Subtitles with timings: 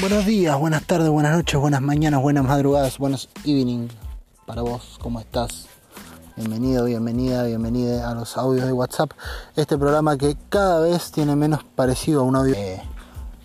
[0.00, 3.88] Buenos días, buenas tardes, buenas noches, buenas mañanas, buenas madrugadas, buenos evening
[4.46, 5.66] para vos, ¿cómo estás?
[6.34, 9.10] Bienvenido, bienvenida, bienvenida a los audios de WhatsApp.
[9.54, 12.56] Este programa que cada vez tiene menos parecido a un audio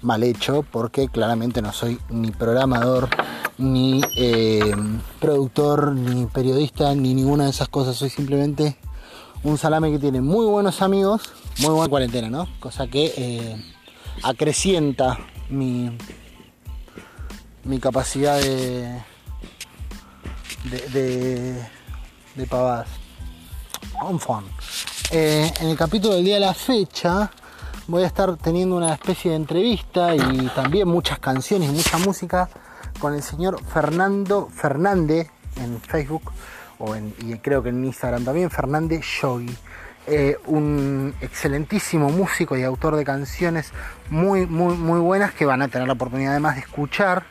[0.02, 3.10] mal hecho, porque claramente no soy ni programador,
[3.58, 4.74] ni eh,
[5.20, 7.98] productor, ni periodista, ni ninguna de esas cosas.
[7.98, 8.78] Soy simplemente
[9.44, 11.24] un salame que tiene muy buenos amigos,
[11.60, 12.48] muy buena cuarentena, ¿no?
[12.62, 13.66] Cosa que eh,
[14.24, 15.18] acrecienta
[15.50, 15.92] mi,
[17.68, 19.04] mi capacidad de,
[20.64, 21.66] de, de,
[22.36, 22.86] de.
[25.12, 27.30] Eh, en el capítulo del día de la fecha
[27.88, 32.50] voy a estar teniendo una especie de entrevista y también muchas canciones y mucha música
[33.00, 36.32] con el señor Fernando Fernández en Facebook
[36.80, 39.56] o en, y creo que en Instagram también, Fernández Yogi.
[40.10, 43.74] Eh, un excelentísimo músico y autor de canciones
[44.10, 47.26] muy, muy, muy buenas que van a tener la oportunidad además de escuchar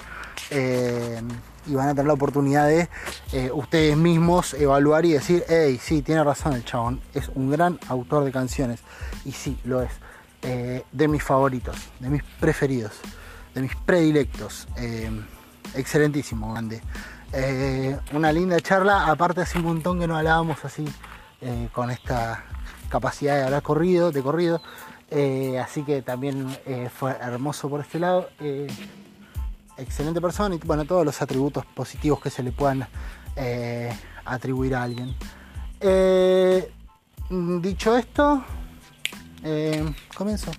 [0.51, 1.21] eh,
[1.67, 2.89] y van a tener la oportunidad de
[3.33, 7.79] eh, ustedes mismos evaluar y decir, hey, sí, tiene razón el chabón, es un gran
[7.89, 8.81] autor de canciones.
[9.25, 9.91] Y sí, lo es.
[10.43, 12.93] Eh, de mis favoritos, de mis preferidos,
[13.55, 14.69] de mis predilectos.
[15.75, 16.81] Excelentísimo, grande.
[18.13, 20.87] Una linda charla, aparte hace un montón que no hablábamos así
[21.73, 22.45] con esta
[22.89, 24.63] capacidad de hablar corrido, de corrido.
[25.61, 26.57] Así que también
[26.97, 28.29] fue hermoso por este lado.
[29.79, 32.87] Excelente persona y bueno, todos los atributos positivos que se le puedan
[33.37, 33.93] eh,
[34.25, 35.15] atribuir a alguien.
[35.81, 36.73] Eh,
[37.61, 38.45] dicho esto,
[39.43, 39.85] eh,
[40.17, 40.51] comienzo.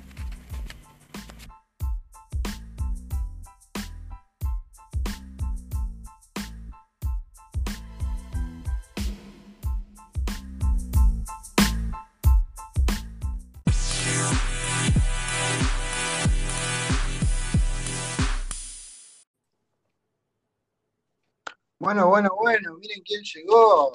[21.87, 23.93] Bueno, bueno, bueno, miren quién llegó.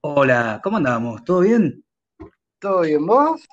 [0.00, 1.22] Hola, ¿cómo andamos?
[1.24, 1.84] ¿Todo bien?
[2.58, 3.46] ¿Todo bien vos?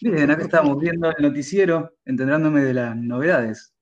[0.00, 3.72] Bien, acá estamos viendo el noticiero, enterándome de las novedades.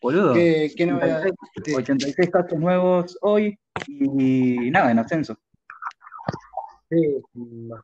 [0.00, 1.34] Boludo, ¿Qué, qué novedades?
[1.58, 3.58] 86, 86 casos nuevos hoy
[3.88, 5.36] y nada, en ascenso.
[6.88, 7.22] Sí,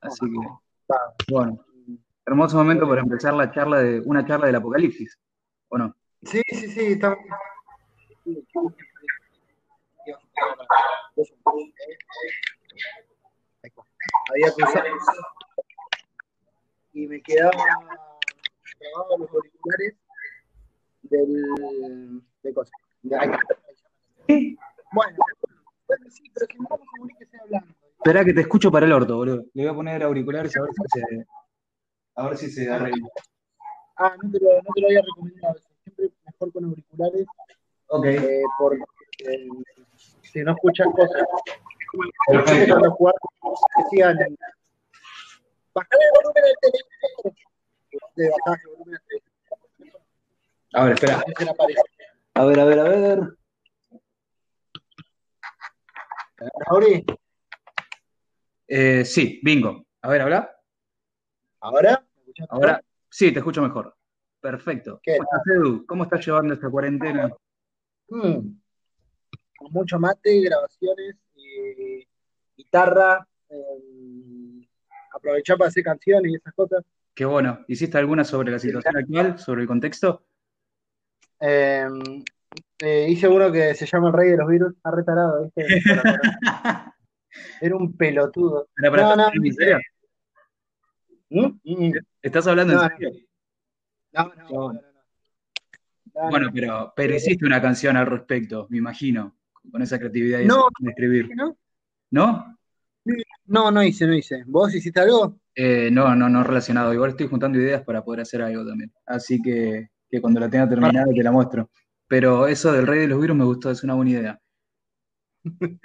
[0.00, 1.66] Así que, bueno,
[2.25, 5.19] hermoso momento para empezar la charla de, una charla del apocalipsis,
[5.69, 5.94] ¿o no?
[6.22, 7.19] sí, sí, sí, estamos.
[14.30, 14.86] Había cruzado
[16.94, 17.50] y me quedaba
[18.80, 19.94] grabado los auriculares
[21.03, 22.72] del de cosas.
[23.03, 23.30] De ahí.
[24.92, 25.16] Bueno,
[25.86, 27.74] bueno, sí, pero que no vamos a morir que sea hablando.
[27.97, 29.44] Espera que te escucho para el orto, boludo.
[29.54, 31.26] Le voy a poner auriculares a ver si se,
[32.16, 33.09] a ver si se arregla.
[33.97, 35.54] Ah, no te lo, no te lo había recomendado.
[35.84, 37.26] Siempre mejor con auriculares
[37.94, 38.82] Ok, eh, porque
[39.27, 39.49] eh,
[40.22, 41.22] si no escuchan cosas.
[42.27, 42.91] Perfecto.
[42.93, 43.15] Jugar,
[43.84, 44.37] decían, el
[46.15, 47.34] volumen al teléfono.
[48.16, 50.05] De bajar el volumen al teléfono.
[50.75, 51.22] a ver, espera.
[52.34, 53.21] A ver, a ver, a ver.
[56.66, 56.87] Ahora,
[58.69, 59.84] Eh, sí, bingo.
[60.00, 60.50] A ver, habla.
[61.60, 62.04] ahora.
[62.49, 63.94] Ahora, sí, te escucho mejor.
[64.41, 64.99] Perfecto.
[65.03, 65.19] ¿Qué?
[65.19, 65.87] ¿Cómo estás, Edu?
[65.87, 67.31] ¿Cómo estás llevando esta cuarentena?
[68.09, 68.61] Mm.
[69.62, 72.06] Con mucho mate, grabaciones, eh,
[72.56, 74.66] guitarra, eh,
[75.14, 76.84] aprovechar para hacer canciones y esas cosas.
[77.14, 77.64] Qué bueno.
[77.68, 80.24] ¿Hiciste alguna sobre la situación actual, sobre el contexto?
[81.40, 81.86] Eh,
[82.80, 85.64] eh, hice uno que se llama El Rey de los Virus, está retarado, ¿viste?
[87.60, 88.68] Era un pelotudo.
[88.76, 89.78] Espera, espera, No, no, ¿estás hablando en serio?
[91.30, 91.86] ¿Mm?
[91.86, 91.92] Mm.
[92.20, 92.96] ¿Estás hablando No, en no.
[92.96, 93.10] serio?
[94.12, 94.80] No, no, no, no, no.
[96.14, 96.52] No, Bueno, no.
[96.52, 99.34] pero, pero hiciste una canción al respecto, me imagino,
[99.70, 100.66] con esa creatividad y No.
[100.78, 101.30] de escribir.
[101.34, 101.56] ¿No?
[102.10, 102.58] ¿No?
[103.46, 104.44] No, no hice, no hice.
[104.47, 105.38] ¿Vos hiciste algo?
[105.54, 106.94] Eh, no, no, no relacionado.
[106.94, 108.92] Igual estoy juntando ideas para poder hacer algo también.
[109.06, 111.70] Así que, que cuando la tenga terminada te la muestro.
[112.06, 114.41] Pero eso del rey de los virus me gustó, es una buena idea.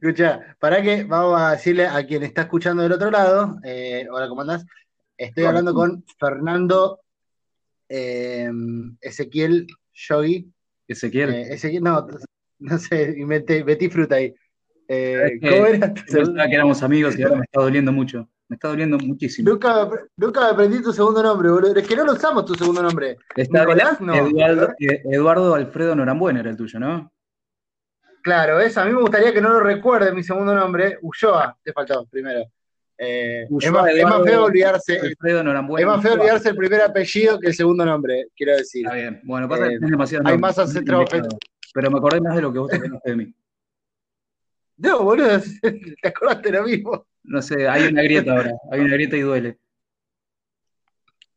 [0.00, 4.28] Escucha, para que vamos a decirle a quien está escuchando del otro lado, eh, hola,
[4.28, 4.64] ¿cómo andás?
[5.16, 7.00] Estoy hablando con Fernando
[7.88, 8.50] eh,
[9.00, 10.50] Ezequiel Yogi.
[10.88, 11.34] Ezequiel.
[11.34, 12.06] Eh, Ezequiel, no,
[12.62, 14.34] no sé, inventé, metí fruta ahí.
[14.88, 15.38] Eh.
[15.40, 15.94] ¿cómo era?
[15.94, 18.28] Pensaba que éramos amigos y ahora me está doliendo mucho.
[18.48, 19.48] Me está doliendo muchísimo.
[19.48, 21.74] Nunca, nunca me aprendí tu segundo nombre, boludo.
[21.74, 23.16] Es que no lo usamos tu segundo nombre.
[23.34, 24.14] Está Nicolás, no.
[24.14, 27.10] Eduardo, eh, Eduardo Alfredo Norambuena era el tuyo, ¿no?
[28.22, 28.80] Claro, eso.
[28.80, 30.98] A mí me gustaría que no lo recuerde mi segundo nombre.
[31.00, 32.44] Ulloa, te faltó primero.
[32.98, 33.90] Eh, es, más,
[34.24, 34.96] feo olvidarse.
[34.96, 35.16] es
[35.86, 38.84] más feo olvidarse el primer apellido que el segundo nombre, quiero decir.
[38.84, 39.20] Está bien.
[39.24, 40.28] Bueno, pasa que eh, demasiado.
[40.28, 41.10] Hay más ancestros.
[41.72, 43.34] Pero me acordé más de lo que vos te acordaste de mí.
[44.74, 45.38] No, boludo,
[46.02, 47.06] te acordaste lo mismo.
[47.22, 48.52] No sé, hay una grieta ahora.
[48.72, 49.58] Hay una grieta y duele.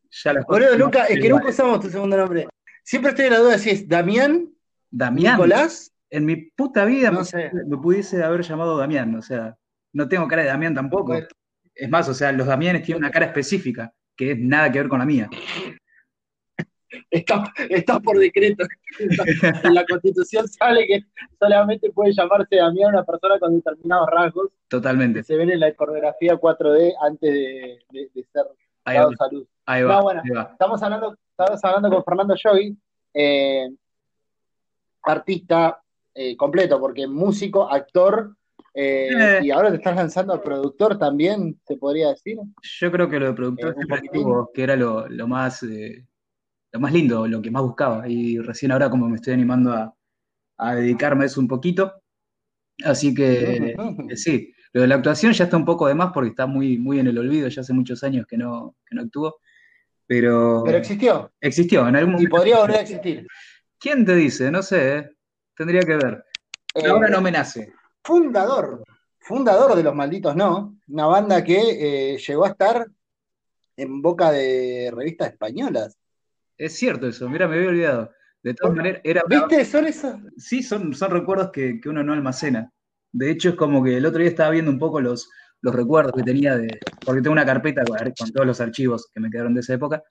[0.09, 2.47] Ya boludo, nunca, es que nunca usamos tu segundo nombre.
[2.83, 4.49] Siempre estoy en la duda si es Damián.
[4.89, 5.35] Damián.
[5.35, 5.91] Nicolás.
[6.09, 7.19] En mi puta vida me,
[7.65, 9.57] me, pudiese haber llamado Damián, o sea,
[9.91, 11.15] no tengo cara de Damián tampoco.
[11.73, 14.87] Es más, o sea, los Damianes tienen una cara específica, que es nada que ver
[14.87, 15.29] con la mía.
[17.09, 18.65] Está, está por decreto.
[19.63, 20.99] En la constitución sale que
[21.39, 24.51] solamente puede llamarse Damián una persona con determinados rasgos.
[24.67, 25.23] Totalmente.
[25.23, 28.45] se ven en la coreografía 4D antes de, ser
[28.85, 29.47] dado salud.
[29.65, 30.21] Ahí va, bueno,
[30.51, 32.77] Estamos, hablando, estamos hablando con Fernando Joy,
[33.13, 33.69] eh,
[35.03, 35.81] artista
[36.13, 38.35] eh, completo, porque músico, actor,
[38.77, 39.39] eh.
[39.41, 42.37] Y ahora te estás lanzando a productor también, se podría decir.
[42.61, 45.65] Yo creo que lo de productor que era lo, más
[46.75, 48.07] lo más lindo, lo que más buscaba.
[48.07, 49.71] Y recién ahora como me estoy animando
[50.57, 51.93] a, dedicarme a eso un poquito.
[52.83, 53.75] Así que
[54.15, 56.99] sí, lo de la actuación ya está un poco de más porque está muy, muy
[56.99, 59.37] en el olvido, ya hace muchos años que no, que no actúo.
[60.05, 61.31] Pero, pero existió.
[61.39, 63.25] Existió, en algún Y podría volver a existir.
[63.79, 64.51] ¿Quién te dice?
[64.51, 65.11] No sé,
[65.55, 66.25] tendría que ver.
[66.85, 67.73] ahora no me nace
[68.03, 68.83] fundador,
[69.17, 72.85] fundador de Los Malditos No, una banda que eh, llegó a estar
[73.77, 75.97] en boca de revistas españolas.
[76.57, 78.11] Es cierto eso, mira, me había olvidado.
[78.43, 79.23] De todas maneras, era.
[79.27, 79.65] ¿Viste?
[79.65, 80.15] ¿Son esos?
[80.37, 82.71] Sí, son, son recuerdos que, uno no almacena.
[83.11, 85.29] De hecho, es como que el otro día estaba viendo un poco los,
[85.61, 86.79] los recuerdos que tenía de.
[87.03, 90.03] Porque tengo una carpeta con, todos los archivos que me quedaron de esa época.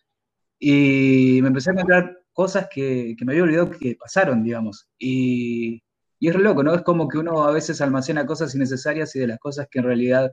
[0.58, 4.88] Y me empecé a encontrar cosas que, que me había olvidado que pasaron, digamos.
[4.98, 5.82] Y
[6.24, 6.74] y es re loco, ¿no?
[6.74, 9.84] Es como que uno a veces almacena cosas innecesarias y de las cosas que en
[9.84, 10.30] realidad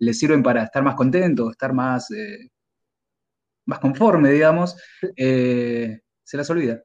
[0.00, 2.50] le sirven para estar más contento, estar más, eh,
[3.68, 4.76] más conforme, digamos,
[5.14, 6.82] eh, se las olvida.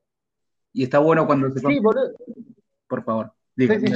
[0.73, 1.61] Y está bueno cuando se...
[1.61, 1.95] Sí, por...
[2.87, 3.89] por favor, dígame.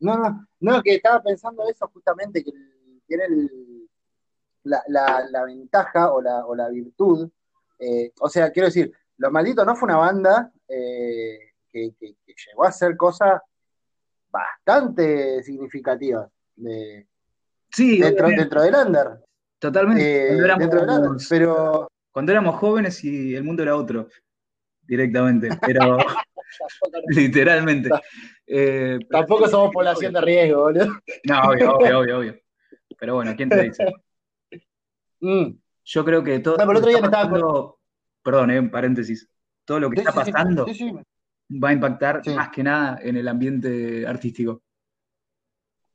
[0.00, 2.52] No, no, no, que estaba pensando eso justamente, que
[3.06, 3.24] tiene
[4.64, 7.30] la, ventaja o la, o la virtud.
[7.78, 12.98] Eh, o sea, quiero decir, Los Malditos no fue una banda que, llegó a hacer
[12.98, 13.40] cosas
[14.30, 17.08] bastante significativas de,
[17.70, 19.29] sí, dentro, dentro del under.
[19.60, 20.32] Totalmente.
[20.32, 21.86] Eh, dentro del under, pero...
[22.10, 24.08] Cuando éramos jóvenes y el mundo era otro,
[24.82, 25.96] directamente, pero
[27.08, 27.90] literalmente.
[28.46, 30.86] Eh, Tampoco somos población de riesgo, boludo.
[31.24, 32.40] No, obvio, obvio, obvio, obvio.
[32.98, 33.84] Pero bueno, ¿quién te dice?
[35.22, 35.50] Mm.
[35.84, 36.56] Yo creo que todo.
[36.56, 37.74] No, el otro día me estaba.
[38.22, 39.28] Perdón, eh, paréntesis.
[39.66, 40.64] Todo lo que está pasando
[41.62, 44.62] va a impactar más que nada en el ambiente artístico.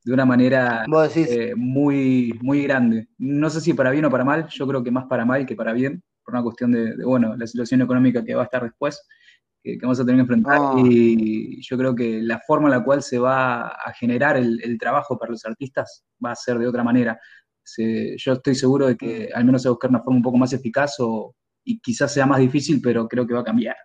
[0.06, 0.86] De una manera
[1.16, 3.08] eh, muy, muy grande.
[3.18, 5.56] No sé si para bien o para mal, yo creo que más para mal que
[5.56, 9.02] para bien, por una cuestión de, bueno, la situación económica que va a estar después,
[9.64, 10.60] que, vamos a tener que enfrentar.
[10.62, 10.76] Ah.
[10.78, 15.18] Y yo creo que la forma en la cual se va a generar el, trabajo
[15.18, 17.20] para los artistas va a ser de otra manera.
[17.76, 20.38] yo estoy seguro de que al menos se va a buscar una forma un poco
[20.38, 23.76] más eficaz o, y quizás sea más difícil, pero creo que va a cambiar.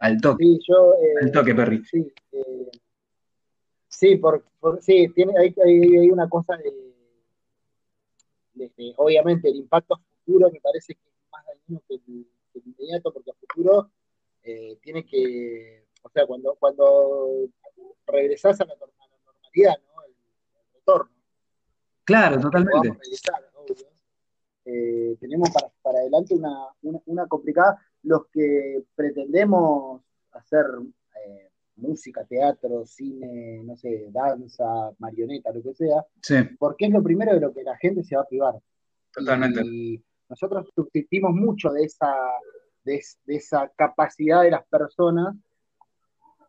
[0.00, 0.44] Al toque.
[0.44, 1.84] Sí, yo, eh, al toque, Perry.
[1.84, 2.70] Sí, eh,
[4.00, 4.42] sí, por,
[4.80, 6.72] sí tiene, hay, hay, una cosa de,
[8.96, 12.26] obviamente, el impacto futuro me parece que es más dañino que el,
[12.64, 13.90] inmediato, porque a futuro
[14.42, 17.50] eh, tiene que, o sea, cuando, cuando
[18.06, 20.02] regresás a la, normalidad, ¿no?
[20.04, 20.14] El,
[20.74, 21.10] retorno.
[22.04, 22.98] Claro, totalmente.
[25.20, 30.00] tenemos para, para adelante una, una, una complicada los que pretendemos
[30.32, 30.99] hacer eh,
[31.80, 34.64] música, teatro, cine, no sé, danza,
[34.98, 36.04] marioneta, lo que sea,
[36.58, 38.54] porque es lo primero de lo que la gente se va a privar.
[39.12, 39.60] Totalmente.
[39.64, 42.14] Y nosotros subsistimos mucho de esa,
[42.84, 45.34] de, esa capacidad de las personas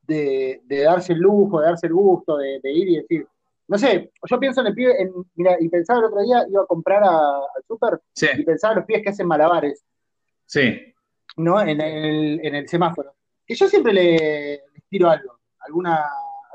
[0.08, 3.28] de, darse el lujo, de darse el gusto, de, ir y decir,
[3.68, 6.64] no sé, yo pienso en el pie, en, mira, y pensaba el otro día, iba
[6.64, 8.02] a comprar al súper
[8.38, 9.84] y pensaba en los pies que hacen malabares.
[10.46, 10.92] Sí.
[11.38, 11.62] ¿no?
[11.62, 13.14] En el, en el semáforo.
[13.51, 16.05] Que yo siempre le, tiro algo, alguna,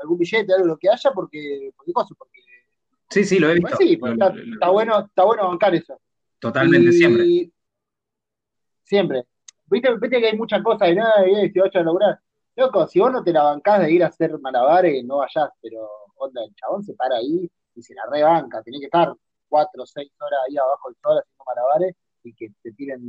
[0.01, 2.39] algún billete, algo lo que haya, porque, porque porque
[3.11, 3.77] Sí, sí, lo he visto.
[3.77, 6.01] sí, está, bueno, está bueno bancar eso.
[6.39, 7.51] Totalmente, siempre.
[8.83, 9.27] Siempre.
[9.67, 12.19] Viste, viste que hay muchas cosas de nada de 18 de lograr.
[12.55, 15.87] Loco, si vos no te la bancás de ir a hacer malabares, no vayas, pero
[16.15, 18.63] onda, el chabón se para ahí y se la rebanca.
[18.63, 19.13] Tiene que estar
[19.47, 22.99] cuatro o seis horas ahí abajo del sol haciendo malabares y que te tiren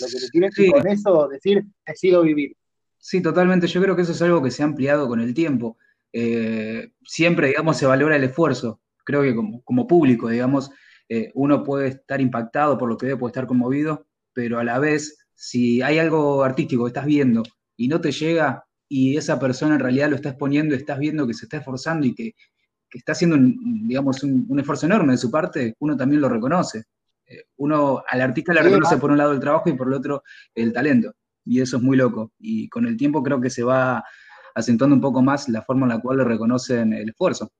[0.00, 2.56] lo que te tienes que con eso decir, decido vivir.
[3.00, 3.66] Sí, totalmente.
[3.66, 5.78] Yo creo que eso es algo que se ha ampliado con el tiempo.
[6.12, 8.80] Eh, siempre, digamos, se valora el esfuerzo.
[9.04, 10.70] creo que como, público, digamos,
[11.08, 14.78] eh, uno puede estar impactado por lo que ve, puede estar conmovido, pero a la
[14.78, 17.42] vez, si hay algo artístico que estás viendo
[17.76, 21.26] y no te llega y esa persona en realidad lo está exponiendo y estás viendo
[21.26, 22.34] que se está esforzando y que,
[22.92, 26.84] está haciendo, un, digamos, un, esfuerzo enorme de su parte, uno también lo reconoce.
[27.26, 30.22] Eh, uno al artista le reconoce por un lado el trabajo y por el otro
[30.54, 31.14] el talento.
[31.50, 32.30] Y eso es muy loco.
[32.38, 34.04] Y con el tiempo creo que se va
[34.54, 37.50] acentuando un poco más la forma en la cual le reconocen el esfuerzo.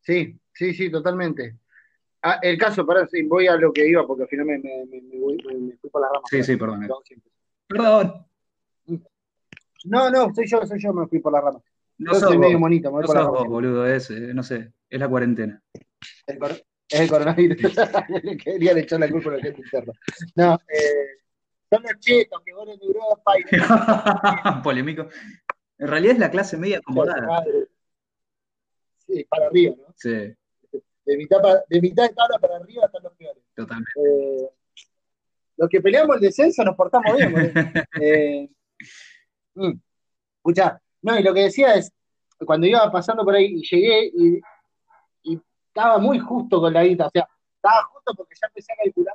[0.00, 1.58] Sí, sí, sí, totalmente.
[2.22, 4.86] Ah, el caso, para sí, voy a lo que iba porque al final me, me,
[4.86, 6.30] me, me fui por las ramas.
[6.30, 6.88] Sí, sí, perdón.
[7.66, 8.26] Perdón.
[9.84, 11.60] No, no, soy yo, soy yo, me fui por la rama.
[11.98, 13.38] No yo soy medio monito, me voy no por la rama.
[13.40, 15.62] Vos, boludo, es, eh, no sé, es la cuarentena.
[16.26, 16.38] El
[16.88, 17.58] es el coronavirus.
[18.42, 19.92] Querían echar la culpa a la gente interna.
[20.34, 21.25] No, eh,
[21.70, 23.42] son los chetos que van en Europa y...
[24.62, 25.08] Polémico.
[25.78, 27.44] En realidad es la clase media acomodada.
[29.06, 29.94] Sí, para arriba, ¿no?
[29.96, 30.34] Sí.
[31.04, 33.42] De mitad, de mitad de tabla para arriba están los peores.
[33.54, 33.92] Totalmente.
[33.96, 34.50] Eh,
[35.56, 37.54] los que peleamos el descenso nos portamos bien.
[38.00, 38.48] eh,
[39.56, 39.80] Mm.
[40.36, 41.90] Escucha, no, y lo que decía es,
[42.44, 44.40] cuando iba pasando por ahí y llegué y,
[45.68, 49.14] estaba muy justo con la guita, o sea, estaba justo porque ya empecé a calcular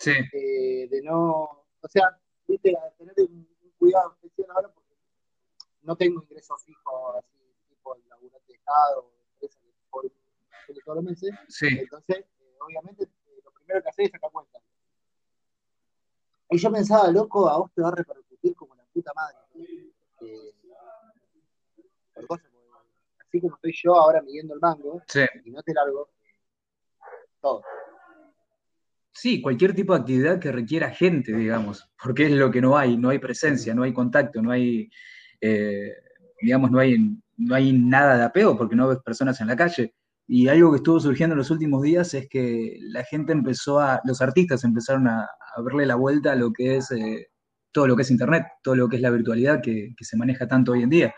[0.00, 0.12] sí.
[0.32, 4.94] eh, de no, o sea, viste, a tener un, cuidado especial ahora porque
[5.82, 7.38] no tengo ingresos fijos así,
[7.68, 10.04] tipo el laburante de Estado, empresa que por
[10.84, 11.30] todos los meses.
[11.48, 11.68] Sí.
[11.68, 14.58] Entonces, eh, obviamente, eh, lo primero que hacer es sacar cuenta.
[16.50, 19.38] Y yo pensaba, loco, a vos te va a repercutir como puta madre.
[20.20, 20.54] Eh,
[23.18, 25.00] así como estoy yo ahora midiendo el mango,
[25.44, 26.10] y no te largo,
[27.40, 27.62] todo.
[29.20, 32.96] Sí, cualquier tipo de actividad que requiera gente, digamos, porque es lo que no hay,
[32.96, 34.88] no hay presencia, no hay contacto, no hay,
[35.42, 35.92] eh,
[36.40, 36.96] digamos, no hay,
[37.36, 39.94] no hay nada de apego porque no ves personas en la calle.
[40.26, 44.00] Y algo que estuvo surgiendo en los últimos días es que la gente empezó a,
[44.04, 45.28] los artistas empezaron a,
[45.62, 47.26] verle la vuelta a lo que es eh,
[47.72, 50.72] todo lo que es Internet, todo lo que es la virtualidad que, se maneja tanto
[50.72, 51.14] hoy en día.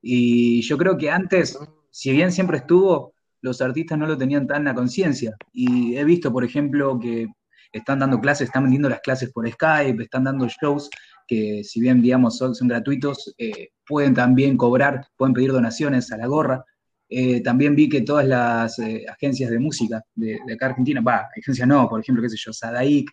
[0.00, 1.58] Y yo creo que antes,
[1.90, 5.34] si bien siempre estuvo, los artistas no lo tenían tan a conciencia.
[5.52, 7.26] Y he visto, por ejemplo, que
[7.72, 10.90] están dando clases, están vendiendo las clases por Skype, están dando shows
[11.26, 16.26] que si bien, digamos, son, gratuitos, eh, pueden también cobrar, pueden pedir donaciones a la
[16.26, 16.64] gorra.
[17.08, 21.68] Eh, también vi que todas las eh, agencias de música de, acá Argentina, va, agencias
[21.68, 23.10] no, por ejemplo, qué sé yo, Sadaic,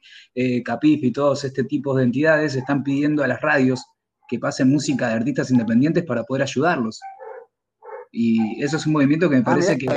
[0.66, 3.86] Capif y todos este tipo de entidades están pidiendo a las radios
[4.28, 7.00] que pasen música de artistas independientes para poder ayudarlos.
[8.12, 9.88] Y eso es un movimiento que me ah, parece que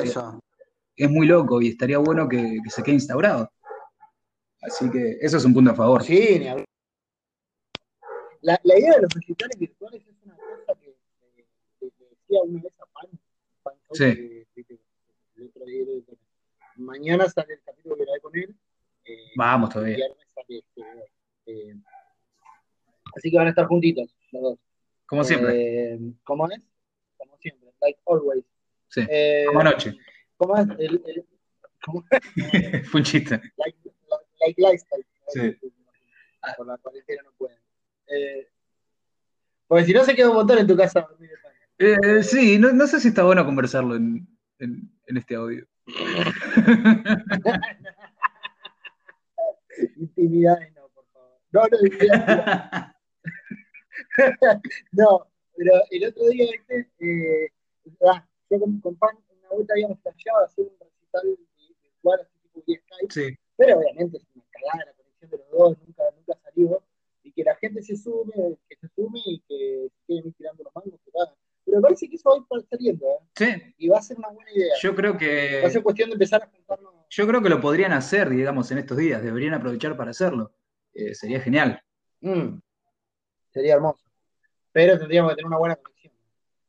[0.97, 3.51] es muy loco y estaría bueno que, se quede instaurado.
[4.63, 6.03] Así que eso es un punto a favor.
[6.03, 6.65] Sí, ni
[8.43, 10.97] la, la idea de los recitales virtuales es una cosa que,
[11.81, 14.47] decía una vez a Pan Sí.
[16.77, 18.57] mañana sale el capítulo que grabé con él.
[19.05, 19.97] Eh, Vamos todavía.
[20.35, 20.83] Sale este,
[21.47, 21.77] eh,
[23.15, 24.59] así que van a estar juntitos los dos.
[25.07, 25.95] Como siempre.
[25.95, 26.61] Eh, ¿Cómo es?
[27.19, 28.45] Como siempre, like always.
[28.89, 29.07] Sí.
[29.47, 29.99] como anoche.
[30.37, 30.69] ¿Cómo es?
[30.79, 31.27] El, el,
[31.85, 32.05] ¿cómo?
[32.91, 33.41] Fue un chiste.
[33.57, 33.90] Like,
[34.41, 35.07] like lifestyle.
[35.29, 35.57] Sí.
[36.57, 37.59] Por la cuarentena no pueden.
[39.67, 41.31] porque si no se queda un montón en tu casa dormir.
[41.83, 44.29] Eh, sí, no, no, sé si está bueno conversarlo en,
[44.59, 45.67] en, en este audio.
[49.97, 51.41] Intimidades no, por favor.
[51.53, 52.61] No, no, intimidades
[54.93, 55.27] no.
[55.57, 56.91] pero el otro día, ¿viste?
[57.01, 57.51] Eh,
[58.07, 60.11] ah, yo con, con Pan una vuelta habíamos a
[60.45, 61.39] hacer un recital
[61.83, 63.13] virtual así tipo vía Skype.
[63.13, 63.39] Sí.
[63.61, 66.83] Pero obviamente es una cagada la conexión de los dos, nunca, nunca salió.
[67.23, 70.75] Y que la gente se sume, que se sume y que queden ir tirando los
[70.75, 71.35] mangos, que hagan
[71.67, 73.19] pero parece que eso va a ir saliendo, ¿eh?
[73.37, 73.75] Sí.
[73.79, 74.75] Y va a ser una buena idea.
[74.81, 75.61] Yo creo que.
[75.63, 76.95] Va a ser cuestión de empezar a juntarnos.
[77.11, 79.23] Yo creo que lo podrían hacer, digamos, en estos días.
[79.23, 80.53] Deberían aprovechar para hacerlo.
[80.95, 81.81] Eh, sería genial.
[82.23, 82.59] Mm.
[83.51, 84.03] Sería hermoso.
[84.73, 86.13] Pero tendríamos que tener una buena conexión.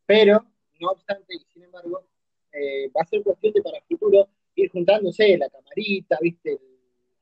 [0.06, 0.46] Pero,
[0.80, 2.04] no obstante, y sin embargo,
[2.52, 6.60] eh, va a ser cuestión de para el futuro ir juntándose la camarita, ¿viste?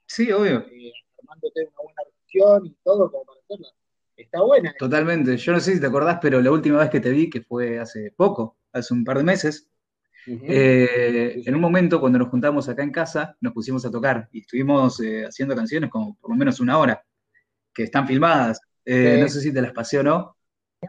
[0.10, 0.66] Sí, obvio.
[0.72, 3.68] Eh, armándote una buena reacción y todo como para hacerla
[4.22, 4.74] está buena.
[4.78, 5.38] Totalmente.
[5.38, 7.80] Yo no sé si te acordás, pero la última vez que te vi, que fue
[7.80, 9.70] hace poco, hace un par de meses,
[10.28, 14.42] eh, en un momento cuando nos juntamos acá en casa, nos pusimos a tocar y
[14.42, 17.04] estuvimos eh, haciendo canciones como por lo menos una hora,
[17.74, 18.60] que están filmadas.
[18.86, 20.36] Eh, no sé si te las pasé o no,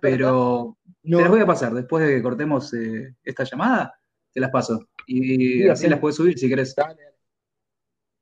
[0.00, 1.72] pero te las voy a pasar.
[1.72, 2.72] Después de que cortemos
[3.22, 3.94] esta llamada,
[4.32, 4.88] te las paso.
[5.06, 6.74] Y así las puedes subir si querés.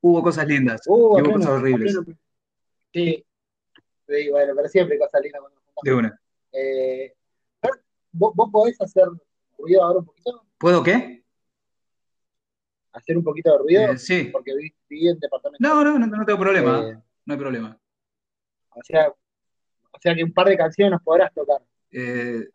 [0.00, 1.98] Hubo cosas lindas y hubo cosas horribles.
[2.92, 3.24] Sí,
[4.08, 6.20] Sí, bueno, pero siempre cosas lindas cuando nos De una.
[6.52, 7.14] Eh,
[8.12, 9.04] ¿vos, ¿Vos podés hacer
[9.58, 10.46] ruido ahora un poquito?
[10.56, 11.18] ¿Puedo qué?
[12.98, 13.92] hacer un poquito de ruido?
[13.92, 14.24] Eh, sí.
[14.32, 14.52] Porque
[14.88, 15.66] viví en departamento.
[15.66, 16.88] No, no, no, tengo problema.
[16.88, 17.78] Eh, no hay problema.
[18.70, 21.60] O sea, o sea que un par de canciones nos podrás tocar.
[21.90, 22.48] Eh,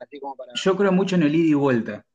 [0.55, 2.05] yo creo mucho en el ida y vuelta.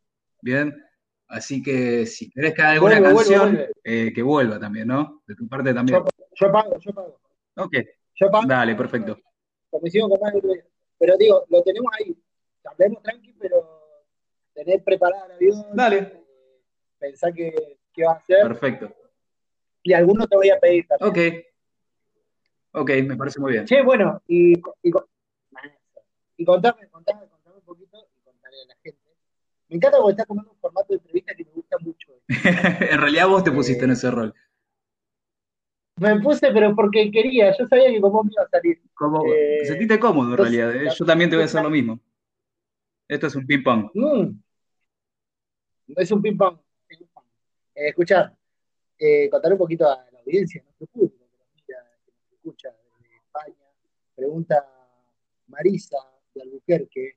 [0.41, 0.85] Bien.
[1.29, 5.23] Así que si querés que haga alguna canción, que vuelva también, ¿no?
[5.27, 6.03] De tu parte también.
[6.35, 7.21] Yo, pago, yo pago.
[7.57, 7.77] Ok.
[8.15, 8.47] Yo pago.
[8.47, 9.19] Dale, perfecto.
[9.71, 10.11] Comisión
[10.99, 12.17] Pero digo, lo tenemos ahí.
[12.65, 14.03] Hablemos tranqui, pero
[14.55, 15.67] tener preparada el avión.
[15.75, 16.25] Dale.
[16.99, 17.55] pensá que
[18.07, 18.43] va a hacer.
[18.43, 18.95] Perfecto.
[19.83, 21.45] Y alguno te voy a pedir también.
[22.73, 22.81] Ok.
[22.81, 23.67] Ok, me parece muy bien.
[23.67, 24.93] Sí, bueno, y, y,
[26.37, 28.98] y contame, contame, contame un poquito y contaré a la gente.
[29.69, 32.09] Me encanta porque estás comiendo un formato de entrevista que me gusta mucho.
[32.91, 34.35] en realidad vos te pusiste en ese rol.
[35.97, 38.81] Me puse, pero porque quería, yo sabía que cómo me iba a salir.
[38.95, 40.89] Como, eh, sentiste cómodo en realidad, ¿eh?
[40.97, 42.01] yo también te voy a hacer lo mismo.
[43.09, 43.91] Esto es un ping-pong.
[43.95, 44.41] Mm.
[45.97, 46.59] Es un ping-pong.
[47.75, 48.37] Eh, escuchar,
[48.99, 52.69] eh, contar un poquito a la audiencia, nuestro público que nos mira, que nos escucha
[53.01, 53.67] desde España.
[54.15, 54.67] Pregunta
[55.49, 55.99] Marisa
[56.39, 57.17] de Albuquerque.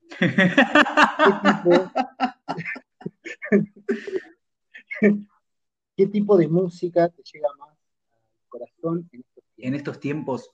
[5.98, 9.10] ¿Qué tipo, de música te llega más al corazón
[9.58, 10.50] en estos tiempos?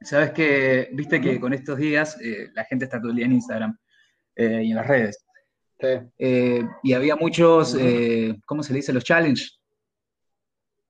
[0.00, 3.32] Sabes que, viste que con estos días eh, la gente está todo el día en
[3.32, 3.76] Instagram
[4.36, 5.24] y en las redes.
[6.18, 8.92] Eh, y había muchos, eh, ¿cómo se le dice?
[8.92, 9.60] Los challenges,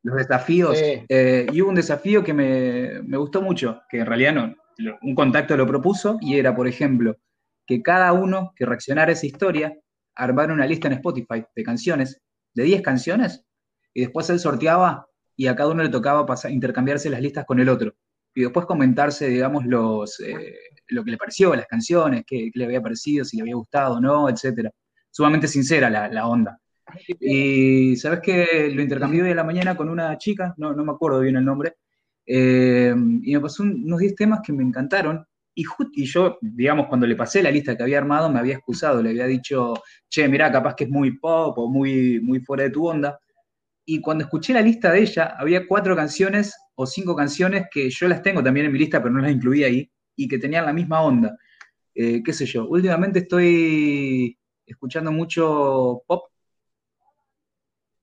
[0.02, 0.78] los desafíos.
[0.80, 4.56] Eh, y hubo un desafío que me, me, gustó mucho, que en realidad no,
[5.02, 7.16] un contacto lo propuso y era, por ejemplo,
[7.66, 9.76] que cada uno que reaccionara a esa historia
[10.14, 12.20] armara una lista en Spotify de canciones,
[12.54, 13.44] de 10 canciones,
[13.92, 15.06] y después él sorteaba
[15.36, 17.94] y a cada uno le tocaba pasar, intercambiarse las listas con el otro.
[18.34, 20.20] Y después comentarse, digamos, los,
[20.88, 24.00] lo que le pareció, las canciones, qué, le había parecido, si le había gustado o
[24.00, 24.70] no, etcétera.
[25.10, 26.58] Sumamente sincera la, onda.
[27.20, 30.92] Y sabes que lo intercambié hoy a la mañana con una chica, no, no me
[30.92, 31.74] acuerdo bien el nombre,
[32.30, 35.24] eh, y me pasó unos 10 temas que me encantaron.
[35.54, 39.10] Y, yo, digamos, cuando le pasé la lista que había armado, me había excusado, le
[39.10, 39.74] había dicho,
[40.08, 43.18] che, mira, capaz que es muy pop o muy, muy fuera de tu onda.
[43.84, 48.06] Y cuando escuché la lista de ella, había cuatro canciones o cinco canciones que yo
[48.06, 50.72] las tengo también en mi lista, pero no las incluí ahí y que tenían la
[50.72, 51.36] misma onda.
[51.94, 56.30] Eh, qué sé yo, últimamente estoy escuchando mucho pop,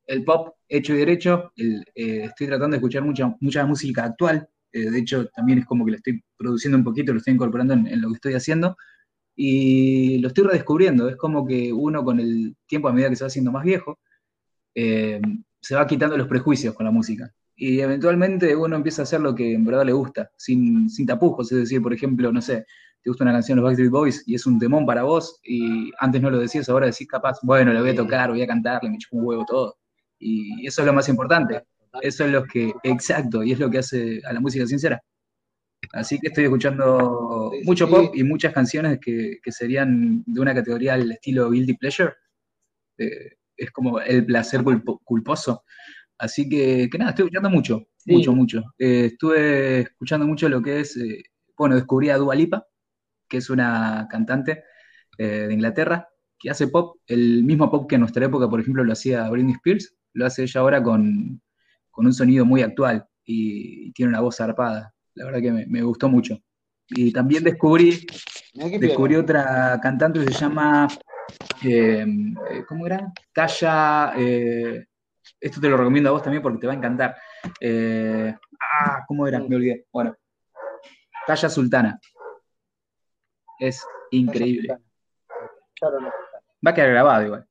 [0.07, 4.89] el pop hecho y derecho, eh, estoy tratando de escuchar mucha, mucha música actual, eh,
[4.89, 8.01] de hecho también es como que lo estoy produciendo un poquito, lo estoy incorporando en,
[8.01, 8.77] lo que estoy haciendo,
[9.35, 13.23] y lo estoy redescubriendo, es como que uno con el tiempo a medida que se
[13.23, 13.99] va haciendo más viejo,
[14.73, 19.33] se va quitando los prejuicios con la música y eventualmente uno empieza a hacer lo
[19.33, 22.65] que en verdad le gusta, sin, sin tapujos, es decir, por ejemplo, no sé,
[23.01, 25.91] te gusta una canción de los Backstreet Boys y es un temón para vos y
[25.99, 28.89] antes no lo decías, ahora decís capaz, bueno, le voy a tocar, voy a cantarle,
[28.89, 29.77] me chupo un huevo todo.
[30.19, 31.63] Y eso es lo más importante,
[32.01, 35.01] eso es lo que, exacto, y es lo que hace a la música sincera.
[35.93, 40.95] Así que estoy escuchando mucho pop y muchas canciones que, que serían de una categoría
[40.95, 42.13] al estilo Guilty Pleasure.
[42.97, 44.63] Eh, es como el placer
[45.03, 45.63] culposo.
[46.17, 48.63] Así que, que nada, estoy escuchando mucho, mucho, mucho.
[48.77, 51.23] Eh, estuve escuchando mucho lo que es, eh,
[51.57, 52.65] bueno, descubrí a Dua Lipa,
[53.27, 54.63] que es una cantante
[55.17, 58.91] de Inglaterra, que hace pop, el mismo pop que en nuestra época, por ejemplo, lo
[58.91, 61.41] hacía Britney Spears, lo hace ella ahora con,
[61.97, 64.93] un sonido muy actual y, tiene una voz zarpada.
[65.13, 66.37] La verdad que me, gustó mucho.
[66.89, 68.05] Y también descubrí,
[68.79, 70.87] descubrí otra cantante que se llama,
[72.67, 73.13] ¿cómo era?
[73.33, 74.13] Taya
[75.39, 77.15] esto te lo recomiendo a vos también porque te va a encantar.
[77.59, 79.39] Eh, ah, ¿cómo era?
[79.39, 79.85] Me olvidé.
[79.91, 80.15] Bueno,
[81.27, 81.99] Talla Sultana.
[83.59, 84.77] Es increíble.
[86.65, 87.47] Va a quedar grabado igual.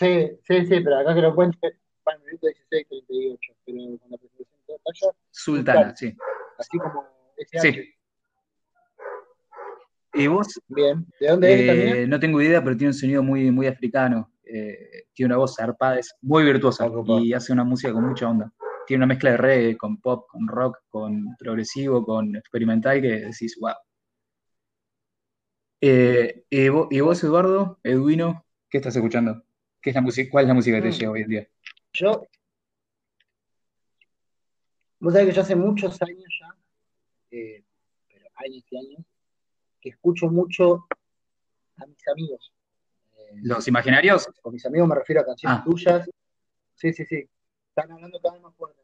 [0.00, 1.76] Sí, sí, sí, pero acá que lo cuente,
[2.08, 5.16] va en minuto 16, 38, pero con la presentación de Talla.
[5.30, 6.16] Sultana, sí.
[6.56, 7.04] Así como
[7.36, 7.72] ese año.
[7.72, 7.94] Sí.
[10.14, 10.58] ¿Y vos?
[10.68, 11.06] Bien.
[11.20, 11.96] ¿De dónde es también?
[11.96, 14.32] Eh, no tengo idea, pero tiene un sonido muy, muy africano.
[14.42, 16.90] Eh, tiene una voz zarpada, es muy virtuosa
[17.22, 18.50] y hace una música con mucha onda.
[18.86, 23.54] Tiene una mezcla de reggae con pop, con rock, con progresivo, con experimental que decís,
[23.60, 23.74] wow.
[25.82, 29.44] Eh, y, vos, Eduardo, Edwino, qué estás escuchando?
[29.80, 30.98] ¿Qué es la música, ¿Cuál es la música que te mm.
[30.98, 31.48] llega hoy en día?
[31.92, 32.26] Yo,
[35.00, 36.56] vos sabés que yo hace muchos años ya,
[37.30, 37.64] eh,
[38.08, 39.06] pero años y años,
[39.80, 40.86] que escucho mucho
[41.78, 42.52] a mis amigos.
[43.42, 44.26] ¿Los imaginarios?
[44.42, 45.64] Con mis amigos me refiero a canciones ah.
[45.64, 46.10] tuyas.
[46.74, 47.28] Sí, sí, sí.
[47.68, 48.80] Están hablando cada vez más fuerte.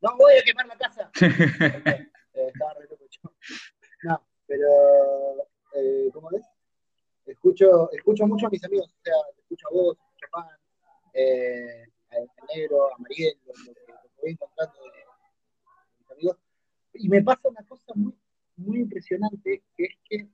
[0.00, 1.10] ¡No voy a quemar la casa!
[2.38, 3.32] Eh, estaba re loco yo.
[4.02, 4.68] No, pero.
[5.74, 6.44] Eh, ¿Cómo es?
[7.24, 8.90] Escucho, escucho mucho a mis amigos.
[8.90, 9.96] O sea, escucho a vos,
[10.26, 10.58] escucho a Pan,
[12.48, 13.38] ahí lo, lo, que
[14.22, 14.90] voy encontrando de,
[15.98, 16.36] mis amigos.
[16.94, 18.14] Y me pasa una cosa muy,
[18.56, 20.28] muy impresionante, que es que,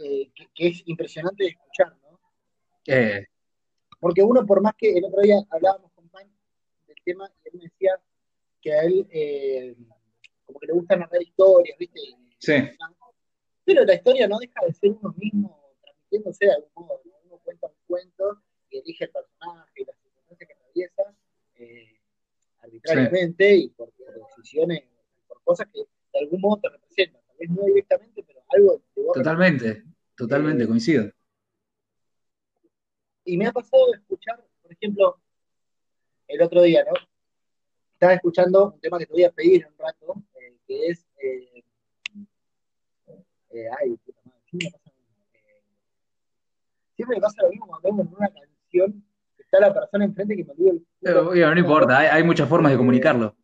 [0.00, 2.20] eh, que, es impresionante de escuchar, ¿no?
[2.86, 3.26] Eh.
[4.00, 6.28] Porque uno, por más que el otro día hablábamos con Pan
[6.86, 8.00] del tema, y él me decía
[8.60, 9.76] que a él eh,
[10.44, 12.00] como que le gusta narrar historias, ¿viste?
[12.38, 12.54] Sí.
[13.64, 17.00] Pero la historia no deja de ser uno mismo transmitiéndose de algún modo.
[17.04, 17.21] Uno
[17.58, 21.16] cuenta un cuento y elige el personaje y las circunstancias que atraviesa
[21.56, 22.00] eh,
[22.60, 23.92] arbitrariamente y por,
[24.36, 24.84] decisiones,
[25.28, 27.22] por cosas que de algún modo te representan.
[27.26, 29.84] Tal vez no directamente, pero algo te Totalmente,
[30.16, 31.10] totalmente, eh, coincido.
[33.24, 35.18] Y me ha pasado de escuchar, por ejemplo,
[36.28, 36.92] el otro día, ¿no?
[37.92, 41.06] Estaba escuchando un tema que te voy a pedir un rato, eh, que es.
[43.78, 44.81] Ay, puta madre, siempre me,
[47.02, 49.04] siempre me pasa lo mismo cuando en una canción
[49.36, 50.70] que está la persona enfrente que me olvido
[51.02, 51.54] el.
[51.54, 53.36] no importa, hay, hay, muchas formas de comunicarlo.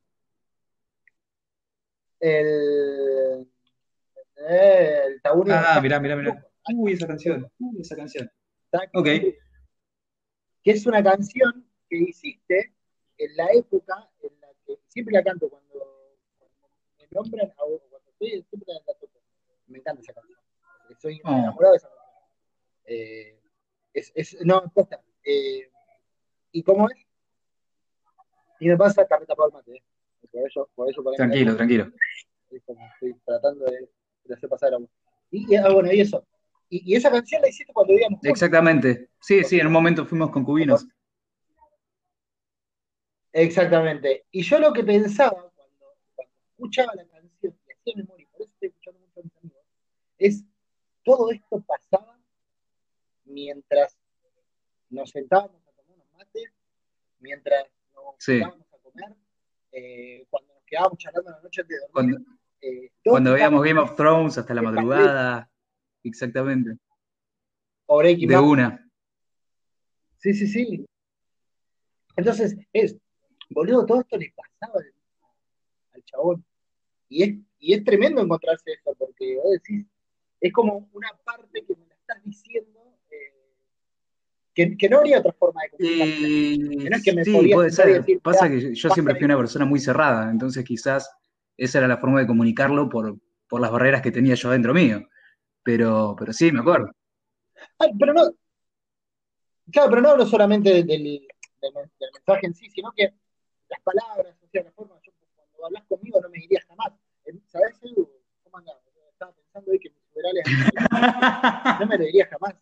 [2.20, 3.48] El.
[4.36, 5.50] El Tauri.
[5.52, 6.46] Ah, mirá, mirá, mirá.
[6.74, 7.50] Uy, esa canción.
[7.58, 8.30] Uy, esa canción.
[8.94, 9.06] Ok.
[10.62, 12.74] Que es una canción que hiciste
[13.16, 16.14] en la época en la que siempre la canto cuando,
[16.98, 19.08] me nombran, o cuando estoy, siempre la toco.
[19.66, 20.38] Me encanta esa canción.
[21.00, 21.30] Soy oh.
[21.30, 21.98] enamorado de esa canción.
[22.84, 23.38] Eh,
[23.98, 24.72] es, es, no.
[25.24, 25.70] Eh,
[26.52, 26.96] ¿Y cómo es?
[28.60, 29.76] Y me pasa carreta por el mate.
[29.76, 29.82] Eh.
[30.30, 31.92] Por eso, por eso, tranquilo, tranquilo.
[32.50, 33.88] Estoy tratando de,
[34.24, 34.78] de hacer pasar a
[35.30, 36.26] y, y, ah, bueno, y eso.
[36.70, 38.20] Y, y, esa canción la hiciste cuando vivíamos.
[38.22, 39.10] Exactamente.
[39.20, 40.86] Sí, sí, en un momento fuimos concubinos.
[43.32, 44.26] Exactamente.
[44.30, 45.96] Y yo lo que pensaba cuando,
[46.52, 49.64] escuchaba la canción y hacía memoria, por eso estoy escuchando mucho a mis amigos,
[50.18, 50.44] es
[51.04, 52.17] todo esto pasaba
[53.28, 53.98] mientras
[54.90, 56.52] nos sentábamos a tomar unos mates,
[57.20, 59.16] mientras nos sentábamos a comer,
[59.72, 61.92] eh, cuando nos quedábamos charlando la noche de dormir.
[61.92, 62.18] Cuando,
[62.60, 65.50] eh, cuando veíamos Game of Thrones hasta la madrugada.
[66.02, 66.78] Exactamente.
[67.88, 68.90] de una.
[70.18, 70.86] Sí, sí, sí.
[72.16, 72.96] Entonces, es
[73.50, 74.80] boludo, todo esto le pasaba
[75.92, 76.44] al, chabón.
[77.08, 79.86] Y es, y es tremendo encontrarse esto, porque vos decís,
[80.40, 82.77] es como una parte que me la estás diciendo,
[84.58, 87.10] eh, que, no habría otra forma de comunicarse.
[87.10, 88.04] Eh, sí, puede ser.
[88.22, 91.08] Pasa que yo siempre fui una persona muy cerrada, entonces quizás
[91.56, 93.16] esa era la forma de comunicarlo por,
[93.48, 95.08] por las barreras que tenía yo dentro mío.
[95.62, 96.90] Pero, pero sí, me acuerdo.
[97.98, 98.30] pero no,
[99.70, 103.14] claro, pero no hablo solamente del, del mensaje en sí, sino que
[103.68, 105.12] las palabras, o sea, la forma, yo
[105.46, 106.92] cuando hablas conmigo no me dirías jamás.
[107.46, 108.10] ¿Sabes, Edu?
[108.42, 108.76] ¿Cómo andás?
[109.12, 110.44] Estaba pensando hoy que mis funerales
[111.80, 112.54] no me lo diría jamás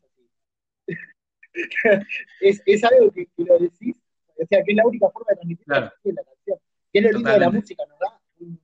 [2.41, 3.97] es, es algo que, lo decís,
[4.37, 5.93] o sea, que es la única forma de transmitir la
[6.23, 6.59] canción.
[6.93, 8.61] Que es lo lindo de la música, nos da un,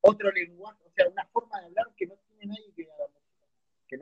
[0.00, 3.08] otro lenguaje, o sea, una forma de hablar que no tiene nadie que haga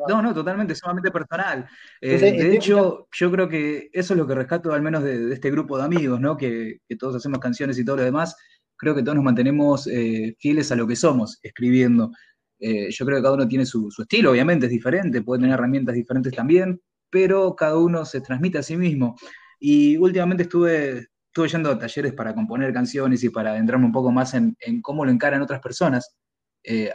[0.09, 1.69] no, no, totalmente, sumamente personal.
[2.01, 5.51] Eh, de hecho, yo creo que eso es lo que rescato al menos de, este
[5.51, 6.37] grupo de amigos, ¿no?
[6.37, 8.37] Que, todos hacemos canciones y todo lo demás.
[8.77, 12.11] Creo que todos nos mantenemos eh, fieles a lo que somos, escribiendo.
[12.59, 15.95] Eh, yo creo que cada uno tiene su, estilo, obviamente es diferente, puede tener herramientas
[15.95, 16.81] diferentes también,
[17.17, 19.17] pero cada uno se transmite a sí mismo.
[19.59, 24.13] Y últimamente estuve, estuve yendo a talleres para componer canciones y para adentrarme un poco
[24.13, 26.15] más en, cómo lo encaran otras personas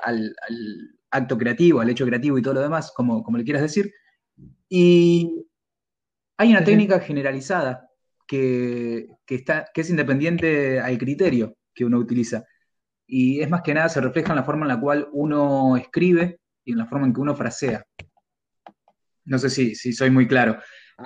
[0.03, 0.35] al
[1.09, 3.91] acto creativo, al hecho creativo y todo lo demás, como, como le quieras decir.
[4.69, 5.43] Y
[6.37, 7.89] hay una técnica generalizada
[8.27, 12.45] que, está, que es independiente al criterio que uno utiliza.
[13.07, 16.41] Y es más que nada, se refleja en la forma en la cual uno escribe
[16.63, 17.83] y en la forma en que uno frasea.
[19.25, 20.57] No sé si, si soy muy claro.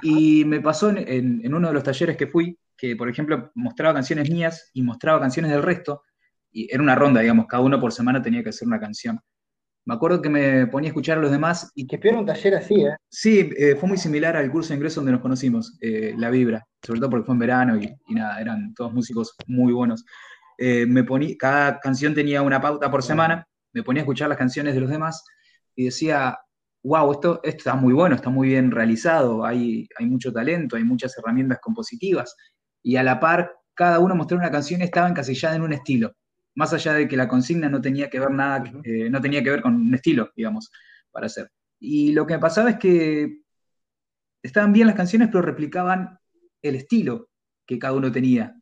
[0.02, 3.94] Y me pasó en, en, uno de los talleres que fui, que por ejemplo mostraba
[3.94, 6.04] canciones mías y mostraba canciones del resto,
[6.52, 9.20] y era una ronda, digamos, cada uno por semana tenía que hacer una canción.
[9.86, 11.72] Me acuerdo que me ponía a escuchar a los demás.
[11.76, 12.96] Y que espero un taller así, ¿eh?
[13.08, 16.66] Sí, eh, fue muy similar al curso de ingreso donde nos conocimos, eh, La Vibra,
[16.82, 20.04] sobre todo porque fue en verano y, nada, eran todos músicos muy buenos.
[20.58, 24.38] Eh, me ponía, cada canción tenía una pauta por semana, me ponía a escuchar las
[24.38, 25.24] canciones de los demás
[25.76, 26.40] y decía,
[26.86, 30.84] wow, esto, esto está muy bueno, está muy bien realizado, hay, hay mucho talento, hay
[30.84, 32.36] muchas herramientas compositivas.
[32.84, 36.16] Y a la par, cada uno mostraba una canción y estaba encasillada en un estilo
[36.56, 39.52] más allá de que la consigna no tenía que ver nada, eh, no tenía que
[39.52, 40.72] ver con un estilo, digamos,
[41.12, 41.52] para hacer.
[41.80, 43.42] Y lo que me pasaba es que
[44.42, 46.18] estaban bien las canciones, pero replicaban
[46.62, 47.30] el estilo
[47.66, 48.56] que cada uno tenía.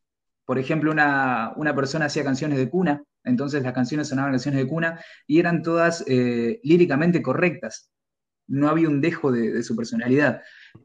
[0.46, 5.00] Por ejemplo, una, persona hacía canciones de cuna, entonces las canciones sonaban canciones de cuna
[5.28, 7.92] y eran todas eh, líricamente correctas.
[8.48, 10.42] No había un dejo de, de, su personalidad.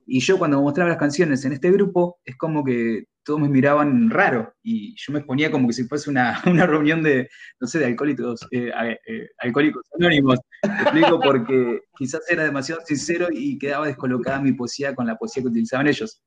[0.06, 4.08] Y yo cuando mostraba las canciones en este grupo, es como que todos me miraban
[4.08, 7.28] raro y yo me exponía como que si fuese una, reunión de,
[7.60, 8.72] no sé, de alcohólicos, eh,
[9.06, 10.38] eh, alcohólicos anónimos.
[10.62, 15.42] Te explico porque quizás era demasiado sincero y quedaba descolocada mi poesía con la poesía
[15.42, 16.22] que utilizaban ellos.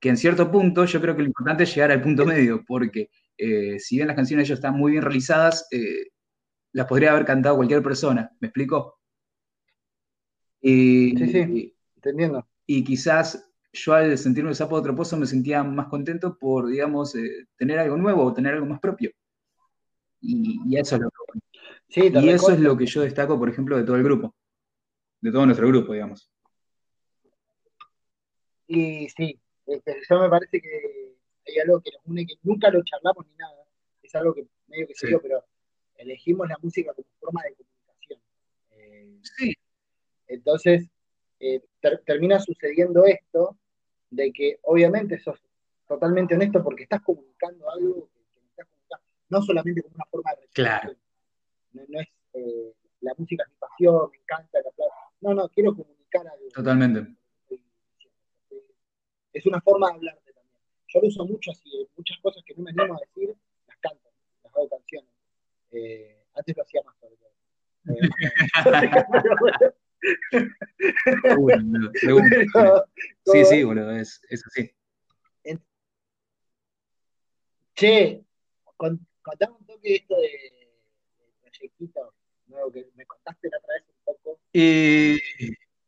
[0.00, 3.10] Que en cierto punto yo creo que lo importante es llegar al punto medio, porque
[3.36, 5.68] eh, si bien las canciones ellos están muy bien realizadas,
[6.72, 8.30] las podría haber cantado cualquier persona.
[8.40, 8.99] ¿Me explico?
[10.60, 12.46] Y, sí, sí, entendiendo.
[12.66, 17.14] Y quizás yo al sentirme sapo de otro pozo me sentía más contento por, digamos,
[17.14, 19.12] eh, tener algo nuevo o tener algo más propio.
[20.20, 21.10] Y, eso es lo
[21.88, 24.34] que, y eso es lo que yo destaco, por ejemplo, de todo el grupo,
[25.20, 26.30] de todo nuestro grupo, digamos.
[28.66, 33.26] Y sí, yo me parece que hay algo que nos une, que nunca lo charlamos
[33.26, 33.64] ni nada,
[34.02, 35.42] es algo que medio que se dio, pero
[35.96, 38.20] elegimos la música como forma de comunicación.
[38.72, 39.54] Eh, sí.
[40.30, 40.88] Entonces,
[41.40, 41.60] eh,
[42.04, 43.56] termina sucediendo esto
[44.10, 45.40] de que obviamente sos
[45.88, 50.48] totalmente honesto porque estás comunicando algo que, estás comunicando, no solamente como una forma de
[50.52, 50.92] Claro.
[51.72, 54.94] No, es eh, la música es mi pasión, me encanta la plata.
[55.20, 56.48] No, no, quiero comunicar algo.
[56.54, 57.16] Totalmente.
[59.32, 60.60] Es una forma de hablarte también.
[60.86, 63.34] Yo lo uso mucho así, muchas cosas que no me animo a decir,
[63.66, 64.10] las canto,
[64.44, 65.10] las hago canciones.
[65.72, 66.94] Eh, antes lo hacía más
[73.24, 74.70] sí, sí, boludo, es, es así.
[77.80, 78.22] Che,
[78.76, 80.70] contame un toque esto de, de
[81.40, 82.12] proyectito
[82.46, 84.38] nuevo que me contaste la otra vez un poco.
[84.52, 85.18] Y...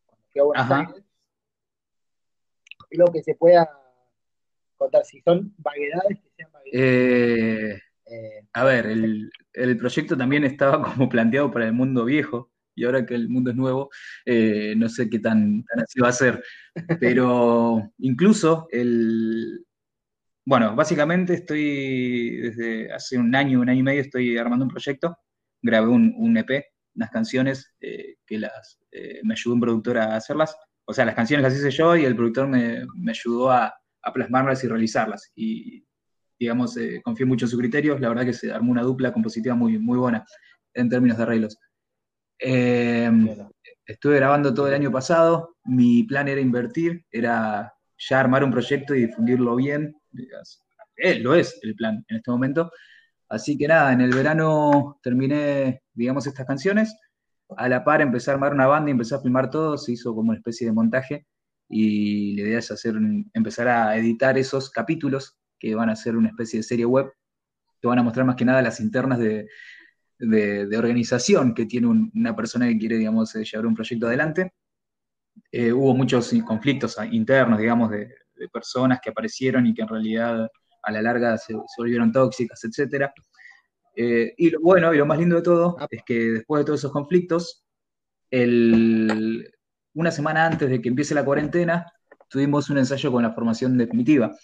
[0.07, 1.05] Cuando fui a Buenos Aires.
[2.93, 3.69] Lo que se pueda
[4.77, 6.73] contar, si son vaguedades que sean vaguedades.
[6.73, 12.52] Eh, eh, a ver, el, el proyecto también estaba como planteado para el mundo viejo,
[12.75, 13.91] y ahora que el mundo es nuevo,
[14.25, 16.43] eh, no sé qué tan, así va a ser.
[17.01, 19.65] Pero incluso el...
[20.45, 25.17] Bueno, básicamente estoy desde hace un año, un año y medio, estoy armando un proyecto.
[25.63, 26.65] Grabé un, EP,
[26.97, 30.57] unas canciones eh, que las, eh, me ayudó un productor a hacerlas.
[30.85, 33.73] O sea, las canciones las hice yo y el productor me, ayudó a,
[34.13, 35.31] plasmarlas y realizarlas.
[35.37, 35.87] Y,
[36.41, 37.97] digamos, confié mucho en su criterio.
[38.01, 40.27] La verdad que se armó una dupla compositiva muy, muy buena
[40.75, 41.57] en términos de arreglos.
[42.45, 43.29] Em,
[43.87, 48.97] estuve grabando todo el año pasado, mi plan era invertir, era ya armar un proyecto
[48.97, 49.95] y difundirlo bien.
[50.97, 52.73] Eh, lo es el plan en este momento.
[53.29, 56.97] Así que nada, en el verano terminé, digamos, estas canciones.
[57.57, 60.13] A la par empecé a armar una banda y empecé a filmar todo, se hizo
[60.13, 61.27] como una especie de montaje
[61.69, 62.97] y la idea es hacer,
[63.35, 67.13] empezar a editar esos capítulos que van a ser una especie de serie web,
[67.81, 69.49] que van a mostrar más que nada las internas de,
[70.23, 74.53] de, organización que tiene una persona que quiere, digamos, eh, llevar un proyecto adelante.
[75.51, 78.15] Eh, hubo muchos conflictos internos, digamos, de,
[78.53, 80.49] personas que aparecieron y que en realidad
[80.83, 83.09] a la larga se, volvieron tóxicas, etc.
[83.95, 85.87] Eh, y lo bueno y lo más lindo de todo ah.
[85.89, 87.65] es que después de todos esos conflictos,
[88.33, 91.87] una semana antes de que empiece la cuarentena,
[92.29, 94.35] tuvimos un ensayo con la formación definitiva,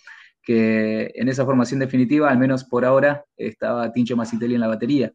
[0.41, 5.13] que en esa formación definitiva, al menos por ahora, estaba Tincho Masitelli en la batería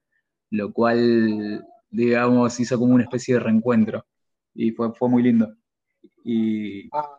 [0.54, 4.06] lo cual, digamos, hizo como una especie de reencuentro
[4.54, 5.56] y fue, fue muy lindo.
[6.24, 7.10] Y, ah,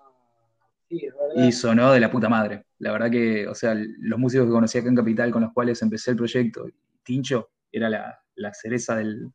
[0.89, 2.65] y sonó de la puta madre.
[2.79, 5.83] La verdad que, o sea, los músicos que conocí acá en Capital con los cuales
[5.83, 6.67] empecé el proyecto,
[7.03, 9.33] Tincho era la, cereza del...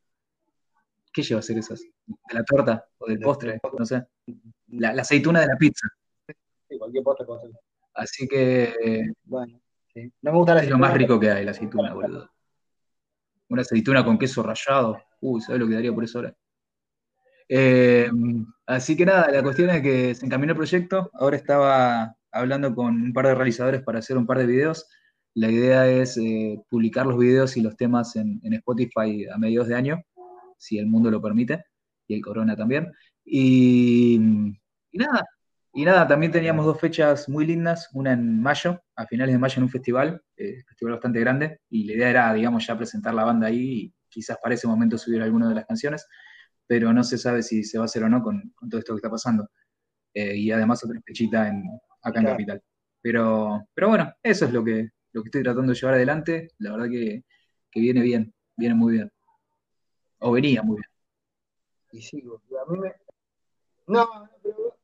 [1.12, 1.82] ¿Qué lleva cerezas?
[1.82, 3.60] ¿De la torta o del postre?
[3.78, 4.06] No sé.
[4.68, 5.90] La, aceituna de la pizza.
[6.70, 7.26] Sí, cualquier postre
[7.96, 9.12] Así que...
[9.26, 9.60] Bueno,
[9.94, 10.10] sí.
[10.22, 12.30] No me gusta la Es lo más rico que hay, la aceituna, boludo
[13.50, 15.02] una aceituna con queso rallado.
[15.22, 16.36] Uy, ¿sabes lo que daría por eso ahora?
[17.50, 18.10] Eh,
[18.68, 21.10] así que nada, la cuestión es que se encaminó el proyecto.
[21.14, 24.88] Ahora estaba hablando con un par de realizadores para hacer un par de videos.
[25.34, 29.76] La idea es eh, publicar los videos y los temas en, Spotify a mediados de
[29.76, 30.04] año,
[30.58, 31.66] si el mundo lo permite,
[32.08, 32.92] y el corona también.
[33.26, 34.20] y
[34.94, 35.26] nada,
[35.74, 39.58] y nada, también teníamos dos fechas muy lindas, una en mayo, a finales de mayo
[39.58, 43.24] en un festival, eh, festival bastante grande, y la idea era, digamos, ya presentar la
[43.24, 46.08] banda ahí y quizás para ese momento subir alguna de las canciones,
[46.66, 48.98] pero no se sabe si se va a hacer o no con, todo esto que
[48.98, 49.48] está pasando.
[50.14, 51.64] Eh, y además otra fechita en,
[52.02, 52.64] acá en Capital.
[53.02, 56.50] Pero, pero bueno, eso es lo que, lo que estoy tratando de llevar adelante.
[56.58, 57.24] La verdad que,
[57.76, 59.12] viene bien, viene muy bien.
[60.20, 60.90] O venía muy bien.
[61.92, 62.42] Y sigo.
[62.68, 62.94] A mí me...
[63.88, 64.79] No, no, pero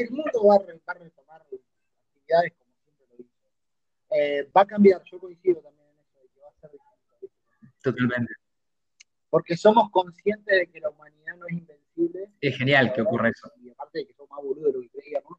[0.00, 3.30] el mundo va a, retomar actividades como siempre lo hizo.
[4.10, 7.34] Eh, va a cambiar, yo coincido también en eso, de que va a ser distinto.
[7.82, 8.32] Totalmente.
[9.30, 12.30] Porque somos conscientes de que la humanidad no es invencible.
[12.40, 13.50] Es genial que ocurra eso.
[13.60, 15.38] Y aparte de que somos más boludos de lo que creíamos.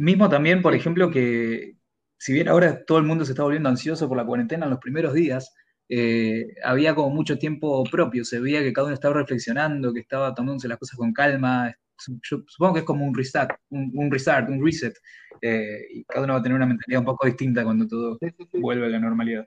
[0.00, 1.76] mismo también, por ejemplo, que
[2.22, 4.78] si bien ahora todo el mundo se está volviendo ansioso por la cuarentena en los
[4.78, 5.52] primeros días,
[5.88, 10.32] eh, había como mucho tiempo propio, se veía que cada uno estaba reflexionando, que estaba
[10.32, 11.76] tomándose las cosas con calma.
[12.22, 14.94] Supongo que es como un restart, un, restart, un reset,
[15.40, 18.18] eh, y cada uno va a tener una mentalidad un poco distinta cuando todo
[18.54, 19.46] vuelve a la normalidad.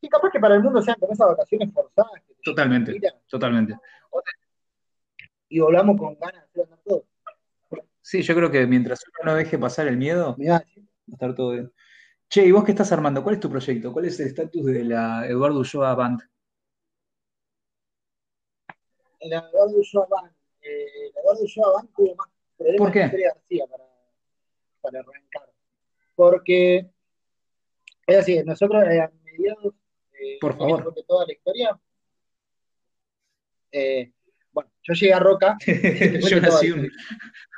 [0.00, 2.22] Y capaz que para el mundo sean como esas vacaciones forzadas.
[2.44, 3.76] Totalmente, totalmente.
[5.48, 7.04] Y volvamos con ganas de hacer todo.
[8.00, 10.64] Sí, yo creo que mientras uno no deje pasar el miedo, va a
[11.10, 11.72] estar todo bien.
[12.28, 13.22] Che, ¿y vos qué estás armando?
[13.22, 13.92] ¿Cuál es tu proyecto?
[13.92, 16.20] ¿Cuál es el estatus de la Eduardo Ulloa Band?
[19.20, 20.32] La Eduardo Ulloa Band.
[20.60, 23.22] Eh, Eduardo Ulloa tuvo más problemas ¿Por qué?
[23.24, 23.84] García para,
[24.80, 25.52] para arrancar.
[26.14, 26.90] Porque
[28.06, 29.74] es así, nosotros eh, a mediados
[30.12, 30.94] eh, Por favor.
[30.94, 31.78] de toda la historia,
[33.72, 34.12] eh,
[34.52, 35.56] bueno, yo llegué a Roca.
[36.30, 36.90] yo nací un,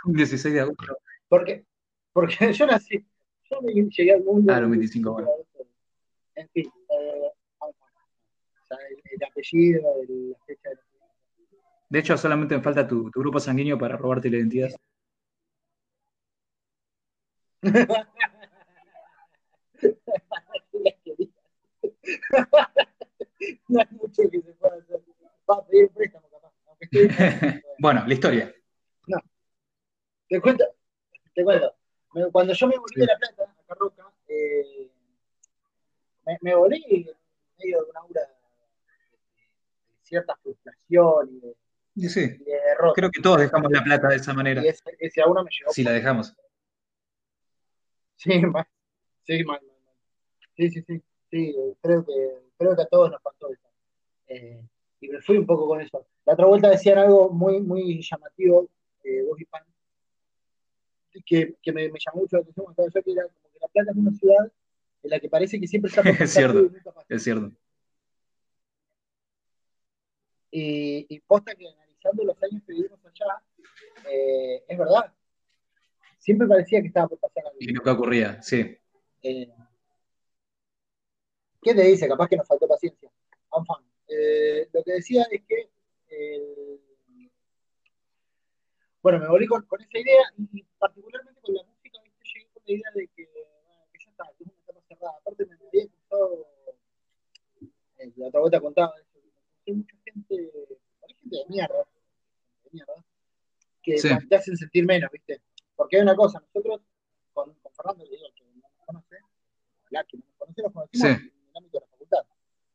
[0.07, 0.99] 16 de agosto.
[1.29, 1.65] Porque,
[2.13, 3.07] porque yo nací,
[3.51, 4.53] yo llegué al mundo.
[4.53, 5.29] Ah, los 25 bueno.
[6.35, 7.31] En fin, eh,
[9.11, 10.77] el, apellido, la fecha de
[11.91, 14.71] De hecho, solamente me falta tu, tu grupo sanguíneo para robarte la identidad.
[23.69, 25.01] no hay mucho que se pueda hacer.
[25.51, 26.53] Va a pedir préstamo, capaz.
[27.79, 28.55] bueno, la historia.
[29.07, 29.19] No.
[30.29, 30.65] Te cuento,
[31.35, 31.75] te cuento.
[32.33, 34.91] Cuando yo me volví de La Plata, a Carroca, eh,
[36.27, 37.07] me, me, volví en
[37.59, 38.35] medio de una aura de,
[40.03, 41.57] cierta frustración y de,
[42.09, 42.39] sí.
[42.95, 44.63] Creo que todos dejamos La Plata de esa manera.
[44.63, 45.73] Y ese, ese a uno me llegó.
[45.73, 46.35] Si la dejamos.
[48.17, 48.67] Sí, mal.
[49.25, 49.95] Sí, mal, mal, mal.
[50.57, 51.03] Sí, sí, sí.
[51.31, 52.13] Sí, creo que,
[52.57, 53.69] creo que a todos nos pasó eso.
[54.29, 54.63] Eh,
[55.01, 56.07] y me fui un poco con eso.
[56.25, 58.69] La otra vuelta decían algo muy, muy llamativo,
[59.05, 59.63] eh, vos y Pan,
[61.25, 63.69] que, que me, me, llamó mucho la atención cuando yo que era como que La
[63.69, 64.53] Plata es una ciudad
[65.03, 66.71] en la que parece que siempre está Es cierto,
[67.09, 67.53] es cierto.
[70.51, 71.67] Y, y, posta que
[71.99, 73.43] analizando los años que vivimos allá,
[74.11, 75.13] eh, es verdad.
[76.19, 77.59] Siempre parecía que estaba por pasar algo.
[77.61, 78.77] Y nunca ocurría, sí.
[79.23, 79.53] Eh,
[81.63, 82.09] ¿Qué te dice?
[82.09, 83.11] Capaz que nos faltó paciencia.
[84.09, 85.71] Eh, lo que decía es que,
[86.11, 86.81] eh,
[89.03, 92.25] bueno, me volví con, esa idea y particularmente con la música, ¿viste?
[92.25, 93.25] llegué con la idea de que,
[93.93, 95.19] que ya está, que es una etapa cerrada.
[95.19, 96.47] Aparte me había gustado,
[97.99, 99.19] eh, la otra vuelta contaba eso,
[99.67, 100.53] hay mucha gente
[101.29, 101.87] de mierda,
[102.65, 103.05] de mierda,
[103.83, 103.97] que
[104.29, 105.41] te hacen sentir menos, ¿viste?
[105.77, 106.81] Porque hay una cosa, nosotros
[107.33, 109.17] con, con Fernando, que digo, que no nos conoce,
[109.91, 111.19] la que no nos conoce, nos conocimos.
[111.21, 112.25] Sí ámbito de la facultad.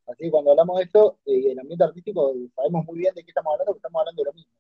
[0.08, 3.32] Así que cuando hablamos de esto, eh, el ambiente artístico, sabemos muy bien de qué
[3.32, 4.54] estamos hablando, porque estamos hablando de lo mismo.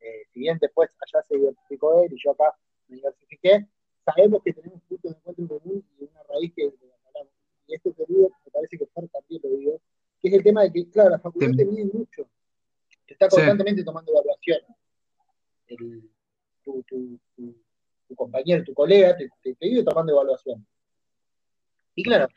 [0.00, 3.66] Eh, si bien después allá se diversificó él y yo acá me diversifiqué,
[4.04, 7.32] sabemos que tenemos puntos de encuentro en común y una raíz que hablamos.
[7.66, 9.80] Y esto que digo, me parece que Fer también lo digo,
[10.20, 12.28] que es el tema de que, claro, la facultad te mide mucho,
[13.14, 14.60] está constantemente tomando evaluación.
[15.66, 16.10] El,
[16.62, 20.66] tu, tu, tu, compañero, tu colega, te, te, te vive tomando evaluación.
[21.94, 22.28] Y claro,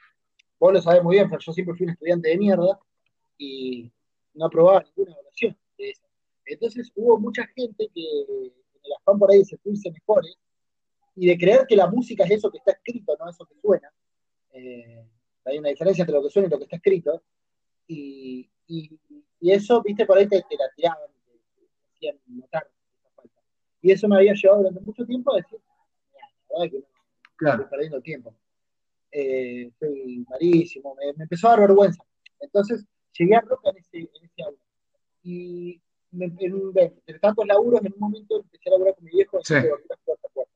[0.60, 2.79] vos lo sabés muy bien, pero yo siempre fui un estudiante de mierda
[3.38, 3.91] y
[4.34, 6.03] no aprobaba ninguna evaluación de eso.
[6.45, 8.51] Entonces hubo mucha gente que en
[8.84, 10.38] el afán por ahí de sentirse mejores
[11.15, 13.91] y de creer que la música es eso que está escrito, no eso que suena.
[14.53, 15.05] Eh,
[15.45, 17.23] hay una diferencia entre lo que suena y lo que está escrito.
[17.88, 18.49] Y,
[19.49, 23.41] eso, viste, por ahí te, la tiraban, te, hacían notar esa falta.
[23.82, 25.60] Y eso me había llevado durante mucho tiempo a decir,
[26.49, 26.86] la verdad que no,
[27.38, 27.63] claro.
[27.63, 28.36] estoy perdiendo tiempo
[29.12, 32.04] eh, soy malísimo, me, empezó a dar vergüenza.
[32.39, 32.86] Entonces
[33.17, 34.58] llegué a Roca en ese, en ese aula.
[35.23, 39.38] Y me, en, entre tantos laburos, en un momento empecé a laburar con mi viejo
[39.38, 40.54] en verduras puerta a puerta.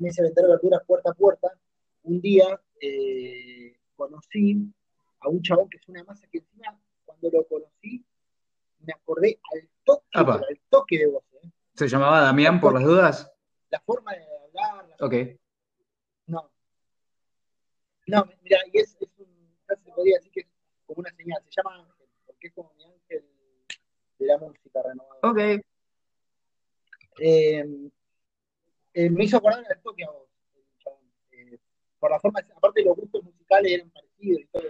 [0.00, 1.48] Me hice vender verduras puerta a puerta.
[2.02, 4.72] Un día eh, conocí
[5.20, 6.78] a un chabón que es una masa que encima,
[7.20, 8.04] cuando lo conocí,
[8.80, 11.24] me acordé al toque, al toque de voz.
[11.42, 11.50] ¿eh?
[11.74, 13.32] ¿Se llamaba Damián por las dudas?
[13.70, 14.96] La forma de hablar.
[15.00, 15.14] ok.
[16.26, 16.50] No,
[18.06, 19.26] no, mira, y es, es un,
[19.66, 20.46] casi se podría decir que es
[20.86, 23.24] como una señal, se llama ángel, porque es como mi ángel
[24.18, 25.20] de la música renovada.
[25.22, 25.38] Ok.
[27.18, 27.64] Eh,
[28.94, 30.28] eh, me hizo acordar esto que a vos,
[31.32, 31.58] eh,
[31.98, 34.62] por la forma, aparte los gustos musicales eran parecidos y todo,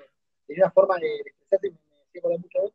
[0.46, 1.72] tenía una forma de, expresarse
[2.16, 2.72] hacía acordar mucho vos.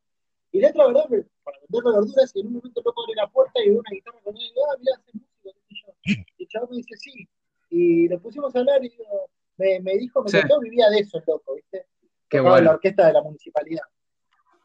[0.52, 1.06] Y la otra verdad,
[1.44, 4.20] para vender verduras, y en un momento loco abre la puerta y veo una guitarra
[4.24, 6.24] con él, y digo, ah, mira, hace música, qué sé yo.
[6.38, 7.30] Y el chaval me dice, sí.
[7.70, 10.40] Y nos pusimos a hablar y digo, me, me dijo, me sí.
[10.40, 11.86] contó, vivía de eso el loco, ¿viste?
[12.30, 12.62] Qué bueno.
[12.62, 13.84] la orquesta de la municipalidad.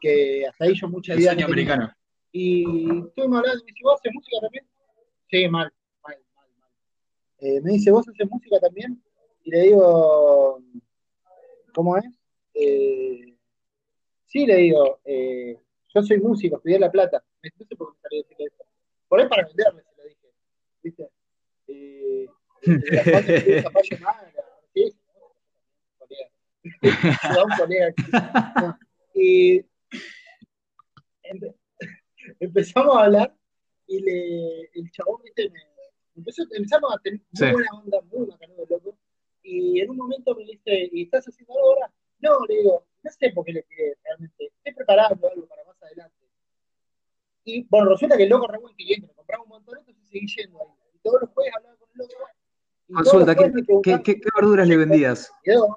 [0.01, 1.33] Que hasta ahí yo mucha idea.
[1.33, 1.93] El sueño americano.
[2.33, 2.63] Y
[3.07, 4.69] estuvimos hablando, me dice, ¿vos haces música también?
[5.31, 5.73] Sí, mal,
[6.03, 6.71] mal, mal, mal.
[7.39, 9.03] Eh, me dice, ¿vos haces música también?
[9.43, 10.61] Y le digo,
[11.73, 12.05] ¿cómo es?
[12.55, 13.26] Eh,
[14.27, 15.59] sí, le digo, eh,
[15.95, 17.25] yo soy músico, estudié La Plata.
[17.43, 18.65] No sé por qué salí a decirle eso.
[19.09, 20.29] Por ahí para venderme, se lo dije.
[20.83, 21.09] ¿Viste?
[21.69, 22.27] Eh,
[22.67, 22.83] un
[27.59, 27.95] colega
[29.15, 29.65] Y
[32.41, 33.35] empezamos a hablar
[33.87, 35.49] y le, el chabón, ¿viste?
[35.49, 35.61] Me,
[36.17, 38.99] empezó, empezamos a tener muy buena onda, muy bacano loco.
[39.43, 41.93] Y en un momento me dice, ¿y estás haciendo algo ahora?
[42.19, 44.47] No, le digo, no sé por qué le tiré realmente.
[44.47, 46.17] Estoy preparando algo para más adelante.
[47.45, 50.27] Y bueno, resulta que el loco re buen cliente, me compraba un montón, entonces seguí
[50.27, 50.69] yendo ahí.
[50.95, 52.15] Y todos los jueves hablaba con el loco.
[52.93, 55.33] Consulta, ¿qué, ¿qué, qué, verduras le vendías?
[55.45, 55.77] Chabón.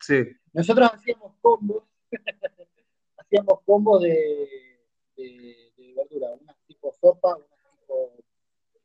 [0.00, 0.24] Sí.
[0.52, 1.84] Nosotros hacíamos combos,
[3.18, 4.78] hacíamos combos de,
[5.16, 8.12] de, de verdura, unas tipo sopa, unas tipo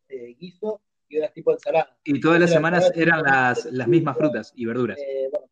[0.10, 0.82] eh, guiso
[1.12, 1.96] y unas tipo ensalada.
[2.04, 4.98] Y todas las semanas eran las, las mismas frutas y verduras.
[5.00, 5.48] Eh, bueno.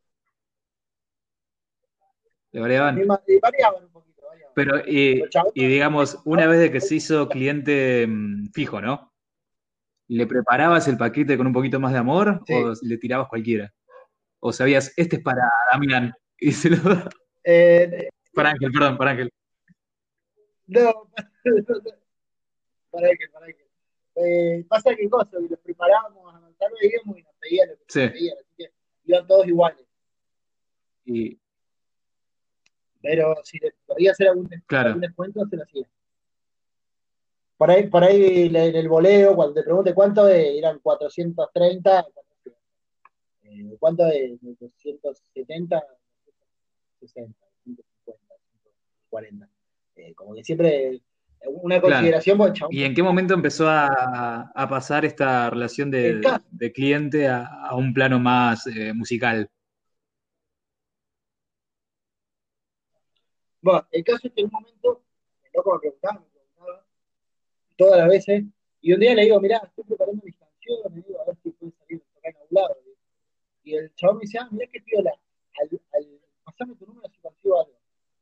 [2.51, 3.07] ¿Le variaban?
[3.41, 4.23] variaban un poquito.
[4.27, 4.53] Variaban.
[4.55, 9.13] Pero, y, y digamos, una vez de que se hizo cliente mm, fijo, ¿no?
[10.07, 12.53] ¿Le preparabas el paquete con un poquito más de amor sí.
[12.53, 13.71] o le tirabas cualquiera?
[14.39, 16.13] ¿O sabías, este es para Damián?
[16.41, 16.77] Y se lo...
[17.43, 19.29] Eh, para Ángel, perdón, para Ángel.
[20.67, 21.11] No,
[22.91, 23.68] para Ángel, para Ángel.
[24.21, 28.01] Eh, pasa que cosa, que los preparábamos, avanzar veíamos y nos pedían lo que sí.
[28.01, 28.71] nos pedían, así que
[29.05, 29.85] iban todos iguales.
[31.05, 31.39] Y...
[33.01, 34.87] Pero si les podía hacer algún, claro.
[34.87, 35.89] algún descuento, se lo hacía.
[37.57, 42.07] Por ahí, por ahí en el voleo, cuando te pregunte cuánto es, eran 430,
[43.43, 44.39] eh, ¿cuánto es?
[44.41, 45.83] 270,
[46.99, 49.49] 60, 150, 140.
[49.95, 51.01] Eh, como que siempre
[51.45, 52.67] una consideración claro.
[52.69, 56.21] ¿Y en qué momento empezó a, a pasar esta relación de,
[56.51, 59.49] de cliente a, a, un plano más eh, musical?
[63.61, 65.03] Bueno, el caso es que en un momento,
[65.43, 66.85] el loco me preguntaba, me preguntaba
[67.77, 68.43] todas las veces,
[68.81, 71.73] y un día le digo, mirá, estoy preparando mis canciones, digo, a ver si puede
[71.73, 72.77] salir a tocar en algún lado.
[73.63, 75.11] Y el chabón me dice, ah, mirá qué piola,
[75.61, 77.78] al, al pasarme tu número si consigo algo.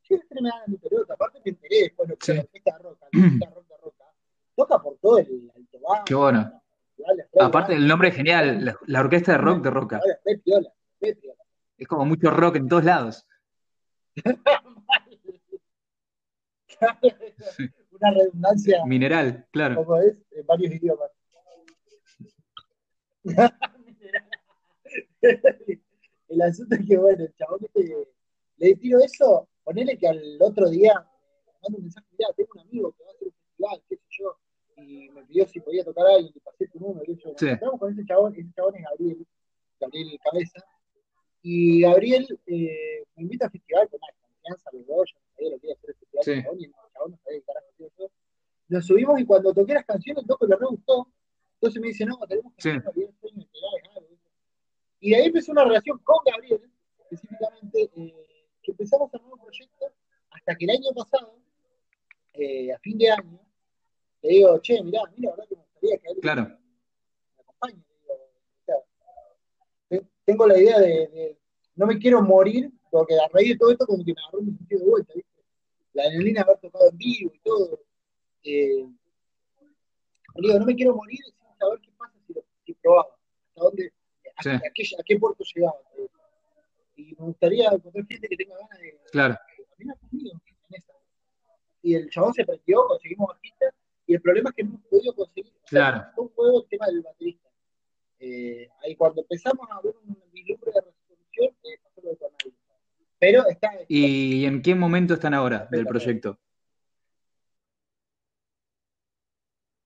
[0.10, 3.50] Me dan mi pelota, aparte me enteré después lo que la orquesta roca, la orquesta
[3.50, 4.06] roca, roca,
[4.56, 6.06] toca por todo el alto bajo.
[6.06, 6.62] Qué bueno.
[7.40, 10.02] Aparte el nombre es genial, la, la orquesta de rock de roca.
[11.78, 13.28] Es como mucho rock en todos lados.
[17.92, 18.86] Una redundancia.
[18.86, 19.84] Mineral, claro.
[19.84, 21.12] Como es, en varios idiomas.
[26.30, 28.08] el asunto es que, bueno, el chabón este,
[28.58, 30.94] le tiro eso, ponele que al otro día
[31.46, 33.96] me mando un mensaje, mira, tengo un amigo que va a hacer un festival, qué
[33.98, 34.38] sé yo,
[34.78, 37.50] y me pidió si podía tocar algo, y pasé tu número, y yo, sí.
[37.50, 39.28] estamos con ese chabón, ese chabón es Gabriel,
[39.82, 40.64] Gabriel Cabeza,
[41.42, 45.50] y Gabriel eh, me invita al festival con más confianza, los dos, yo no sabía
[45.52, 46.44] lo que iba a hacer el festival, sí.
[46.44, 48.12] chabón, y el chabón no sabía qué carajo hacía yo.
[48.70, 51.08] Nos subimos y cuando toqué las canciones, el loco le re gustó,
[51.56, 53.02] entonces me dice, no, tenemos que hacer sí.
[53.20, 53.48] sueño,
[53.98, 54.18] algo.
[55.02, 56.62] Y de ahí empezó una relación con Gabriel,
[57.00, 58.27] específicamente, eh,
[58.78, 59.86] empezamos a armar un proyecto
[60.30, 61.40] hasta que el año pasado,
[62.34, 63.40] eh, a fin de año,
[64.22, 66.42] le digo, che, mirá, mira, verdad que me gustaría que alguien claro.
[66.44, 67.84] me acompañe.
[70.26, 71.38] Tengo la idea de, de,
[71.76, 74.58] no me quiero morir, porque a raíz de todo esto como que me agarró un
[74.58, 75.44] sentido de vuelta, ¿viste?
[75.94, 77.80] La adrenalina haber tocado en vivo y todo.
[78.44, 78.86] Eh,
[80.36, 83.10] digo, no me quiero morir sin saber qué pasa si, lo, si probaba,
[83.48, 83.94] hasta dónde,
[84.36, 84.50] a, sí.
[84.50, 85.78] a, qué, a qué puerto llegaba.
[86.98, 89.38] Y me gustaría encontrar gente que tenga ganas de claro.
[89.70, 90.32] caminar conmigo
[90.70, 90.94] en esa.
[91.84, 93.74] Y el chabón se prendió, conseguimos bajistas,
[94.08, 95.54] y el problema es que no hemos podido conseguir.
[95.68, 95.98] Claro.
[95.98, 97.50] O sea, fue un juego el tema del baterista.
[98.20, 102.52] Eh, ahí cuando empezamos a ver un vislumbre de resolución, eh, pasó lo de Tornado.
[103.20, 103.86] Pero está, está.
[103.88, 106.40] ¿Y en qué momento están ahora del proyecto?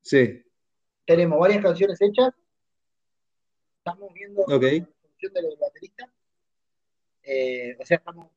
[0.01, 0.43] Sí.
[1.05, 2.33] Tenemos varias canciones hechas.
[3.77, 4.79] Estamos viendo okay.
[4.81, 6.10] la función del baterista.
[7.23, 8.27] Eh, o sea, estamos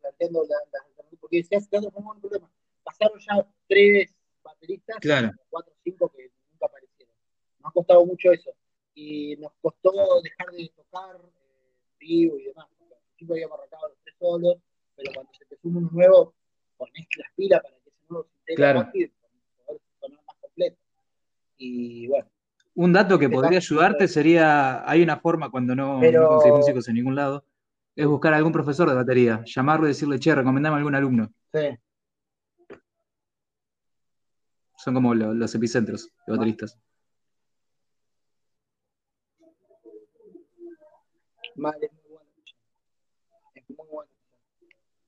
[0.00, 2.50] planteando la, la, porque se hace tanto como un problema.
[2.82, 5.30] Pasaron ya tres bateristas, claro.
[5.48, 7.14] cuatro o cinco que nunca aparecieron.
[7.60, 8.50] Nos ha costado mucho eso.
[8.94, 9.90] Y nos costó
[10.22, 12.66] dejar de tocar eh, vivo y demás.
[12.78, 14.56] Porque al principio habíamos arrancado los tres solos,
[14.96, 16.34] pero cuando se te suma uno nuevo,
[16.76, 18.82] ponés las pilas para que ese nuevo se integre claro.
[18.82, 20.76] rápido y poder sonar más completo.
[21.56, 22.28] Y bueno.
[22.76, 26.22] Un dato que podría ayudarte sería, hay una forma cuando no, pero...
[26.22, 27.44] no consigues músicos en ningún lado,
[27.96, 31.32] es buscar a algún profesor de batería, llamarlo y decirle, che, recomendame a algún alumno.
[31.52, 31.78] Sí.
[34.76, 36.78] Son como los epicentros de bateristas.
[41.56, 42.30] Vale, muy bueno.
[43.54, 44.10] Es muy bueno.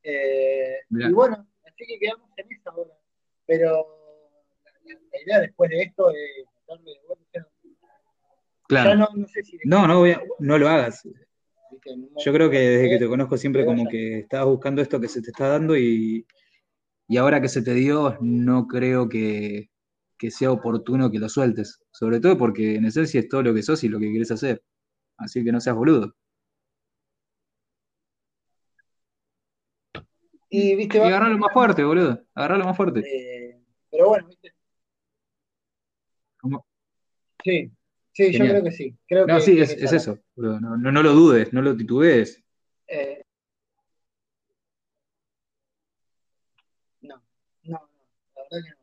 [0.03, 2.95] Eh, y bueno, así que quedamos en esa hora.
[3.45, 3.87] Pero
[4.85, 7.49] la, idea después de esto es darle de vuelta.
[8.69, 8.95] Claro.
[8.97, 10.05] no, no, sé si no, no,
[10.39, 11.07] no lo hagas.
[12.25, 15.23] Yo creo que desde que te conozco siempre como que estabas buscando esto que se
[15.23, 16.27] te está dando y,
[17.09, 19.71] y ahora que se te dio, no creo que,
[20.19, 21.81] que, sea oportuno que lo sueltes.
[21.93, 24.63] Sobre todo porque en esencia es todo lo que sos y lo que quieres hacer.
[25.17, 26.15] Así que no seas boludo.
[30.49, 32.23] Y, ¿viste, y agarrarlo más fuerte, boludo.
[32.35, 33.01] Agarrarlo más fuerte.
[33.01, 33.61] Eh,
[33.91, 34.55] pero bueno, ¿viste?
[36.41, 36.67] ¿Cómo?
[37.43, 37.76] Sí,
[38.17, 38.97] sí, yo creo que sí.
[39.07, 40.19] Creo no, sí, es, es eso.
[40.37, 42.43] No, no, no, lo dudes, no lo titubees.
[42.87, 43.23] Eh,
[47.03, 47.23] no, no,
[47.65, 47.91] no,
[48.35, 48.77] la verdad que no.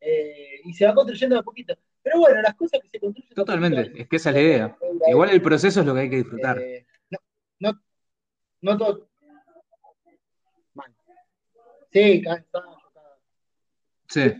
[0.00, 1.78] Eh, y se va construyendo de a poquito.
[2.02, 3.34] Pero bueno, las cosas que se construyen.
[3.34, 4.78] Totalmente, es que esa es la idea.
[5.08, 6.58] Igual el proceso es lo que hay que disfrutar.
[6.58, 6.86] Eh,
[7.60, 9.08] no, todo.
[11.92, 12.76] Sí, cansado.
[14.08, 14.32] Sí.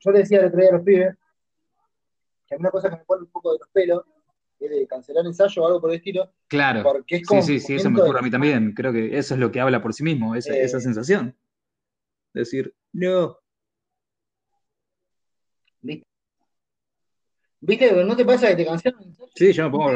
[0.00, 1.16] Yo le decía el otro día a los pibes
[2.48, 4.04] que hay una cosa que me pone un poco de los pelos
[4.60, 6.32] es de cancelar ensayo o algo por el estilo.
[6.48, 6.82] Claro.
[6.82, 8.72] Porque es como sí, sí, sí, eso me ocurre a mí también.
[8.72, 11.36] Creo que eso es lo que habla por sí mismo, esa, eh, esa sensación.
[12.34, 13.38] Decir, no.
[15.80, 16.06] ¿Viste?
[17.60, 18.04] ¿Viste?
[18.04, 19.30] ¿No te pasa que te cancelan ensayo?
[19.34, 19.90] Sí, yo me pongo.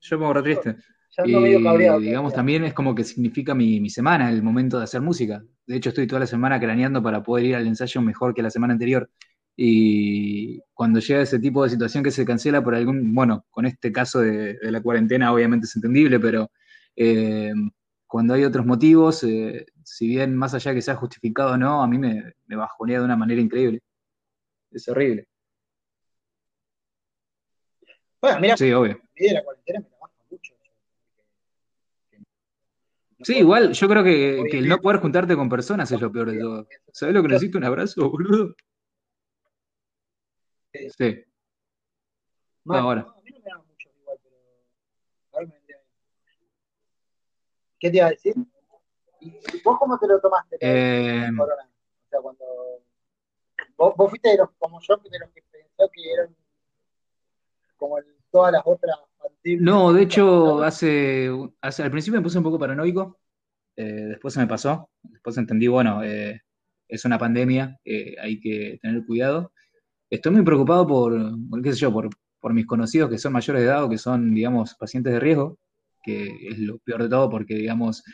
[0.00, 0.76] Yo me pongo triste.
[1.24, 5.44] y, digamos, también es como que significa mi, mi, semana, el momento de hacer música.
[5.66, 8.50] De hecho, estoy toda la semana craneando para poder ir al ensayo mejor que la
[8.50, 9.08] semana anterior.
[9.56, 13.92] Y cuando llega ese tipo de situación que se cancela por algún, bueno, con este
[13.92, 16.50] caso de, la cuarentena obviamente es entendible, pero
[16.96, 17.52] eh,
[18.06, 21.86] cuando hay otros motivos, eh, si bien más allá que sea justificado o no, a
[21.86, 23.80] mí me, me bajonea de una manera increíble.
[24.70, 25.28] Es horrible.
[28.20, 28.98] Bueno, mira, sí, obvio.
[29.16, 29.86] la cuarentena me
[30.30, 30.54] mucho.
[33.22, 36.32] sí, igual, yo creo que, que, el no poder juntarte con personas es lo peor
[36.32, 36.66] de todo.
[36.90, 37.58] ¿Sabes lo que necesito?
[37.58, 38.54] Un abrazo, boludo.
[40.90, 41.24] Sí.
[42.66, 43.02] ahora.
[43.02, 44.36] a mí no me da mucho igual, pero
[45.32, 45.74] ahora me
[47.78, 48.34] ¿Qué te iba a decir?
[49.20, 50.56] ¿Y vos cómo te lo tomaste?
[50.60, 51.28] Eh...
[51.36, 51.68] Corona?
[52.06, 52.44] O sea, cuando.
[53.76, 56.36] Vos, vos, fuiste de los, como yo, de los que pensó que eran
[57.76, 58.96] como el, todas las otras.
[59.60, 61.30] No, de hecho, hace,
[61.60, 63.20] hace, al principio me puse un poco paranoico,
[63.76, 66.40] eh, después se me pasó, después entendí, bueno, eh,
[66.88, 69.52] es una pandemia, eh, hay que tener cuidado.
[70.14, 71.12] Estoy muy preocupado por,
[71.62, 72.08] qué sé yo, por,
[72.52, 75.58] mis conocidos que son mayores de edad o que son, digamos, pacientes de riesgo,
[76.02, 78.04] que es lo peor de todo porque, digamos,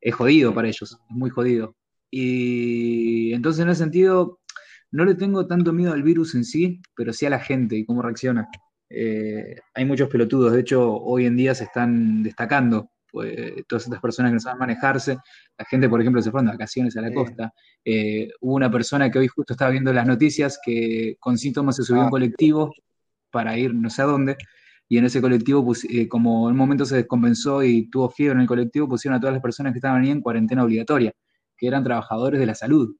[0.00, 1.76] es jodido para ellos, es muy jodido.
[2.10, 4.40] Y entonces en ese sentido,
[4.92, 7.84] no le tengo tanto miedo al virus en sí, pero sí a la gente y
[7.84, 8.48] cómo reacciona.
[8.88, 14.00] Eh, hay muchos pelotudos, de hecho, hoy en día se están destacando pues, todas estas
[14.00, 15.18] personas que no saben manejarse.
[15.58, 17.52] La gente, por ejemplo, se fueron de vacaciones a la costa.
[17.84, 21.82] Eh, hubo una persona que hoy justo estaba viendo las noticias que con síntomas se
[21.82, 22.10] subió a un ah.
[22.10, 22.72] colectivo
[23.30, 24.36] para ir no sé a dónde.
[24.88, 28.36] Y en ese colectivo, pues, eh, como en un momento se descompensó y tuvo fiebre
[28.36, 31.12] en el colectivo, pusieron a todas las personas que estaban ahí en cuarentena obligatoria,
[31.56, 32.96] que eran trabajadores de la salud.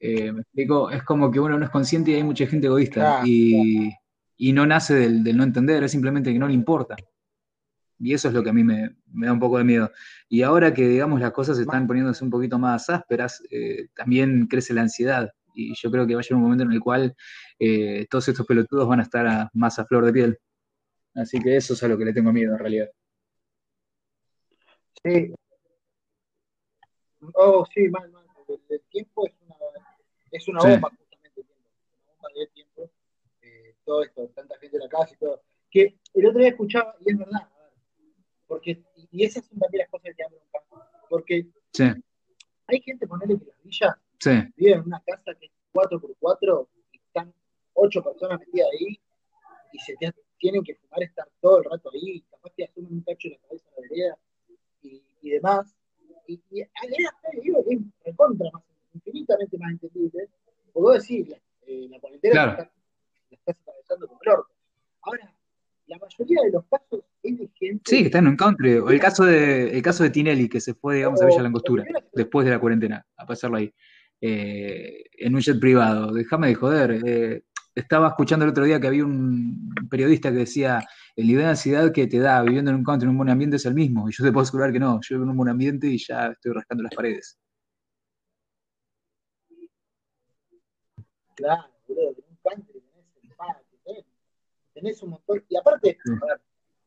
[0.00, 3.22] Eh, me explico, es como que uno no es consciente y hay mucha gente egoísta.
[3.24, 3.92] y,
[4.36, 6.96] y, no nace del, del, no entender, es simplemente que no le importa.
[8.02, 9.92] Y eso es lo que a mí me, da un poco de miedo.
[10.28, 14.74] Y ahora que, digamos, las cosas están poniéndose un poquito más ásperas, eh, también crece
[14.74, 15.30] la ansiedad.
[15.54, 17.14] Y yo creo que va a llegar un momento en el cual
[17.60, 20.38] eh, todos estos pelotudos van a estar más a flor de piel.
[21.14, 22.88] Así que eso es a lo que le tengo miedo en realidad.
[25.04, 25.32] Sí.
[27.34, 28.24] Oh, sí, mal, mal.
[28.68, 29.54] El, tiempo es una,
[30.32, 31.40] es una bomba, justamente.
[31.40, 32.90] Una bomba de tiempo.
[33.42, 35.40] Eh, todo esto, tanta gente en la casa y todo.
[35.70, 37.48] Que el otro día escuchaba, y es verdad,
[38.52, 40.86] porque, y esas son también las cosas que te bronca.
[41.08, 41.84] Porque sí.
[42.66, 44.30] hay gente, ponele que las villas sí.
[44.56, 47.32] viven en una casa que es 4x4 y están
[47.72, 49.00] ocho personas metidas ahí
[49.72, 49.96] y se
[50.36, 53.38] tienen que fumar estar todo el rato ahí, capaz te asumen un tacho en la
[53.38, 54.18] cabeza de la vereda
[54.82, 55.74] y, y demás.
[56.26, 60.28] Y, y digo que es recontra más, infinitamente más entendible,
[60.74, 62.56] puedo decir, eh, la cuarentena claro.
[62.58, 62.70] la,
[63.30, 64.52] estás atravesando como el orto.
[65.00, 65.34] Ahora,
[65.92, 67.82] la mayoría de los casos es de gente.
[67.84, 68.74] Sí, que está en un country.
[68.74, 71.84] O el caso de, el caso de Tinelli, que se fue, digamos, a Villa Langostura,
[72.12, 73.72] después de la cuarentena, a pasarlo ahí.
[74.20, 76.12] Eh, en un jet privado.
[76.12, 77.00] Déjame de joder.
[77.04, 80.86] Eh, estaba escuchando el otro día que había un periodista que decía,
[81.16, 83.56] el nivel de ansiedad que te da viviendo en un country, en un buen ambiente
[83.56, 84.08] es el mismo.
[84.08, 86.28] Y yo te puedo asegurar que no, yo vivo en un buen ambiente y ya
[86.28, 87.38] estoy rascando las paredes.
[91.34, 94.04] Claro, boludo, tenés un country, tenés el patio,
[94.82, 95.44] tenés, un montón.
[95.48, 96.40] Y aparte, a ver,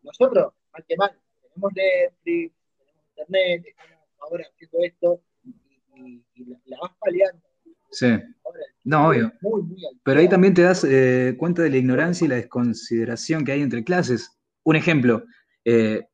[0.03, 5.21] nosotros, mal que mal, tenemos Netflix, tenemos internet, estamos ahora haciendo esto
[5.95, 6.23] y,
[6.65, 7.41] la, vas paliando.
[7.91, 8.07] Sí.
[8.83, 9.31] no, obvio.
[10.03, 13.61] Pero ahí también te das eh, cuenta de la ignorancia y la desconsideración que hay
[13.61, 14.37] entre clases.
[14.63, 15.23] Un ejemplo,
[15.63, 16.05] eh,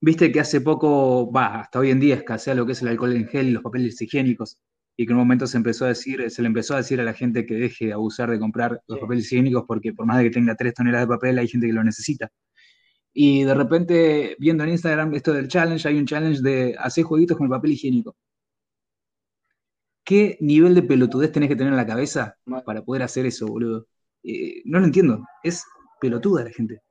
[0.00, 3.14] viste que hace poco, va, hasta hoy en día escasea lo que es el alcohol
[3.14, 4.58] en gel y los papeles higiénicos,
[5.00, 7.04] y que en un momento se empezó a decir, se le empezó a decir a
[7.04, 10.24] la gente que deje de abusar de comprar los papeles higiénicos porque por más de
[10.24, 12.32] que tenga tres toneladas de papel, hay gente que lo necesita.
[13.12, 17.36] Y de repente, viendo en Instagram esto del challenge, hay un challenge de hacer jueguitos
[17.36, 18.16] con el papel higiénico.
[20.04, 23.86] ¿Qué nivel de pelotudez tenés que tener en la cabeza para poder hacer eso, boludo?
[24.24, 25.24] Eh, no lo entiendo.
[25.44, 25.64] Es
[26.00, 26.82] pelotuda la gente.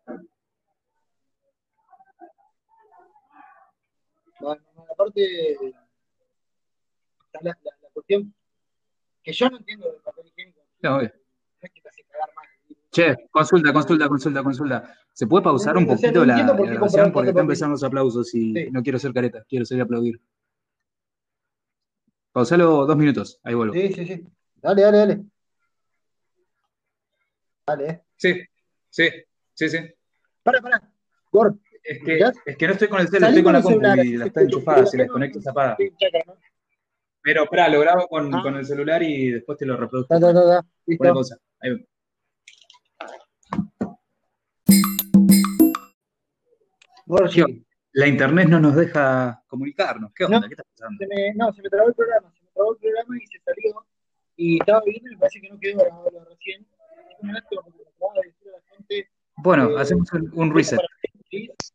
[4.39, 5.55] Bueno, aparte,
[7.33, 7.57] está la,
[7.97, 8.33] cuestión
[9.23, 10.61] que yo no entiendo del papel higiénico.
[10.81, 11.11] No, es
[11.73, 12.45] que te hace cagar más.
[12.91, 14.97] Che, consulta, consulta, consulta, consulta.
[15.11, 17.11] ¿Se puede pausar un poquito la, grabación?
[17.11, 20.21] Porque están empezando los aplausos y no quiero ser careta, quiero ser aplaudir.
[22.31, 23.73] Pausalo dos minutos, ahí vuelvo.
[23.73, 24.27] Sí, sí, sí.
[24.57, 25.25] Dale, dale, dale.
[27.65, 28.03] Dale.
[28.15, 28.41] Sí,
[28.89, 29.09] sí,
[29.55, 29.77] sí, sí.
[30.43, 30.81] Para, para.
[31.31, 31.57] Gord.
[31.83, 34.25] Es que, es que no estoy con el celular, estoy con la compu y la
[34.25, 35.77] está enchufada, si la desconecto se apaga.
[37.27, 38.41] Pero espera, lo grabo con, ah.
[38.41, 40.17] con, el celular y después te lo reproduzco.
[40.17, 41.37] Da, da, da, Una cosa.
[41.59, 41.71] Ahí
[47.05, 47.29] va.
[47.91, 50.13] La internet no nos deja comunicarnos.
[50.13, 50.39] ¿Qué onda?
[50.47, 50.97] ¿Qué está pasando?
[50.99, 52.31] Se me, no, se me trabó el programa.
[52.33, 53.85] Se me trabó el programa y se salió.
[54.37, 56.65] Y estaba viendo y me parece que no quedó grabado recién.
[59.35, 60.79] Bueno, eh, hacemos un, reset.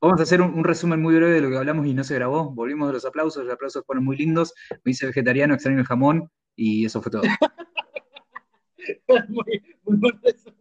[0.01, 2.51] Vamos a hacer un, resumen muy breve de lo que hablamos y no se grabó.
[2.51, 4.55] Volvimos de los aplausos, los aplausos fueron muy lindos.
[4.85, 7.23] Me hice vegetariano, extraño el jamón y eso fue todo.
[9.29, 10.59] muy, muy buen resumen.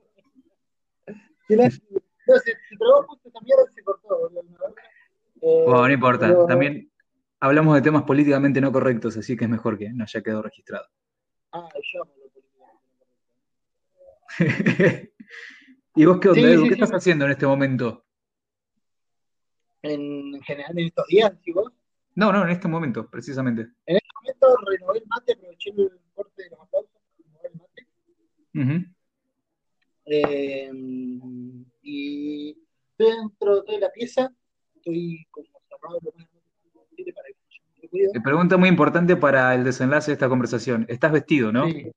[1.49, 4.31] No, se, se trabó justo esta mierda se cortó.
[5.41, 6.47] Eh, bueno, no importa.
[6.47, 6.91] También
[7.39, 10.85] hablamos de temas políticamente no correctos, así que es mejor que no haya quedado registrado.
[11.51, 12.31] Ah, yo lo políticamente
[15.95, 16.67] ¿Y vos qué onda, Edu?
[16.67, 18.05] ¿Qué estás haciendo en este momento?
[19.83, 21.71] En general, en estos días, ¿sí vos?
[22.15, 23.61] No, no, en este momento, precisamente.
[23.85, 27.01] En este momento renové el mate, aproveché el corte de los aplausos,
[27.41, 27.87] renové el mate.
[30.05, 30.69] eh,
[31.81, 32.57] y
[32.97, 34.29] dentro de la pieza
[34.75, 36.27] estoy como cerrado lo más
[36.73, 37.35] posible para que
[38.13, 40.85] yo Pregunta muy importante para el desenlace de esta conversación.
[40.87, 41.67] Estás vestido, ¿no?
[41.67, 41.91] Sí.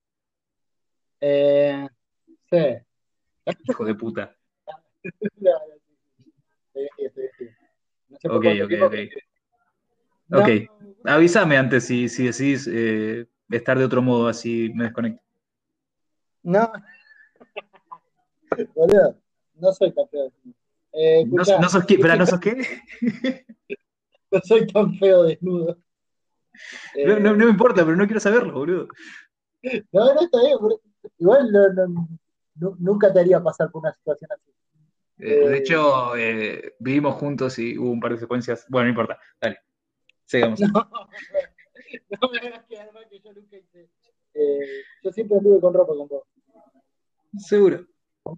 [1.20, 1.86] Eh,
[2.50, 2.56] sí.
[3.68, 4.34] Hijo de puta.
[8.24, 8.94] ok, ok, ok.
[10.32, 10.48] Ok,
[11.04, 15.22] avísame antes si, si decís eh, estar de otro modo, así me desconecto.
[16.42, 16.72] No.
[18.74, 19.16] Boludo,
[19.56, 20.32] no soy tan feo.
[20.92, 22.56] Eh, no, no, sos qué, ¿no sos qué?
[24.30, 25.76] no soy tan feo desnudo.
[26.94, 28.88] No, no, no, me importa, pero no quiero saberlo, boludo.
[29.92, 30.56] No, no está bien.
[31.18, 34.53] Igual no, nunca te haría pasar por una situación así.
[35.18, 38.66] Eh, de hecho, eh, vivimos juntos y hubo un par de secuencias.
[38.68, 39.58] Bueno, no importa, dale.
[40.24, 40.60] Sigamos.
[42.20, 43.88] No, me hagas quedar mal que yo nunca hice.
[44.34, 46.24] Eh, yo siempre anduve con ropa con vos.
[47.38, 47.86] Seguro.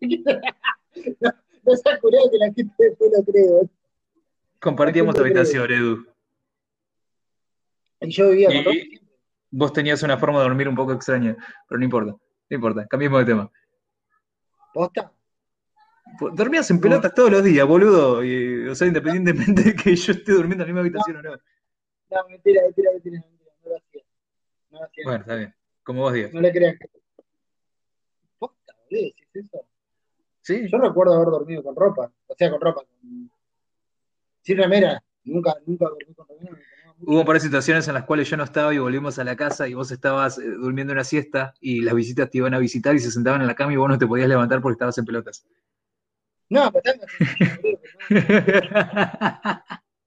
[0.00, 1.30] no,
[1.64, 3.68] no se curado que la gente después lo creo.
[4.58, 6.06] Compartíamos habitación, Edu.
[8.00, 8.76] Y yo vivía con ropa.
[9.50, 11.36] Vos tenías una forma de dormir un poco extraña,
[11.68, 12.12] pero no importa.
[12.12, 13.50] No importa, cambiemos de tema.
[14.72, 15.12] ¿Posta?
[16.32, 18.18] Dormías en pelotas todos los días, boludo.
[18.70, 21.30] o sea, independientemente de que yo esté durmiendo en la misma habitación o no.
[21.32, 23.50] No, mentira, mentira, mentira, mentira.
[23.62, 24.02] No lo hacía.
[24.70, 25.04] No lo hacía.
[25.04, 25.54] Bueno, está bien.
[25.82, 26.32] Como vos digas.
[26.32, 26.78] No le crean.
[28.38, 28.88] ¿Posta, boludo?
[28.88, 29.66] ¿Sí es eso?
[30.42, 30.68] Sí.
[30.70, 32.10] Yo recuerdo haber dormido con ropa.
[32.28, 32.82] O sea, con ropa.
[32.84, 33.30] Con...
[34.42, 35.02] Sin remera.
[35.24, 36.56] Nunca, nunca dormí con remera.
[37.00, 39.74] Hubo varias situaciones en las cuales yo no estaba y volvimos a la casa y
[39.74, 43.10] vos estabas eh, durmiendo una siesta y las visitas te iban a visitar y se
[43.10, 45.44] sentaban en la cama y vos no te podías levantar porque estabas en pelotas.
[46.48, 46.84] No, pues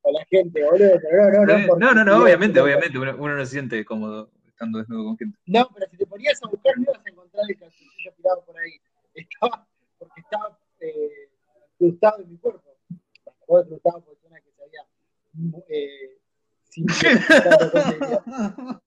[0.02, 1.76] A la gente, boludo, pero no, no, no.
[1.76, 5.38] No, no, no, obviamente, obviamente, uno, no se siente cómodo estando desnudo con gente.
[5.46, 8.58] No, pero si te ponías a buscar, no ibas a encontrar el calzoncillo tirado por
[8.58, 8.72] ahí.
[9.14, 9.68] Estaba,
[9.98, 11.30] porque estaba eh,
[11.78, 12.78] cruzado en mi cuerpo.
[13.24, 14.88] Estaba cruzado por una que se había
[15.68, 16.20] eh,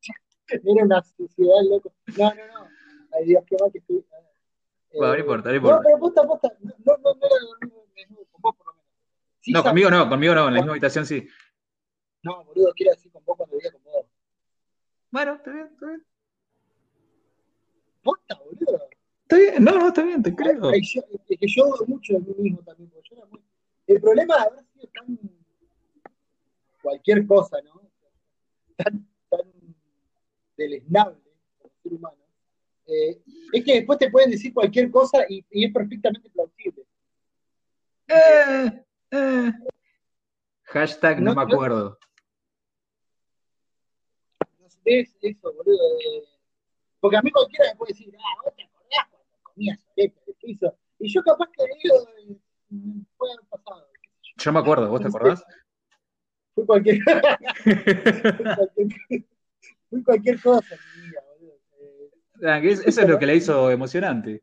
[0.49, 1.93] Era una suciedad, loco.
[2.19, 2.69] No, no, no.
[3.15, 4.05] Ay, Dios, qué mal que estoy.
[4.93, 5.77] Eh, bueno, no importa, no importa.
[5.77, 6.57] No, pero posta, posta.
[6.61, 8.85] No, no, no desnudo, con vos por lo menos.
[9.47, 11.27] No, conmigo no, conmigo no, en la misma habitación sí.
[12.23, 14.07] No, boludo, quiero decir con vos cuando vivía con vos.
[15.11, 16.07] Bueno, está bien, está bien.
[18.05, 18.19] ¿Vos
[19.61, 20.71] no, no, está bien, te creo.
[20.73, 20.93] Es
[21.27, 23.41] que yo dudo mucho de mí mismo también, porque yo era muy...
[23.87, 25.19] El problema de haber sido tan
[26.83, 27.91] cualquier cosa, ¿no?
[28.77, 29.53] Tan, tan
[30.57, 31.21] deleznable
[31.59, 32.22] como ser humano,
[32.93, 33.23] eh,
[33.53, 36.85] es que después te pueden decir cualquier cosa y, y es perfectamente plausible.
[38.09, 39.53] Eh, eh.
[40.65, 41.99] Hashtag no, me acuerdo.
[44.59, 45.79] No es eso, boludo.
[47.01, 49.79] Porque a mí cualquiera me puede decir, ah, vos te acordás cuando comías
[50.41, 50.77] piso.
[50.99, 52.07] Y yo capaz que digo,
[53.17, 53.89] fue pasado.
[54.37, 55.45] Yo me acuerdo, ¿vos te acordás?
[56.55, 56.99] Fue cualquier,
[59.89, 61.22] fue cualquier cosa mi vida,
[62.43, 64.43] Ah, eso es lo que le hizo emocionante.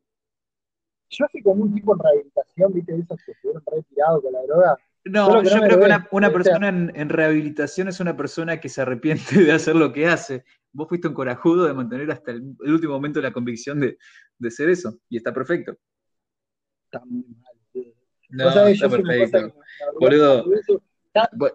[1.09, 4.43] Yo soy como un tipo en rehabilitación, viste, de esos que estuvieron retirados con la
[4.43, 4.77] droga.
[5.05, 9.51] No, yo creo que una, persona en, rehabilitación es una persona que se arrepiente de
[9.51, 10.43] hacer lo que hace.
[10.71, 13.97] Vos fuiste un corajudo de mantener hasta el, último momento la convicción de,
[14.37, 15.75] de, ser eso, y está perfecto.
[16.85, 17.53] Está muy mal.
[18.29, 19.55] No, está perfecto.
[19.99, 20.45] Boludo,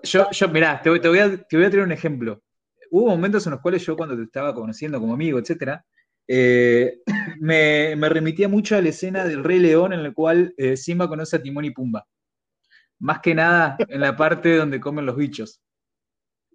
[0.02, 2.42] yo, yo, mirá, te, te, voy a, te voy a traer un ejemplo.
[2.90, 5.84] Hubo momentos en los cuales yo cuando te estaba conociendo como amigo, etcétera,
[6.26, 7.00] eh,
[7.40, 11.08] me, me, remitía mucho a la escena del Rey León en la cual eh, Simba
[11.08, 12.06] conoce a Timón y Pumba.
[12.98, 15.60] Más que nada en la parte donde comen los bichos.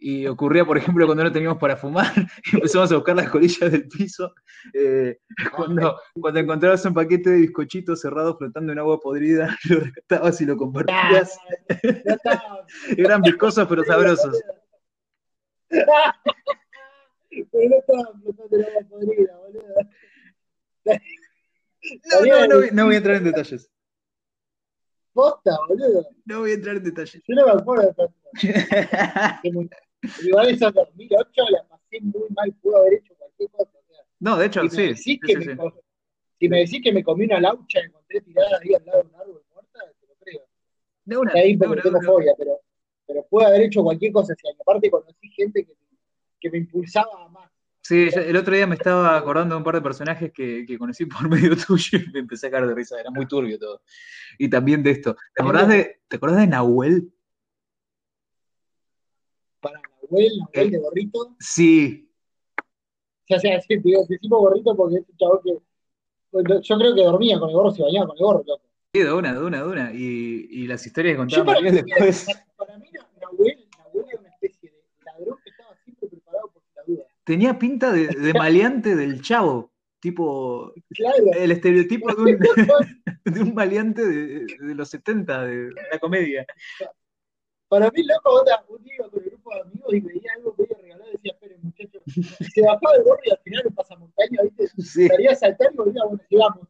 [0.02, 2.10] Y ocurría, por ejemplo, cuando no teníamos para fumar,
[2.54, 4.34] empezamos a buscar las colillas del piso.
[4.74, 5.18] Eh,
[5.56, 10.46] cuando, cuando encontrabas un paquete de bizcochitos cerrado flotando en agua podrida, lo rescatabas y
[10.46, 11.38] lo compartías.
[12.98, 14.40] Eran viscosos pero sabrosos.
[17.30, 19.76] Pero no estaban flotando en agua podrida, boludo.
[20.86, 23.72] No, no, no, no voy a entrar en detalles.
[25.14, 26.08] Posta, boludo.
[26.26, 27.24] No voy a entrar en detalles.
[27.28, 28.16] Yo no me acuerdo de tanto.
[30.24, 33.72] Igual esa 2008 la pasé muy mal, pudo haber hecho cualquier cosa.
[34.20, 34.96] no, de hecho, sí.
[34.96, 35.58] sí, que me,
[36.40, 39.10] Si me decís que me comí una laucha y encontré tirada ahí al lado de
[39.10, 40.42] un árbol muerta, te lo creo.
[41.04, 42.62] De una, ahí porque tengo fobia, pero,
[43.06, 44.34] pero pude haber hecho cualquier cosa.
[44.36, 45.74] Si aparte conocí gente que,
[46.40, 47.52] que me impulsaba a más.
[47.82, 51.06] Sí, el otro día me estaba acordando de un par de personajes que, que, conocí
[51.06, 53.82] por medio tuyo y me empecé a caer de risa, era muy turbio todo.
[54.38, 55.16] Y también de esto.
[55.34, 57.12] ¿Te acordás de, ¿te acordás de Nahuel?
[59.60, 61.36] Para Nahuel, Nahuel eh, de gorrito.
[61.40, 62.12] Sí.
[63.28, 65.58] O sea, sí, digo, decimos gorrito porque es un chavo que.
[66.62, 68.64] Yo creo que dormía con el gorro, se bañaba con el gorro, loco.
[68.94, 69.94] Sí, de una, de una, de una.
[69.94, 72.28] Y, y las historias que contaba después.
[72.56, 72.88] Para mí,
[73.20, 77.60] Nahuel, Nahuel era una especie de ladrón que estaba siempre preparado por la duda tenía
[77.60, 80.74] pinta de, de maleante del chavo, tipo
[81.38, 82.40] el estereotipo de un,
[83.24, 86.44] de un maleante de, de, los 70, de la comedia.
[87.68, 90.64] Para mí, loco, onda, un día con el grupo de amigos y veía algo que
[90.64, 92.02] iba regalar y decía, esperen, muchachos,
[92.52, 94.82] se bajaba el gorro y al final en pasamontaña, ¿viste?
[94.82, 95.08] Sí.
[95.08, 96.68] Salía a saltar y volvía, bueno, llegamos.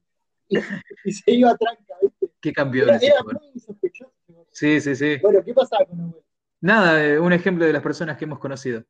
[0.49, 0.57] Y,
[1.05, 2.33] y, se iba a tranca, ¿viste?
[2.41, 2.89] Qué campeón.
[2.89, 4.11] Era, era muy sospechoso.
[4.51, 5.19] Sí, sí, sí.
[5.21, 6.25] Bueno, ¿qué pasaba con Abuelo?
[6.59, 8.83] Nada, eh, un ejemplo de las personas que hemos conocido.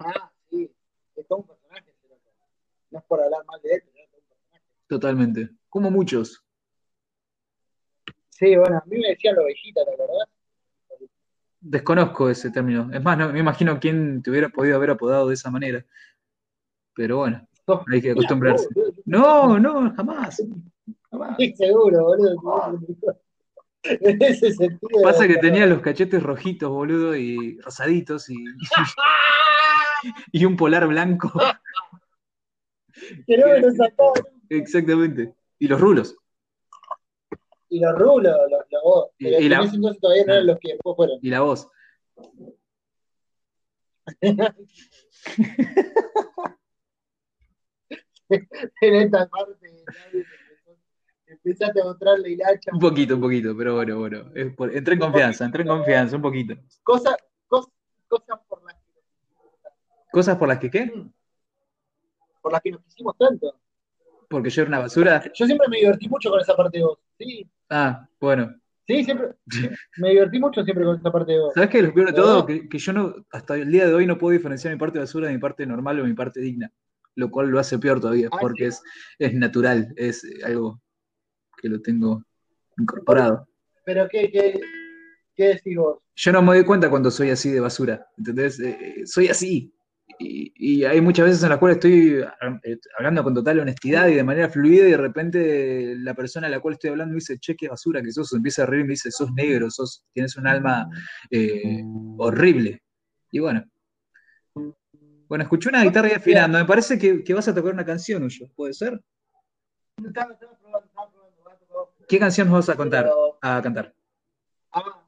[0.00, 0.70] Ah, sí,
[1.16, 1.94] es todo un personaje,
[2.90, 4.64] no es por hablar mal de él, pero es todo un personaje.
[4.88, 6.42] Totalmente, como muchos.
[8.30, 10.28] Sí, bueno, a mí me decían la ovejita, ¿te acordás?
[11.60, 12.88] Desconozco ese término.
[12.90, 15.84] Es más, no, me imagino quién te hubiera podido haber apodado de esa manera.
[16.94, 17.46] Pero bueno,
[17.92, 18.66] hay que acostumbrarse.
[19.04, 20.42] No, no, jamás.
[21.10, 21.36] jamás.
[21.38, 22.80] Sí, seguro, boludo.
[23.82, 25.02] En ese sentido.
[25.02, 28.36] Pasa que tenía los cachetes rojitos, boludo, y rosaditos y.
[30.32, 31.32] y un polar blanco.
[33.26, 34.24] que no me lo sacaban.
[34.48, 35.34] Exactamente.
[35.58, 36.16] Y los rulos.
[37.68, 39.10] Y los rulos, los, la voz.
[39.18, 39.62] Y, y la...
[39.62, 41.18] entonces todavía no eran los que después fueron.
[41.22, 41.68] Y la voz.
[48.80, 49.84] en esta parte,
[51.26, 52.70] empezaste a mostrarle hilacha.
[52.72, 54.30] Un poquito, un poquito, pero bueno, bueno.
[54.34, 56.54] entré en confianza, entré en confianza, un poquito.
[56.82, 57.70] Cosas cosa,
[58.08, 58.69] cosa por las
[60.10, 60.86] ¿Cosas por las que qué?
[60.86, 61.12] Mm.
[62.42, 63.54] Por las que nos quisimos tanto.
[64.28, 65.22] Porque yo era una basura.
[65.34, 66.98] Yo siempre me divertí mucho con esa parte de vos.
[67.18, 67.48] Sí.
[67.68, 68.54] Ah, bueno.
[68.86, 69.28] Sí, siempre.
[69.98, 71.54] me divertí mucho siempre con esa parte de vos.
[71.54, 71.82] ¿Sabes qué?
[71.82, 74.36] Lo peor de todo, que, que, yo no, hasta el día de hoy no puedo
[74.36, 76.72] diferenciar mi parte basura de mi parte normal o mi parte digna.
[77.16, 78.82] Lo cual lo hace peor todavía, ah, porque sí.
[79.18, 80.80] es, es natural, es algo
[81.60, 82.24] que lo tengo
[82.78, 83.46] incorporado.
[83.84, 84.60] Pero qué, qué,
[85.34, 85.98] qué decís vos?
[86.14, 88.06] Yo no me doy cuenta cuando soy así de basura.
[88.16, 88.60] ¿Entendés?
[88.60, 89.72] Eh, soy así.
[90.22, 92.20] Y, y, hay muchas veces en las cuales estoy
[92.64, 96.50] eh, hablando con total honestidad y de manera fluida y de repente la persona a
[96.50, 98.84] la cual estoy hablando me dice, che, qué basura que sos, empieza a reír y
[98.84, 100.90] me dice, sos negro, sos, tienes un alma
[101.30, 101.82] eh,
[102.18, 102.82] horrible.
[103.30, 103.64] Y bueno.
[104.54, 108.22] Bueno, escuché una guitarra ahí afinando, me parece que, que, vas a tocar una canción,
[108.22, 109.00] Uyo, ¿puede ser?
[112.06, 113.08] ¿Qué canción vas a contar?
[113.40, 113.94] A cantar.
[114.72, 115.02] Ah,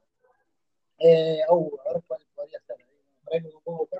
[0.98, 2.02] eh, uh, a ver.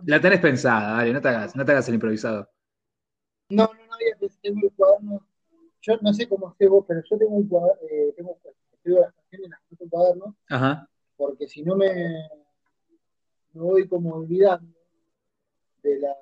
[0.06, 2.50] La tenés pensada, dale, no te hagas, no te hagas el improvisado.
[3.48, 5.26] No, no, no, ya tengo el cuaderno.
[5.80, 8.38] Yo no sé cómo hace vos, pero yo tengo un cuaderno, eh, tengo,
[8.72, 10.36] escribo las canciones en cuaderno.
[10.48, 10.88] Ajá.
[11.16, 11.88] Porque si no me,
[13.52, 14.74] me voy como olvidando
[15.82, 16.16] de la.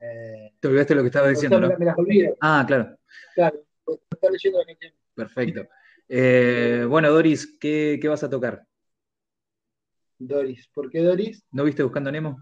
[0.00, 1.76] Eh, Te olvidaste lo que estaba diciendo, ¿no?
[1.76, 2.36] Me las olvido.
[2.40, 2.96] Ah, claro.
[3.34, 3.60] Claro,
[4.10, 4.92] está leyendo la canción.
[5.14, 5.68] Perfecto.
[6.08, 8.64] Eh, bueno, Doris, ¿qué, ¿qué vas a tocar?
[10.18, 10.68] Doris.
[10.74, 11.44] ¿Por qué Doris?
[11.50, 12.38] ¿No viste Buscando Nemo?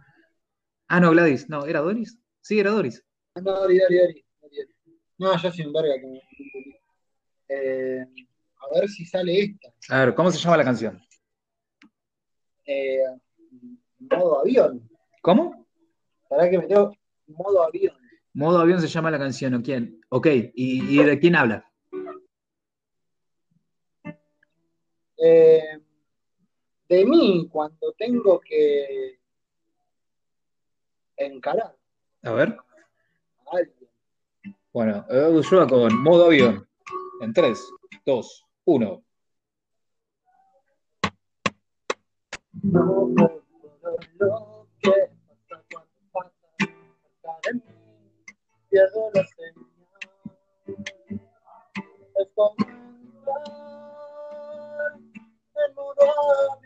[0.89, 1.49] Ah, no, Gladys.
[1.49, 2.19] No, ¿era Doris?
[2.41, 3.05] Sí, era Doris.
[3.35, 4.67] Ah, no, Doris, Doris, Doris.
[5.19, 5.95] No, yo un verga.
[7.49, 8.05] Eh,
[8.61, 9.69] a ver si sale esta.
[9.95, 11.01] A ver, ¿cómo se llama la canción?
[12.67, 12.99] Eh,
[13.99, 14.89] modo avión.
[15.23, 15.67] ¿Cómo?
[16.29, 16.93] Para que me tengo
[17.27, 17.97] modo avión.
[18.33, 20.01] Modo avión se llama la canción, ¿o quién?
[20.11, 21.71] Ok, ¿y, de quién habla?
[25.17, 25.81] Eh,
[26.89, 29.19] de mí cuando tengo que
[31.17, 31.77] encarar.
[32.23, 32.57] A ver.
[34.73, 36.69] Bueno, yo con modo avión.
[37.21, 37.59] En 3,
[38.05, 39.05] 2, 1.
[42.63, 43.07] No
[44.19, 44.91] lo que
[45.49, 45.65] pasa
[46.13, 46.33] cuando
[47.23, 47.63] pasa en mí,
[48.69, 49.67] pierdo la señal.
[52.17, 53.43] Es como entrar
[55.55, 56.66] en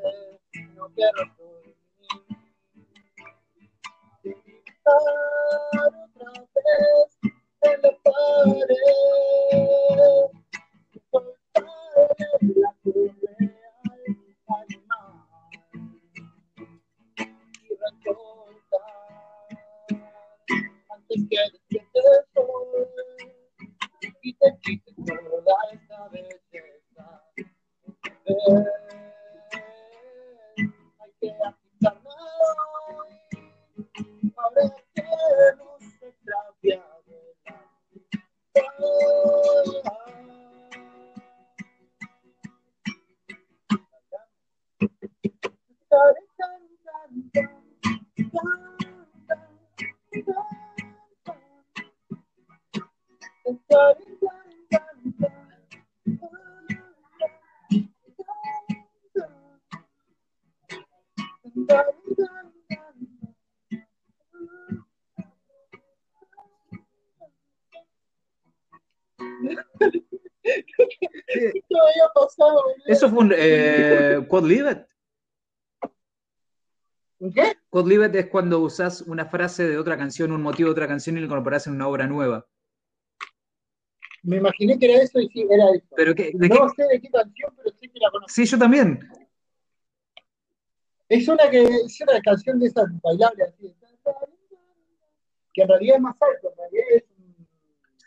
[0.03, 0.16] vez
[7.62, 8.76] en la pared,
[21.13, 22.05] antes que despierte el
[22.35, 22.89] sol
[24.23, 26.43] y te quite toda esta belleza.
[72.14, 72.62] Pasado?
[72.86, 74.86] Eso fue un eh, Quad Livet.
[77.18, 77.57] ¿Un qué?
[77.70, 81.16] Quad Livet es cuando usás una frase de otra canción, un motivo de otra canción
[81.16, 82.46] y lo incorporás en una obra nueva.
[84.23, 85.87] Me imaginé que era eso y sí, era eso.
[85.97, 86.68] ¿Pero qué, de no qué?
[86.77, 88.33] sé de qué canción, pero sé que la conozco.
[88.33, 89.01] Sí, yo también.
[91.09, 93.75] Es una que es una canción de esas bailables así.
[95.53, 97.05] Que en realidad es más alto, en realidad es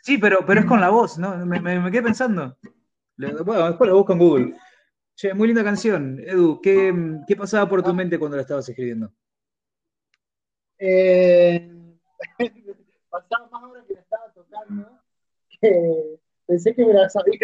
[0.02, 1.36] Sí, pero, pero es con la voz, ¿no?
[1.44, 2.56] Me, me- me quedé pensando.
[3.16, 4.56] Bueno, después lo busco en Google.
[5.14, 6.20] Che, muy linda canción.
[6.20, 6.94] Edu, ¿qué,
[7.26, 9.12] qué pasaba por tu mente cuando la estabas escribiendo?
[10.78, 11.70] Eh,
[13.10, 15.00] pasaba más ahora que la estaba tocando,
[15.60, 17.38] que pensé que me la sabía.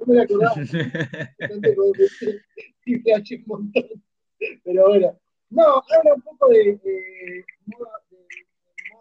[0.00, 0.54] No me la acordaba.
[2.84, 3.84] Que hay un montón.
[4.64, 5.62] Pero bueno, no,
[5.96, 7.86] habla un poco de, de modo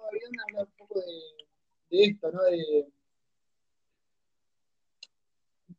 [0.10, 2.44] avión, habla un poco de, de esto, ¿no?
[2.44, 2.86] De,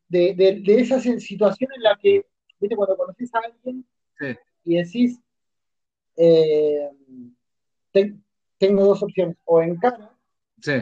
[0.09, 2.25] de, de, de esa situación en la que,
[2.59, 3.85] viste, cuando conoces a alguien
[4.19, 4.35] Sí.
[4.65, 5.19] y decís,
[6.17, 6.89] eh,
[7.91, 8.23] ten-
[8.57, 10.15] tengo dos opciones, o encara,
[10.59, 10.73] Sí,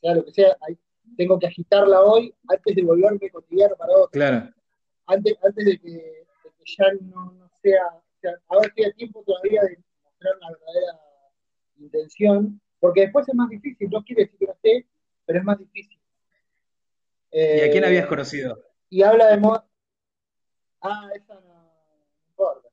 [0.00, 0.78] sea lo que sea, hay-
[1.16, 4.48] tengo que agitarla hoy antes de volverme cotidiano para otro, claro.
[5.06, 6.26] antes, antes de, que, de
[6.58, 11.00] que ya no, no sea, o sea, ahora queda tiempo todavía de mostrar la verdadera
[11.78, 14.86] intención, porque después es más difícil, no quiere decir que no esté,
[15.26, 15.98] pero es más difícil.
[17.30, 18.62] ¿Y a quién Eh, habías conocido?
[18.90, 19.66] y habla de moda.
[20.80, 21.70] Ah, esa no
[22.28, 22.68] importa.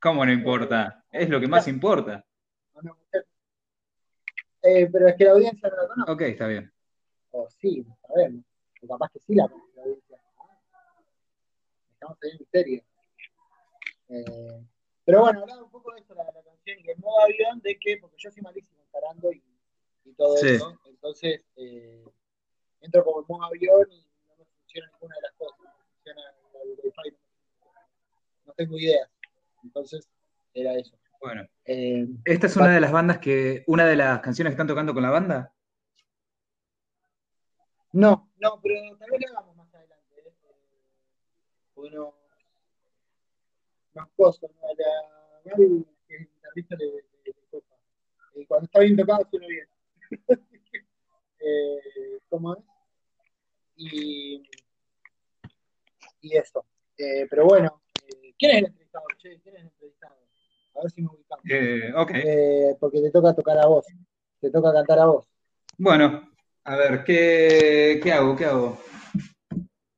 [0.00, 1.04] ¿Cómo no importa?
[1.10, 2.24] Es lo que más importa.
[4.66, 6.12] Eh, pero es que la audiencia no la conoce.
[6.12, 6.72] Ok, está bien.
[7.30, 8.44] O sí, no sabemos.
[8.82, 10.20] O capaz que sí la conoce la audiencia.
[11.92, 12.82] Estamos en misterio.
[14.08, 14.64] Eh,
[15.04, 17.78] pero bueno, hablando un poco de eso, la, la canción y el modo avión, de
[17.78, 19.42] que, porque yo soy malísimo parando y,
[20.04, 22.04] y todo eso, entonces eh,
[22.80, 25.58] entro como en modo avión y no me funciona ninguna de las cosas.
[25.60, 26.22] No funciona
[26.64, 27.16] el wifi,
[28.46, 29.08] no tengo idea.
[29.62, 30.08] Entonces,
[30.54, 30.96] era eso.
[31.26, 34.68] Bueno, eh, esta es una de las bandas que, una de las canciones que están
[34.68, 35.52] tocando con la banda.
[37.90, 40.14] No, no, pero tal vez lo hagamos más adelante.
[40.20, 40.32] ¿eh?
[41.74, 42.14] Bueno,
[43.94, 44.68] más cosas, ¿no?
[44.78, 46.86] La Gaby, que es guitarrista, le,
[47.24, 47.74] le, toca.
[48.36, 49.68] Eh, cuando está bien tocado, suena bien.
[51.40, 52.62] eh, ¿Cómo es?
[53.74, 54.48] Y,
[56.20, 56.64] y eso.
[56.96, 59.06] Eh, pero bueno, eh, ¿quién es el entrevistado?
[59.18, 60.25] Che, ¿quién es el entrevistado?
[60.78, 61.44] A ver si me ubicamos.
[61.48, 61.92] Eh.
[62.14, 63.86] Eh, porque te toca tocar a vos.
[64.40, 65.26] Te toca cantar a vos.
[65.78, 66.30] Bueno,
[66.64, 68.36] a ver, ¿qué, qué hago?
[68.36, 68.78] ¿Qué hago?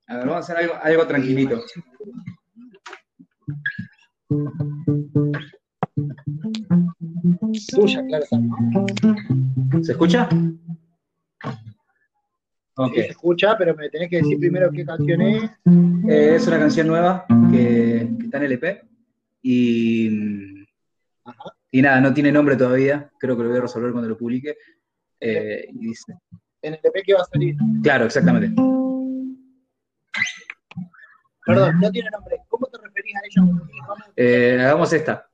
[0.07, 1.63] A ver, vamos a hacer algo, algo tranquilito.
[7.71, 8.25] Tuya, claro.
[9.83, 10.29] ¿Se escucha?
[12.77, 13.03] Okay.
[13.03, 15.51] se escucha, pero me tenés que decir primero qué canción es.
[16.09, 18.85] Eh, es una canción nueva que, que, está en el EP
[19.43, 20.58] y,
[21.29, 21.53] Ajá.
[21.71, 24.57] y nada, no tiene nombre todavía, creo que lo voy a resolver cuando lo publique.
[25.21, 26.15] Eh, y dice,
[26.63, 27.57] en el EP que va a salir.
[27.83, 28.55] Claro, exactamente.
[31.45, 32.41] Perdón, no tiene nombre.
[32.49, 33.53] ¿Cómo te referís a ella?
[34.17, 35.29] Eh, hagamos esta.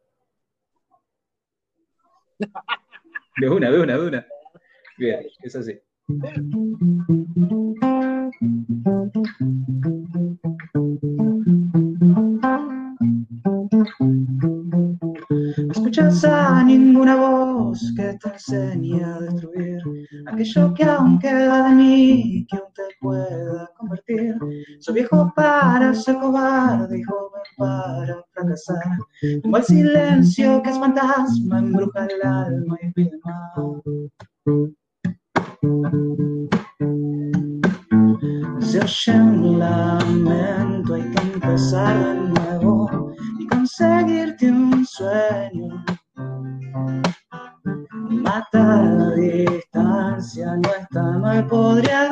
[3.37, 4.27] De una, de una, de una.
[4.97, 5.81] Bien, es así.
[13.45, 14.97] No
[15.71, 19.83] escuchas a ninguna voz que te enseñe a destruir
[20.27, 24.39] aquello que aún queda de mí, que aún te pueda convertir.
[24.79, 28.99] Soy viejo para ser cobarde y joven para fracasar.
[29.43, 33.53] Como el silencio que es fantasma, embruja el alma y pide más.
[38.61, 43.14] Se oye un lamento, hay que empezar de nuevo
[43.77, 45.85] conseguirte un sueño.
[48.09, 52.09] Matar a distancia no está mal, podría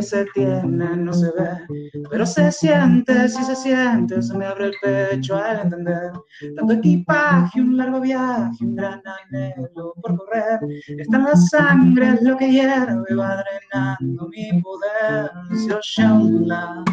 [0.00, 4.66] que se tiene no se ve, pero se siente, si se siente, se me abre
[4.66, 6.12] el pecho al entender.
[6.56, 10.60] Tanto equipaje, un largo viaje, un gran anhelo por correr,
[10.98, 15.30] está en la sangre, es lo que hierve, va drenando mi poder.
[15.66, 16.92] Se oye un lamento,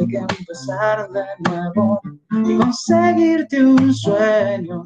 [0.00, 2.00] hay que empezar de nuevo
[2.44, 4.82] y conseguirte un sueño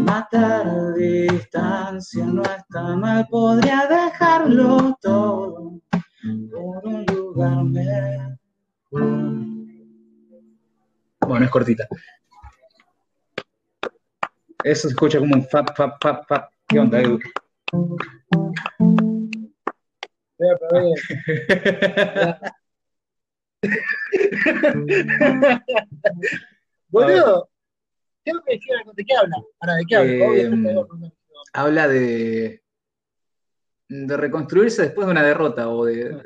[0.00, 5.80] matar a distancia no está mal, podría dejarlo todo
[6.50, 8.38] por un lugar mejor.
[11.26, 11.86] Bueno, es cortita.
[14.64, 16.50] Eso se escucha como un fap, fap, fap, fap.
[16.66, 17.18] ¿Qué onda, Edu?
[26.88, 27.50] Boludo,
[28.24, 28.92] tengo que decir algo.
[28.92, 29.36] ¿De qué habla?
[29.76, 30.12] ¿de qué habla?
[30.12, 30.84] Eh,
[31.52, 32.62] habla de,
[33.88, 36.22] de reconstruirse después de una derrota o de,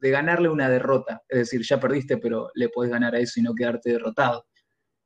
[0.00, 1.22] de, ganarle una derrota.
[1.28, 4.46] Es decir, ya perdiste, pero le podés ganar a eso y no quedarte derrotado.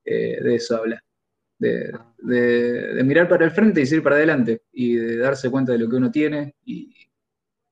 [0.04, 1.02] Eh, de eso habla.
[1.58, 5.78] De, de, mirar para el frente y seguir para adelante y de darse cuenta de
[5.78, 6.92] lo que uno tiene y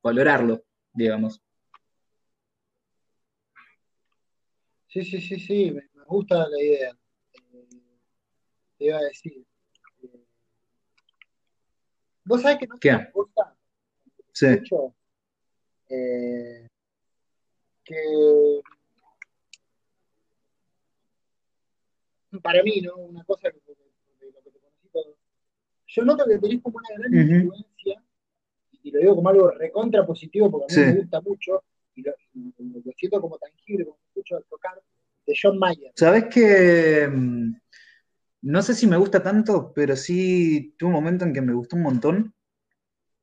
[0.00, 0.62] valorarlo,
[0.92, 1.42] digamos.
[4.86, 6.99] Sí, sí, sí, sí, me gusta la idea
[8.80, 9.44] te iba a decir.
[12.24, 12.92] ¿Vos sabés que no ¿Qué?
[12.92, 13.54] me gusta?
[14.32, 14.46] Sí.
[14.46, 14.94] Mucho,
[15.90, 16.66] eh,
[17.84, 17.96] que
[22.42, 22.96] para mí, ¿no?
[22.96, 25.16] Una cosa que, de, lo que te conocí todo.
[25.86, 27.34] Yo noto que tenés como una gran uh -huh.
[27.42, 28.02] influencia,
[28.82, 31.64] y lo digo como algo recontra positivo porque a mí me gusta mucho,
[31.96, 34.80] y lo, y lo, siento como tangible, como escucho al tocar,
[35.26, 35.92] de John Mayer.
[35.96, 37.52] ¿Sabes que mm,
[38.42, 41.76] No sé si me gusta tanto, pero sí tuve un momento en que me gustó
[41.76, 42.34] un montón.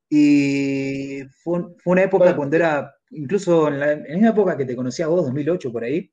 [0.10, 5.26] Y fue, una época cuando era, incluso en la, en época que te conocía vos,
[5.26, 6.12] 2008 por ahí,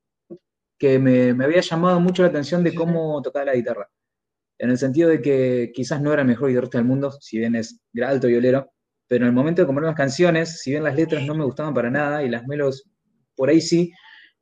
[0.78, 3.90] que me, había llamado mucho la atención de cómo tocaba la guitarra.
[4.58, 7.54] En el sentido de que quizás no era el mejor guitarrista del mundo, si bien
[7.56, 8.72] es alto violero,
[9.06, 11.74] pero en el momento de componer las canciones, si bien las letras no me gustaban
[11.74, 12.88] para nada y las melos
[13.36, 13.92] por ahí sí,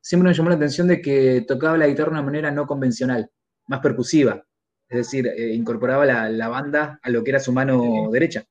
[0.01, 3.31] siempre me llamó la atención de que tocaba la guitarra de una manera no convencional,
[3.67, 4.45] más percusiva,
[4.93, 8.45] es decir, eh, incorporaba la, banda a lo que era su mano derecha.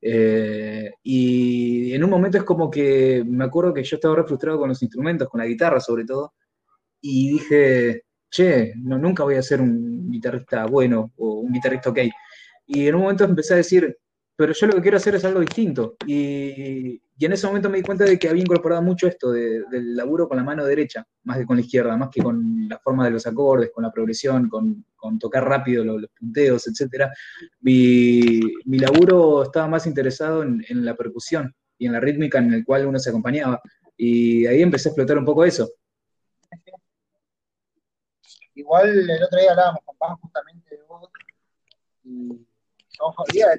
[0.00, 4.58] Eh, y en un momento es como que me acuerdo que yo estaba re frustrado
[4.58, 6.34] con los instrumentos, con la guitarra sobre todo,
[7.00, 12.00] y dije, che, no, nunca voy a ser un guitarrista bueno o un guitarrista ok.
[12.66, 13.96] Y en un momento empecé a decir,
[14.36, 15.96] pero yo lo que quiero hacer es algo distinto.
[16.06, 20.28] Y, en ese momento me di cuenta de que había incorporado mucho esto del laburo
[20.28, 23.12] con la mano derecha, más que con la izquierda, más que con la forma de
[23.12, 24.84] los acordes, con la progresión, con,
[25.20, 27.06] tocar rápido los, punteos, etc.
[27.60, 32.86] Mi, laburo estaba más interesado en, la percusión y en la rítmica en el cual
[32.86, 33.62] uno se acompañaba.
[33.96, 35.70] Y ahí empecé a explotar un poco eso.
[38.56, 41.08] Igual el otro día hablábamos con Paz justamente de vos
[42.04, 42.28] y
[42.88, 43.58] son jodidas de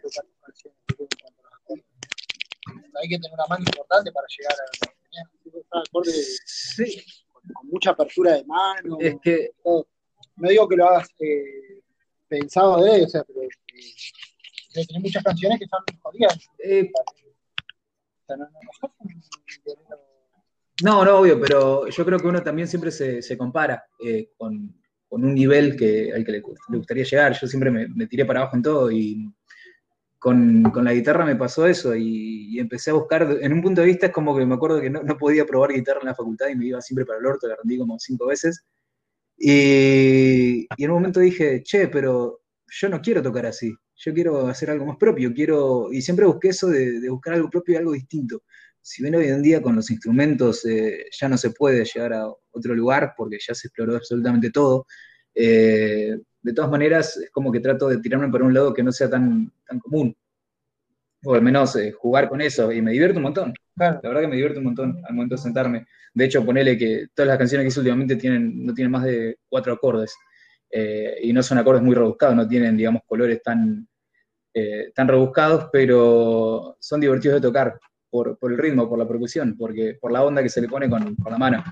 [3.01, 4.63] hay que tener una mano importante para llegar a
[5.81, 6.03] la
[6.45, 7.03] sí.
[7.31, 8.97] con, mucha apertura de mano.
[8.99, 9.51] Es que...
[10.37, 11.81] No digo que lo hagas eh,
[12.27, 16.37] pensado de él, o sea, pero eh, tener muchas canciones que son jodidas.
[16.59, 16.91] Eh,
[20.83, 24.75] no, no, obvio, pero yo creo que uno también siempre se, se compara eh, con,
[25.07, 27.37] con, un nivel que, al que le, gustaría llegar.
[27.39, 29.31] Yo siempre me, me, tiré para abajo en todo y
[30.25, 34.07] con, la guitarra me pasó eso y, empecé a buscar, en un punto de vista
[34.07, 36.65] es como que me acuerdo que no, podía probar guitarra en la facultad y me
[36.65, 38.65] iba siempre para el orto, la rendí como cinco veces.
[39.37, 44.71] Y, en un momento dije, che, pero yo no quiero tocar así, yo quiero hacer
[44.71, 48.41] algo más propio, quiero, y siempre busqué eso de, buscar algo propio y algo distinto.
[48.81, 52.27] Si bien hoy en día con los instrumentos eh, ya no se puede llegar a
[52.51, 54.87] otro lugar porque ya se exploró absolutamente todo,
[55.35, 58.91] eh, de todas maneras es como que trato de tirarme por un lado que no
[58.91, 60.15] sea tan, tan común.
[61.23, 62.71] O al menos eh, jugar con eso.
[62.71, 63.53] Y me divierto un montón.
[63.75, 65.87] La verdad que me divierto un montón al momento de sentarme.
[66.13, 69.39] De hecho, ponele que todas las canciones que hice últimamente tienen, no tienen más de
[69.49, 70.15] cuatro acordes.
[70.69, 73.87] Eh, y no son acordes muy rebuscados, no tienen, digamos, colores tan,
[74.53, 77.79] eh, tan rebuscados, pero son divertidos de tocar
[78.09, 81.15] por, el ritmo, por la percusión, porque, por la onda que se le pone con,
[81.15, 81.63] con la mano.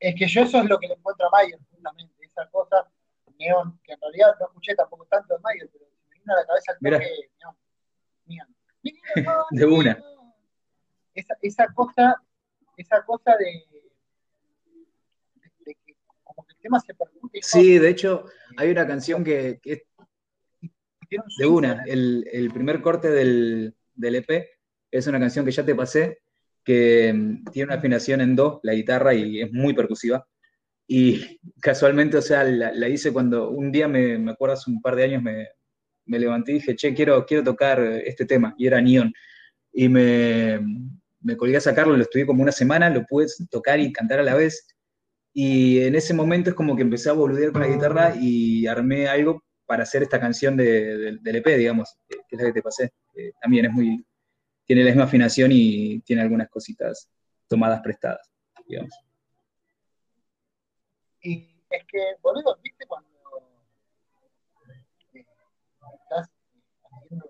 [0.00, 2.88] Es que yo eso es lo que le encuentro a Mayer, justamente, esa cosa
[3.38, 6.46] neón, que en realidad no escuché tampoco tanto de Mayer, pero me vino a la
[6.46, 7.56] cabeza el toque neón,
[8.26, 8.56] neón.
[9.50, 10.02] de una.
[11.14, 12.22] Esa, esa cosa,
[12.76, 13.64] esa cosa de,
[15.64, 17.40] de, que como que el tema se percute.
[17.42, 18.24] Sí, de hecho,
[18.56, 19.82] hay una canción que, que es
[21.38, 24.58] de una, el, el primer corte del, del EP
[24.90, 26.22] es una canción que ya te pasé,
[26.68, 30.26] que mm, tiene una afinación en do, la guitarra, y es muy percusiva.
[30.86, 35.04] Y casualmente, o sea, la, hice cuando un día, me, me, acuerdo un par de
[35.04, 35.48] años, me,
[36.04, 39.10] me, levanté y dije, che, quiero, quiero tocar este tema, y era Neon.
[39.72, 40.60] Y me,
[41.20, 44.22] me colgué a sacarlo, lo estudié como una semana, lo pude tocar y cantar a
[44.22, 44.66] la vez.
[45.32, 49.08] Y en ese momento es como que empecé a boludear con la guitarra y armé
[49.08, 52.90] algo para hacer esta canción de, del EP, digamos, que es la que te pasé.
[53.40, 54.04] también es muy,
[54.68, 57.10] tiene la misma afinación y tiene algunas cositas
[57.48, 58.30] tomadas prestadas,
[58.66, 58.94] digamos.
[61.22, 63.08] Y es que, boludo, ¿viste cuando
[65.14, 65.24] eh,
[66.02, 66.30] estás
[66.92, 67.26] haciendo...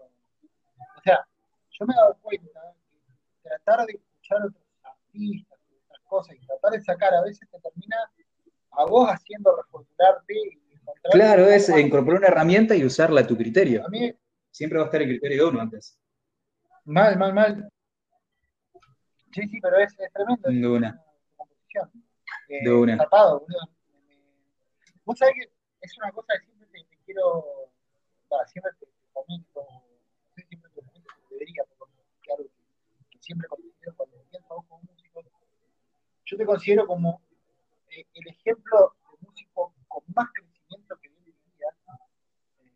[0.96, 1.24] O sea,
[1.70, 6.72] yo me he dado cuenta que tratar de escuchar otros artistas, otras cosas, y tratar
[6.72, 7.96] de sacar, a veces te termina
[8.72, 10.58] a vos haciendo reformularte y
[11.12, 13.84] Claro, es incorporar una herramienta y usarla a tu criterio.
[13.86, 14.12] A mí,
[14.50, 15.96] Siempre va a estar el criterio de uno antes.
[16.88, 17.68] Mal, mal, mal.
[19.34, 20.48] Sí, sí, pero es, es tremendo.
[20.48, 21.04] De una.
[22.48, 22.96] Eh, de una.
[22.96, 23.44] Tapado,
[25.04, 25.52] Vos sabés que
[25.82, 27.44] es una cosa que siempre te, quiero.
[28.32, 29.66] Va, siempre te, comento.
[30.34, 32.48] Siempre te comento que debería, porque algo
[33.10, 35.22] que, siempre considero cuando pienso vos como músico.
[36.24, 37.20] Yo te considero como
[37.90, 41.68] eh, el ejemplo de músico con más crecimiento que viene en mi vida.
[42.60, 42.72] Eh,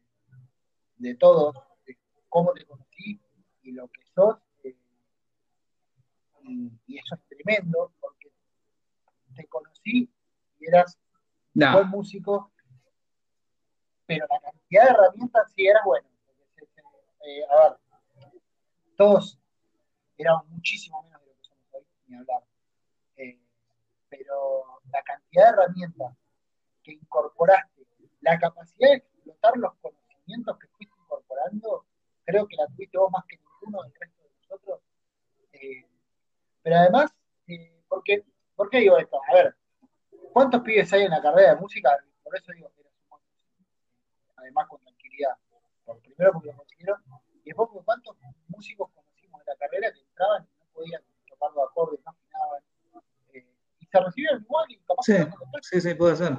[0.99, 1.55] de todo,
[1.87, 1.97] de
[2.29, 3.19] cómo te conocí
[3.63, 4.77] y lo que sos, eh,
[6.93, 8.33] y, eso es tremendo, porque
[9.35, 10.11] te conocí
[10.59, 10.99] y eras
[11.55, 12.53] un buen músico,
[14.07, 16.09] pero la cantidad de herramientas sí era buena.
[17.25, 17.79] Eh, a ver,
[18.97, 19.39] todos
[20.17, 22.43] éramos muchísimo menos de lo que somos hoy, ni hablar.
[23.17, 23.39] Eh,
[25.05, 26.17] cantidad de herramientas
[26.83, 27.87] que incorporaste,
[28.21, 31.87] la capacidad de explotar los conocimientos que fuiste incorporando,
[32.25, 34.81] creo que la tuviste vos más que ninguno del resto de nosotros.
[35.53, 35.87] Eh,
[36.63, 37.11] pero además,
[37.47, 39.21] eh, ¿por qué digo esto?
[39.29, 39.57] A ver,
[40.33, 41.91] ¿cuántos pibes hay en la carrera de música?
[42.23, 42.83] Por eso digo que
[44.43, 45.37] además con tranquilidad.
[45.85, 47.03] Por, primero porque lo consiguieron,
[47.45, 48.17] y después porque cuántos
[48.49, 52.63] músicos conocimos en la carrera que entraban y no podían tocar los acordes, no afinaban,
[53.33, 53.47] eh,
[53.81, 55.15] y se recibieron igual y capaz sí,
[55.63, 56.33] sí, sí, puede ser.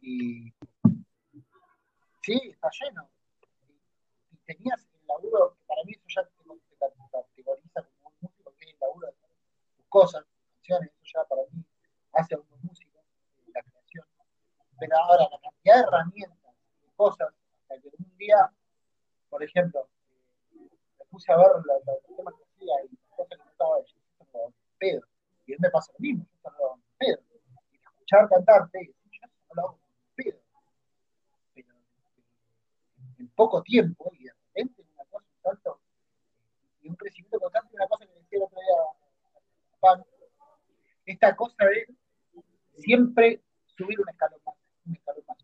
[0.00, 0.52] Y
[2.22, 3.08] sí, está lleno.
[4.30, 6.38] Y, tenías el laburo, que para mí eso ya te,
[7.10, 9.30] categoriza como un músico, que es el laburo de tus
[9.88, 10.24] cosas,
[10.54, 11.64] canciones, eso ya para mí
[12.12, 13.02] hace a unos músicos,
[13.54, 14.06] la creación.
[14.78, 17.28] Pero ahora la cantidad de herramientas, de cosas,
[17.62, 18.52] hasta que un día,
[19.28, 19.88] por ejemplo,
[20.52, 23.98] me puse a ver los, temas que hacía y las cosas que no estaba yo
[24.78, 25.02] pedo.
[25.46, 27.22] Y él me pasa lo mismo, yo estaba en pedo.
[27.72, 29.78] Y escuchar cantarte, yo no lo hago
[30.14, 30.38] pedo.
[31.54, 31.74] Pero
[33.18, 35.80] en poco tiempo, y de repente una cosa, un salto,
[36.82, 39.07] y un crecimiento constante, una cosa que le decía el otro día
[41.04, 41.86] Esta cosa de
[42.76, 44.54] siempre subir un escalón más,
[44.86, 45.38] un escalón más.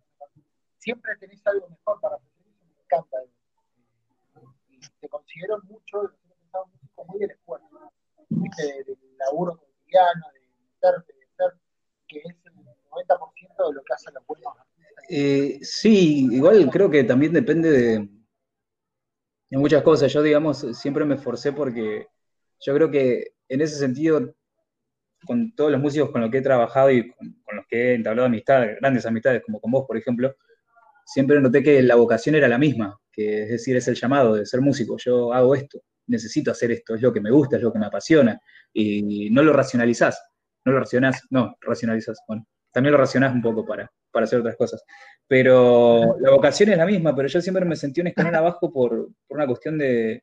[0.78, 3.18] Siempre tenés algo mejor para hacer, eso me encanta.
[4.68, 7.92] Y te considero mucho, pensamos mucho muy del esfuerzo,
[8.28, 11.54] del laburo cotidiano, de meterte, de ser,
[12.06, 14.54] que es el 90% de lo que hacen los buenos
[15.08, 18.08] eh, sí, igual creo que también depende de,
[19.50, 20.12] de muchas cosas.
[20.12, 22.08] Yo, digamos, siempre me esforcé porque
[22.60, 24.34] yo creo que en ese sentido
[25.24, 28.26] con todos los músicos con los que he trabajado y con, los que he entablado
[28.26, 30.34] amistades, grandes amistades, como con vos, por ejemplo,
[31.06, 34.44] siempre noté que la vocación era la misma, que es decir, es el llamado de
[34.44, 34.96] ser músico.
[34.98, 37.86] Yo hago esto, necesito hacer esto, es lo que me gusta, es lo que me
[37.86, 38.40] apasiona,
[38.72, 40.20] y no lo racionalizás,
[40.64, 44.56] no lo racionás, no, racionalizás, bueno, también lo racionás un poco para, para hacer otras
[44.56, 44.82] cosas.
[45.28, 49.10] Pero la vocación es la misma, pero yo siempre me sentí un escalón abajo por,
[49.28, 50.22] por una cuestión de,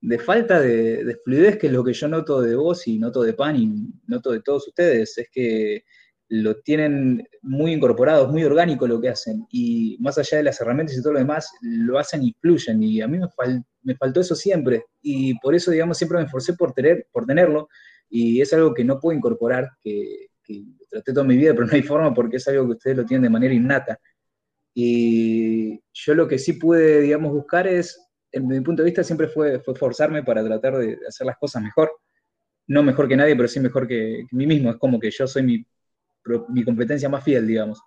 [0.00, 3.34] de falta de, fluidez, que es lo que yo noto de vos y noto de
[3.34, 3.70] Pan y
[4.06, 5.84] noto de todos ustedes, es que
[6.28, 10.60] lo tienen muy incorporado, es muy orgánico lo que hacen, y más allá de las
[10.60, 13.26] herramientas y todo lo demás, lo hacen y fluyen, y a mí me,
[13.82, 17.68] me faltó eso siempre, y por eso, digamos, siempre me esforcé por, tener, por tenerlo,
[18.08, 21.72] y es algo que no puedo incorporar, que, que traté toda mi vida, pero no
[21.72, 23.98] hay forma porque es algo que ustedes lo tienen de manera innata.
[24.74, 29.28] Y yo lo que sí pude, digamos, buscar es en mi punto de vista siempre
[29.28, 31.90] fue, fue forzarme para tratar de hacer las cosas mejor.
[32.66, 34.70] No mejor que nadie, pero sí mejor que, mí mismo.
[34.70, 35.64] Es como que yo soy mi,
[36.48, 37.80] mi competencia más fiel, digamos.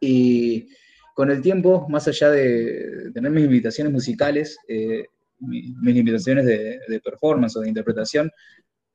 [0.00, 0.68] Y
[1.14, 5.04] con el tiempo, más allá de tener mis invitaciones musicales, eh,
[5.38, 8.30] mis, invitaciones de, performance o de interpretación,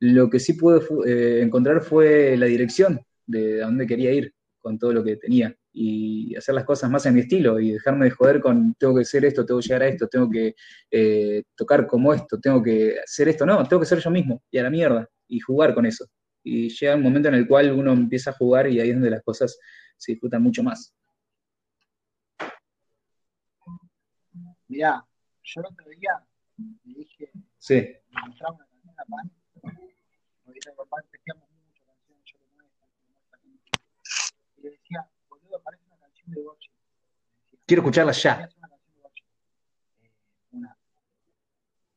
[0.00, 4.34] lo que sí pude eh, encontrar fue la dirección de a dónde quería ir
[4.66, 8.06] con todo lo que tenía y hacer las cosas más en mi estilo y dejarme
[8.06, 10.56] de joder con tengo que hacer esto, tengo que llegar a esto, tengo que
[10.90, 14.58] eh, tocar como esto, tengo que hacer esto, no, tengo que ser yo mismo y
[14.58, 16.08] a la mierda y jugar con eso.
[16.42, 19.10] Y llega un momento en el cual uno empieza a jugar y ahí es donde
[19.10, 19.56] las cosas
[19.96, 20.92] se disfrutan mucho más.
[24.66, 25.00] Mirá,
[25.44, 26.10] yo el otro día
[26.56, 27.74] me dije, sí.
[27.74, 29.30] me una canción a Pan,
[30.44, 32.86] porque con Pan tejíamos mucho canciones, yo le muestro,
[34.66, 35.08] y le decía,
[37.66, 38.48] Quiero escucharla ya.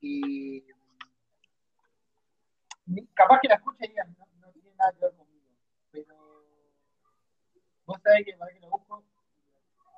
[0.02, 0.66] Y
[3.14, 5.46] capaz que la escuche y no, no tiene nada que ver conmigo,
[5.92, 6.16] pero
[7.86, 9.04] vos sabés que para que la busco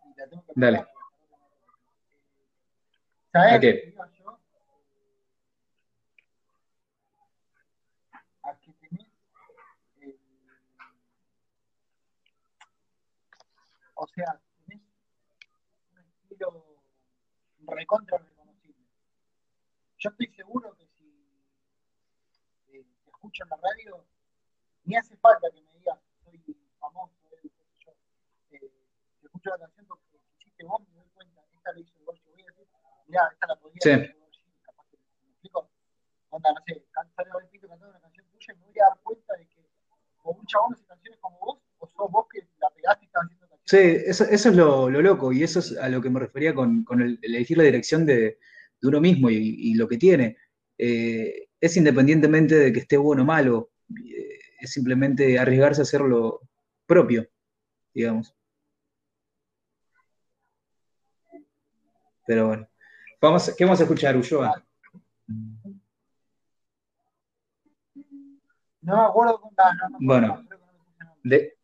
[0.06, 0.86] y la tengo que Dale.
[3.32, 3.96] ¿Sabés qué?
[4.20, 4.40] Yo?
[8.44, 9.08] A que tenés
[10.02, 10.20] eh,
[14.02, 14.82] o sea, tenés
[15.92, 16.82] un estilo
[17.68, 18.84] recontra reconocible.
[20.00, 21.06] Yo estoy seguro que si
[22.70, 24.04] eh, te escucho en la radio,
[24.86, 26.42] ni hace falta que me digas soy
[26.80, 27.14] famoso,
[27.44, 27.92] eh, yo.
[28.50, 28.72] Eh,
[29.20, 32.26] te escucho la canción porque hiciste vos, me doy cuenta, esta la hizo el Gorgi,
[32.32, 32.68] voy a decir,
[33.06, 34.18] mirá, esta la podría hacer
[34.64, 35.70] capaz que me explico.
[36.32, 39.00] Onda, no sé, sale el pito cantando una canción tuya y me voy a dar
[39.04, 39.70] cuenta de que
[40.24, 43.26] o un chabón hace canciones como vos, o sos vos que la pegaste y estás
[43.26, 43.41] haciendo
[43.72, 46.54] Sí, eso, eso es lo, lo, loco y eso es a lo que me refería
[46.54, 48.38] con, con el, elegir la dirección de,
[48.82, 50.36] de uno mismo y, y, lo que tiene.
[50.78, 56.02] Eh, es independientemente de que esté bueno o malo, eh, es simplemente arriesgarse a hacer
[56.02, 56.42] lo
[56.86, 57.26] propio,
[57.94, 58.36] digamos.
[62.28, 62.68] Pero bueno,
[63.22, 64.62] vamos, ¿qué vamos a escuchar, Ulloa?
[68.82, 70.48] No me acuerdo con no, no, Bueno.
[71.24, 71.61] De...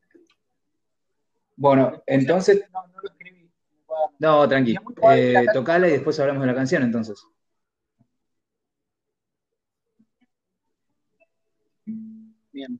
[1.58, 2.64] Bueno, entonces...
[2.72, 3.52] No, no lo escribí.
[4.20, 4.76] No, tranqui.
[5.12, 7.22] Eh, tocala y después hablamos de la canción entonces.
[12.52, 12.80] Bien.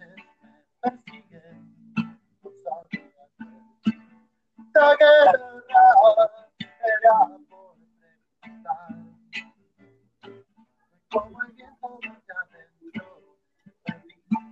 [4.71, 6.31] esta guerra
[7.03, 7.15] era
[7.49, 7.75] por.
[11.11, 12.07] Como el viento de
[12.41, 13.05] adentro,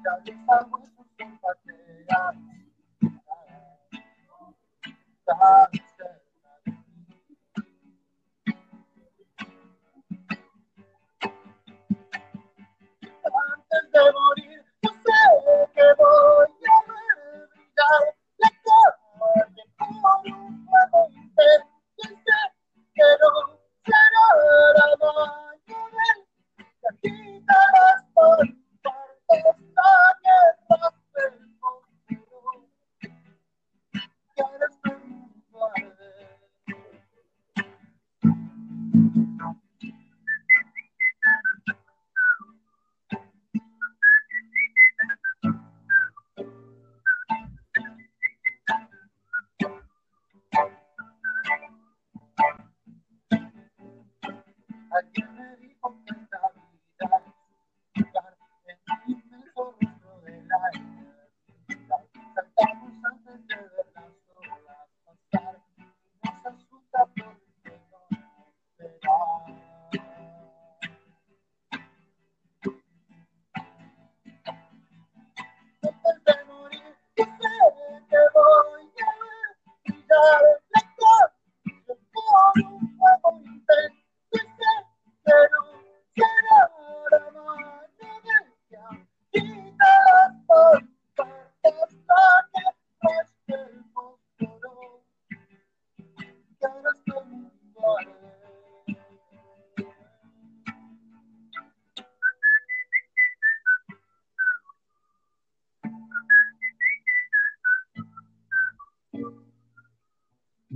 [0.03, 2.35] la vista huesos son patear.
[5.25, 5.88] Tan cerca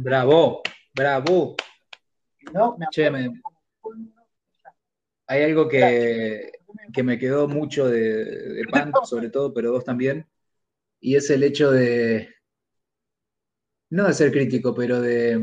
[0.04, 0.62] Bravo,
[0.94, 1.56] bravo.
[2.52, 3.42] No, me che, me,
[5.28, 6.52] hay algo que,
[7.02, 10.28] me quedó mucho de, de Pan, sobre todo, pero vos también,
[11.00, 12.36] y es el hecho de,
[13.92, 15.42] no de ser crítico, pero de...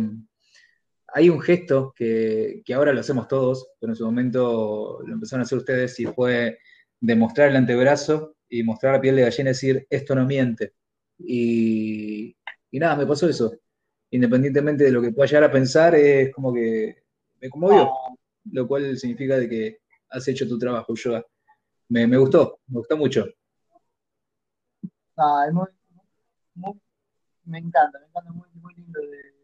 [1.14, 5.44] Hay un gesto que, ahora lo hacemos todos, pero en su momento lo empezaron a
[5.44, 6.58] hacer ustedes y fue
[7.00, 10.74] demostrar el antebrazo y mostrar la piel de gallina y decir, esto no miente.
[11.16, 12.36] Y,
[12.70, 13.59] y nada, me pasó eso.
[14.10, 17.04] Independientemente de lo que pueda llegar a pensar, es como que
[17.40, 17.90] me conmovió
[18.44, 21.24] lo cual significa de que has hecho tu trabajo, Yoga.
[21.88, 23.26] Me, me gustó, me gustó mucho.
[25.16, 25.66] Ah, es muy,
[27.44, 29.34] me encanta, me encanta, muy, muy lindo de,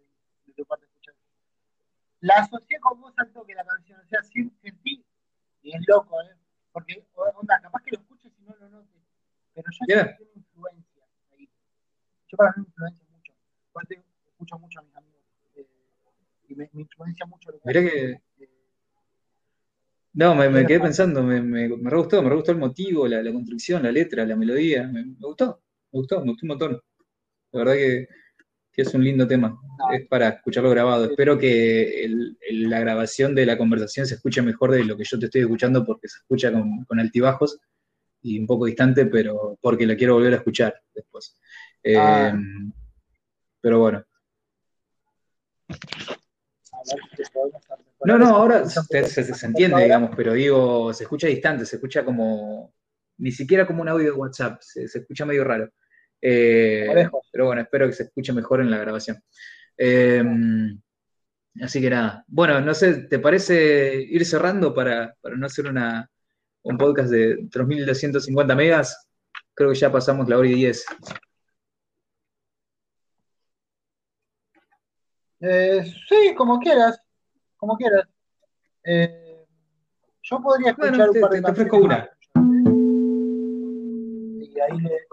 [0.46, 1.14] de tu parte escuchar.
[2.20, 5.04] La asocié con vos al toque la canción, o sea, sentí,
[5.62, 6.36] y es loco, ¿eh?
[6.72, 9.02] porque, onda, capaz que lo escuches y no lo notes,
[9.54, 11.02] pero yo yeah influencia
[11.32, 11.50] ahí.
[12.28, 13.32] Yo para mí me influencia mucho,
[13.72, 15.20] porque escucho mucho a mis amigos,
[15.56, 15.68] eh,
[16.48, 17.54] y me, me, influencia mucho lo que...
[17.66, 18.10] Mirá que...
[18.10, 18.20] Eh,
[20.14, 23.06] no, me, me quedé pensando, me, me, me re gustó, me re gustó el motivo,
[23.06, 25.60] la, la construcción, la letra, la melodía, me, gustó,
[25.92, 26.80] me gustó, me gustó un montón.
[27.52, 28.08] La verdad que,
[28.72, 29.58] que es un lindo tema,
[29.92, 31.04] es para escucharlo grabado.
[31.04, 35.04] Espero que el, el, la grabación de la conversación se escuche mejor de lo que
[35.04, 37.58] yo te estoy escuchando porque se escucha con, con altibajos
[38.22, 41.38] y un poco distante, pero porque la quiero volver a escuchar después.
[41.82, 42.38] Eh, ah.
[43.60, 44.04] Pero bueno.
[48.04, 52.74] No, no, ahora se, se, entiende, digamos, pero digo, se escucha distante, se escucha como,
[53.18, 55.70] ni siquiera como un audio de WhatsApp, se, escucha medio raro.
[56.20, 59.22] Eh, pero bueno, espero que se escuche mejor en la grabación.
[59.76, 60.22] Eh,
[61.62, 62.24] Así que nada.
[62.28, 66.10] Bueno, no sé, ¿te parece ir cerrando para, para no hacer una,
[66.62, 69.08] un podcast de 3250 megas?
[69.54, 70.84] Creo que ya pasamos la hora y 10.
[75.40, 77.00] Eh, sí, como quieras,
[77.56, 78.08] como quieras.
[78.84, 79.46] Eh,
[80.22, 82.10] yo podría escuchar un par de te, te ofrezco una.
[84.40, 85.06] Y ahí le...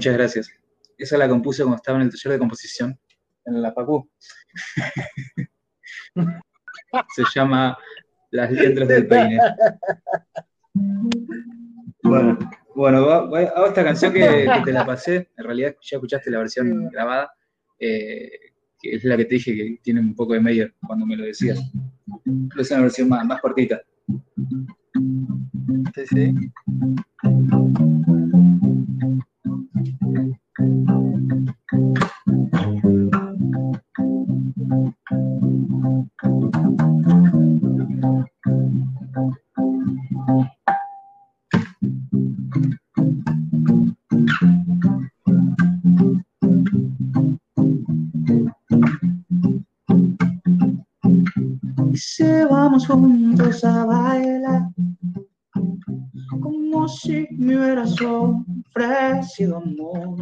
[0.00, 0.50] muchas gracias.
[0.96, 2.98] Esa la compuse cuando estaba en el taller de composición,
[3.44, 4.10] en la Facu.
[7.14, 7.76] Se llama
[8.30, 9.38] Las letras del peine.
[12.02, 12.38] Bueno,
[12.74, 15.28] bueno hago esta canción que, te la pasé.
[15.36, 17.30] En realidad ya escuchaste la versión grabada,
[17.78, 18.30] eh,
[18.80, 21.24] que es la que te dije que tiene un poco de Meyer cuando me lo
[21.26, 21.60] decías.
[22.24, 23.82] Pero es una versión más, más cortita.
[25.94, 26.34] Sí, sí.
[52.50, 54.70] Vamos juntos a bailar
[56.40, 58.00] como si me hubieras
[58.80, 60.16] ofrecido amor.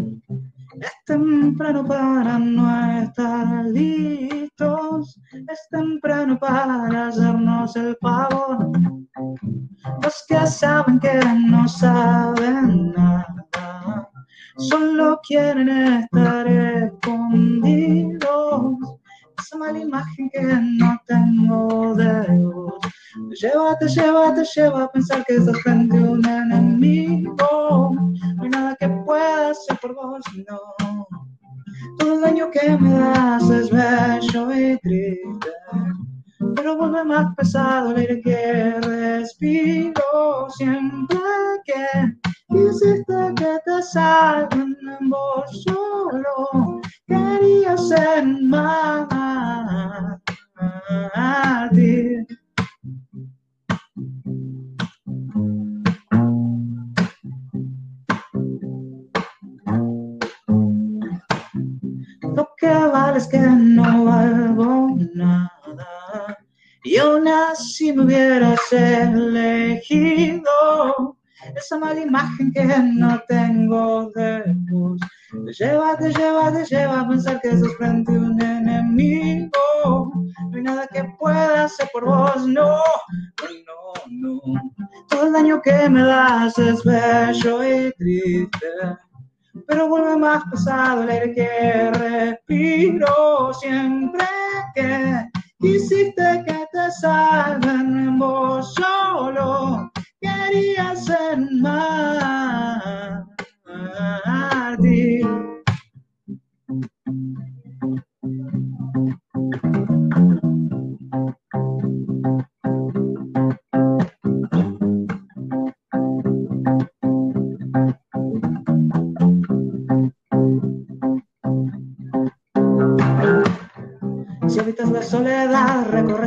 [0.81, 8.71] Es temprano para no estar listos, es temprano para hacernos el favor.
[10.03, 14.09] Los que saben que no saben nada,
[14.59, 18.29] solo quieren estar escondidos.
[19.39, 22.75] Esa mala imagen que no tengo de vos.
[23.31, 23.89] Te lleva, te
[24.45, 25.88] lleva, a pensar que estás frente
[37.39, 38.35] pesado el aire que
[67.39, 70.43] Aún así me hubieras elegido
[71.55, 75.01] esa mala imagen que no tengo de vos.
[75.47, 79.51] Te lleva, te lleva, te lleva a pensar que sos frente a un enemigo.
[80.51, 82.83] No hay nada que pueda hacer por vos, no,
[83.67, 84.41] no, no.
[85.09, 88.67] Todo el daño que me das es bello y triste.
[89.67, 94.25] Pero vuelve más pesado el aire que respiro siempre
[94.75, 95.28] que
[95.61, 96.91] quisiste que te
[98.19, 99.91] vos solo
[100.21, 103.25] quería ser más.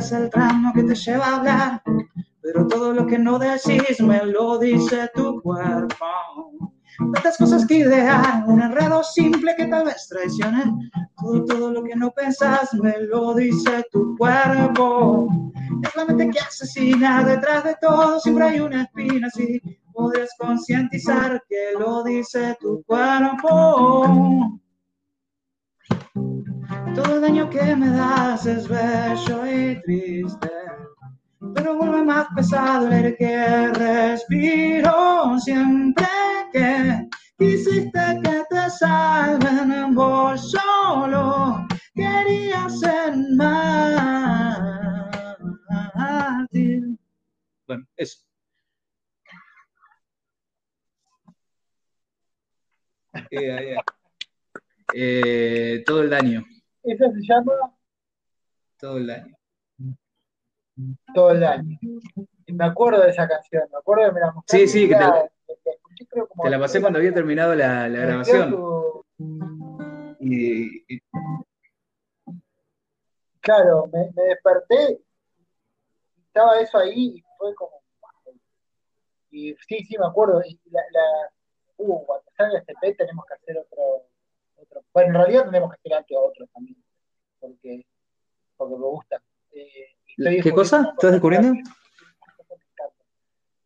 [0.02, 1.84] Recorres el tramo que te lleva a hablar
[2.42, 6.06] pero todo lo que no decís me lo dice tu cuerpo.
[7.14, 10.64] Tantas cosas que idear, un enredo simple que tal vez traicione.
[11.18, 15.30] Todo, todo lo que no pensás me lo dice tu cuerpo.
[15.84, 19.30] Es la mente que asesina, detrás de todo siempre hay una espina.
[19.30, 19.62] Si
[19.94, 24.60] podrías concientizar que lo dice tu cuerpo.
[26.14, 30.50] Todo el daño que me das es bello y triste
[31.56, 35.40] pero vuelve más pesado el aire que respiro.
[35.40, 36.06] Siempre
[36.54, 41.66] que quisiste que te salven en vos solo
[41.96, 44.60] quería ser más
[47.68, 48.24] bueno eso
[54.94, 56.44] Eh, todo el daño.
[56.84, 57.54] ¿Esa se llama?
[58.80, 59.38] Todo el daño.
[61.14, 61.78] Todo el daño.
[62.48, 65.04] me acuerdo de esa canción, me acuerdo de me la Sí, sí, que te,
[66.44, 68.58] te la pasé cuando había terminado la, la grabación.
[70.20, 70.84] Y,
[73.42, 75.00] Claro, me, me desperté,
[76.28, 77.82] estaba eso ahí y fue como
[79.32, 80.42] y sí, sí, me acuerdo.
[80.46, 81.32] Y la, la,
[81.78, 84.08] uh, cuando salga este P tenemos que hacer otro,
[84.94, 86.84] Bueno, en realidad tenemos que hacer antes otro también,
[87.40, 87.86] porque,
[88.56, 89.22] porque me gusta.
[89.52, 90.92] Eh, ¿Qué cosa?
[90.94, 91.54] ¿Estás descubriendo?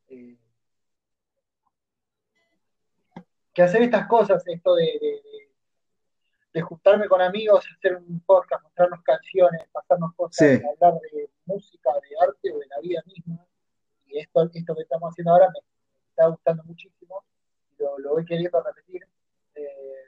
[0.10, 0.38] Eh,
[3.54, 5.22] que hacer estas cosas, esto de, de,
[6.54, 12.28] de, juntarme con amigos, hacer un podcast, mostrarnos canciones, pasarnos cosas, hablar de música, de
[12.28, 13.46] arte o de la vida misma
[14.20, 15.60] esto, esto que estamos haciendo ahora me
[16.10, 17.24] está gustando muchísimo,
[17.78, 19.06] lo, lo voy queriendo repetir.
[19.56, 20.05] Eh,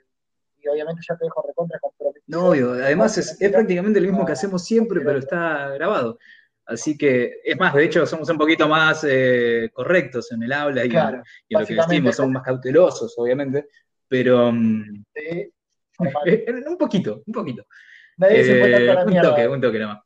[0.68, 2.24] obviamente ya te dejo recontra comprometido.
[2.26, 6.18] No, obvio, además es, es, prácticamente lo mismo que hacemos siempre, pero está grabado.
[6.66, 10.84] Así que, es más, de hecho, somos un poquito más eh, correctos en el habla
[10.84, 13.68] y, en, lo que decimos, somos más cautelosos, obviamente,
[14.06, 14.52] pero.
[14.52, 15.52] Mm, sí,
[16.68, 17.64] un poquito, un poquito.
[18.18, 20.04] Nadie se eh, un toque, un toque nada más.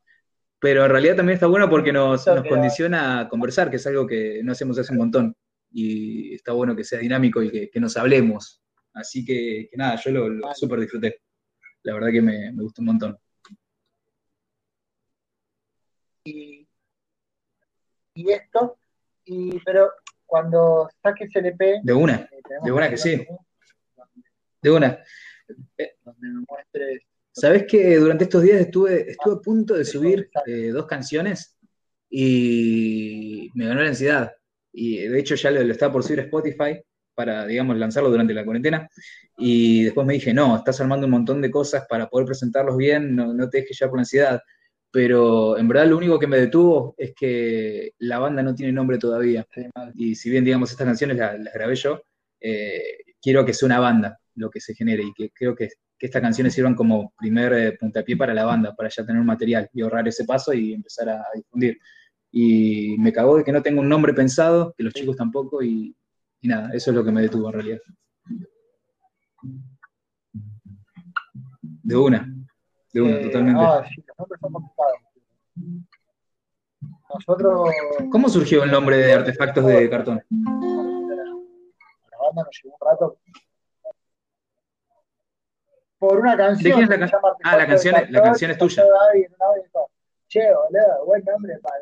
[0.61, 4.43] Pero en realidad también está bueno porque nos, condiciona a conversar, que es algo que
[4.45, 5.37] no hacemos hace un montón.
[5.73, 8.62] Y está bueno que sea dinámico y que, nos hablemos.
[8.95, 11.23] Así que, nada, yo lo, lo súper disfruté.
[11.83, 13.19] La verdad que me, me, gustó un montón.
[16.25, 16.67] Y,
[18.15, 18.79] esto,
[19.25, 19.91] y, pero
[20.27, 21.81] cuando saques el EP...
[21.83, 23.27] De una, eh, de una que sí.
[24.61, 25.03] De una.
[26.05, 27.03] Donde me muestres
[27.35, 31.57] Sabes que durante estos días estuve, estuve a punto de subir eh, dos canciones
[32.11, 34.33] y me ganó la ansiedad.
[34.71, 36.79] Y de hecho ya lo, estaba por subir a Spotify
[37.15, 38.89] para, digamos, lanzarlo durante la cuarentena.
[39.37, 43.15] Y después me dije, no, estás armando un montón de cosas para poder presentarlos bien,
[43.17, 44.41] no, no te dejes ya por ansiedad.
[44.91, 48.99] Pero en verdad lo único que me detuvo es que la banda no tiene nombre
[48.99, 49.47] todavía.
[49.95, 52.03] y si bien, digamos, estas canciones las, grabé yo,
[52.41, 52.83] eh,
[53.21, 55.69] quiero que sea una banda lo que se genere y que creo que
[56.03, 59.27] que estas canciones sirvan como primer eh, puntapié para la banda, para ya tener un
[59.27, 61.79] material y ahorrar ese paso y empezar a, difundir.
[62.33, 65.95] Y me cagó de que no tengo un nombre pensado, que los chicos tampoco, y,
[66.49, 67.79] nada, eso es lo que me detuvo en realidad.
[71.85, 72.33] De una,
[72.93, 73.61] de una, eh, totalmente.
[73.63, 74.03] Ah, sí,
[74.41, 74.99] son complicados.
[77.15, 77.71] Nosotros.
[78.11, 80.25] ¿Cómo surgió el nombre de artefactos de cartón?
[82.11, 83.19] La banda nos llevó un rato
[86.03, 86.65] por una canción.
[86.65, 87.21] ¿De quién es la canción?
[87.45, 88.85] Ah, la canción, la canción es tuya.
[90.27, 91.77] Che, boludo, buen nombre para.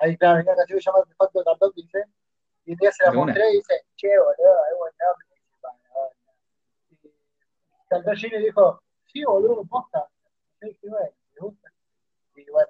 [0.00, 2.04] Ahí está, una canción que se llama Artefacto de Cartón, dice.
[2.70, 4.34] Y un día se la mostré y dice, che, boludo,
[4.70, 5.26] es buen nombre.
[7.02, 10.06] Y saltó Gino y dijo, sí, boludo, posta.
[10.60, 11.72] Sí, sí, bueno, me gusta.
[12.36, 12.68] Y bueno.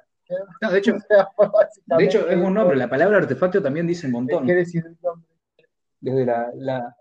[0.62, 0.94] No, de hecho,
[1.98, 2.78] de hecho, es un nombre.
[2.78, 4.46] La palabra artefacto también dice un montón.
[4.46, 5.28] ¿Qué decir el nombre?
[6.00, 6.96] Desde la, la,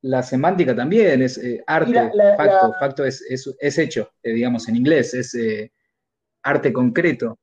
[0.00, 3.22] la semántica también es eh, arte, facto, facto es,
[3.60, 5.72] es, hecho, eh, digamos, en inglés, es eh,
[6.42, 7.38] arte concreto.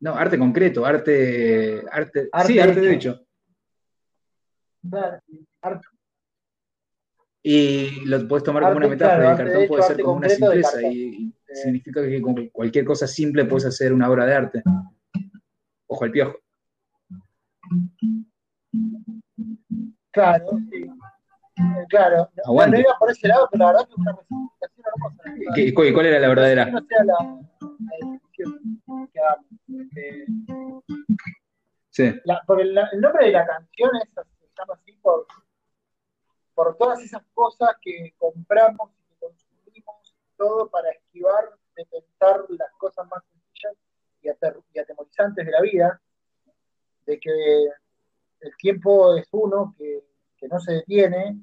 [0.00, 3.25] No, arte concreto, arte, arte, sí, arte de hecho.
[7.42, 11.32] Y lo puedes tomar como una metáfora, el cartón puede ser como una simpleza y,
[11.46, 14.62] significa que con cualquier cosa simple puedes hacer una obra de arte.
[15.86, 16.38] Ojo al piojo.
[20.10, 20.90] Claro, sí.
[21.88, 23.98] Claro, no, iba por ese lado, pero la verdad que es
[25.74, 26.66] una ¿Y cuál era la verdadera?
[26.66, 27.16] No sea la,
[28.00, 29.46] definición que hagamos.
[29.96, 30.26] Eh,
[31.90, 32.20] sí.
[32.24, 34.20] La, por el, el, nombre de la canción es, se
[34.58, 35.26] llama así por,
[36.54, 42.72] por todas esas cosas que compramos y que consumimos, todo para esquivar de pensar las
[42.72, 43.74] cosas más sencillas
[44.22, 46.00] y, ater, y atemorizantes de la vida,
[47.04, 47.68] de que
[48.40, 50.04] el tiempo es uno, que
[50.36, 51.40] que no se detiene,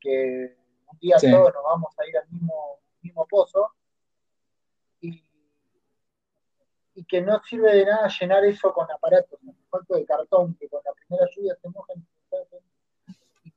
[0.00, 0.56] que
[0.92, 3.72] un día todos nos vamos a ir al mismo, mismo pozo,
[5.00, 5.22] y,
[6.94, 9.38] y, que no sirve de nada llenar eso con aparatos,
[9.68, 12.06] con de cartón, que con la primera lluvia se mojan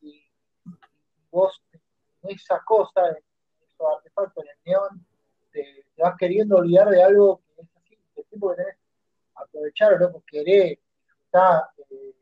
[0.02, 0.24] y,
[1.32, 1.62] vos
[2.24, 3.18] esas cosas,
[3.62, 5.06] esos artefactos en el neón,
[5.52, 8.76] te, vas queriendo olvidar de algo que es así, que tipo que tenés
[9.36, 12.16] aprovechar, loco, querer disfrutar, eh,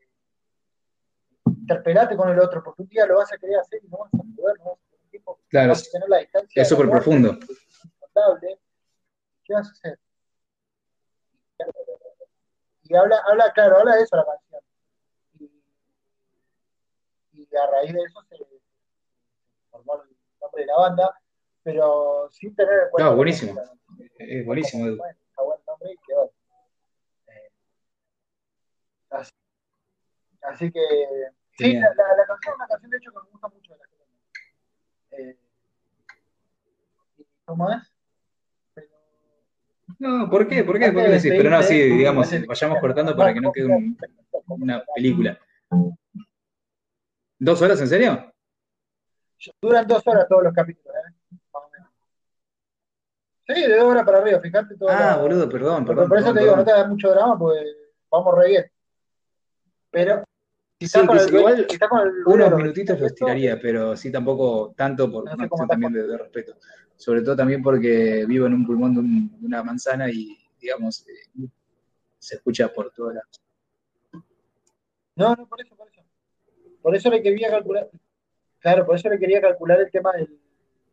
[1.46, 4.14] interpelate con el otro, porque un día lo vas a querer hacer y no vas
[4.14, 6.62] a poder, no vas a tener tiempo, claro, vas a tener la distancia.
[6.62, 7.38] Es súper profundo.
[9.44, 9.98] ¿Qué vas a hacer?
[12.84, 14.62] Y habla, habla, claro, habla de eso la canción.
[17.50, 18.36] Y, a raíz de eso se,
[20.40, 21.20] nombre de la banda,
[21.62, 23.10] pero sin tener en cuenta.
[23.10, 23.60] No, buenísimo.
[24.18, 24.94] Es buenísimo, Edu.
[24.94, 26.32] Está buen nombre y quedó.
[27.28, 27.50] Eh,
[30.42, 30.80] así, que.
[31.56, 33.88] Sí, la, la, canción es una canción de hecho que me gusta mucho de la
[35.10, 35.36] eh,
[37.44, 37.92] ¿Cómo es?
[39.98, 40.62] No, ¿por qué?
[40.62, 40.92] ¿Por qué?
[40.92, 41.32] ¿Por qué decís?
[41.36, 43.96] Pero no, sí, digamos, vayamos cortando para que no quede
[44.48, 45.38] una película.
[47.38, 48.32] ¿Dos horas, en serio?
[49.62, 51.14] Duran dos horas todos los capítulos, ¿eh?
[53.46, 54.90] Sí, de dos horas para arriba, fíjate todo.
[54.90, 56.08] Ah, boludo, perdón, perdón.
[56.08, 57.64] Por eso te digo, no te da mucho drama, pues
[58.10, 58.72] vamos re bien.
[59.90, 60.22] Pero
[60.78, 61.66] Quizás con el, igual
[62.26, 66.56] unos minutitos lo estiraría, pero sí tampoco tanto por una cuestión también de, respeto.
[66.96, 71.48] Sobre todo también porque vivo en un pulmón de, una manzana y, digamos, eh,
[72.16, 73.24] se escucha por todas las...
[75.16, 75.97] No, no, por eso, por eso.
[76.82, 77.88] Por eso le quería calcular,
[78.60, 80.38] claro, por eso le quería calcular el tema del,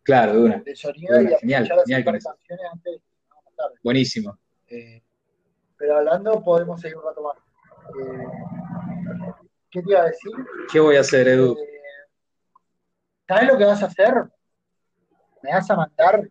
[0.03, 2.29] claro, de una, del sonido y genial, genial con eso.
[2.71, 3.01] Antes,
[3.83, 4.37] Buenísimo.
[4.67, 5.01] Eh,
[5.77, 7.37] pero hablando podemos seguir un rato más.
[7.99, 8.27] Eh,
[9.69, 10.31] ¿Qué te iba a decir?
[10.71, 11.57] ¿Qué voy a hacer, Edu?
[11.57, 11.81] Eh,
[13.27, 14.13] ¿Sabes lo que vas a hacer?
[15.41, 16.29] Me vas a mandar.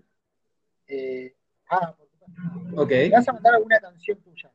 [1.68, 1.94] Ah,
[2.76, 2.90] ok.
[2.90, 4.50] Me vas a mandar alguna canción tuya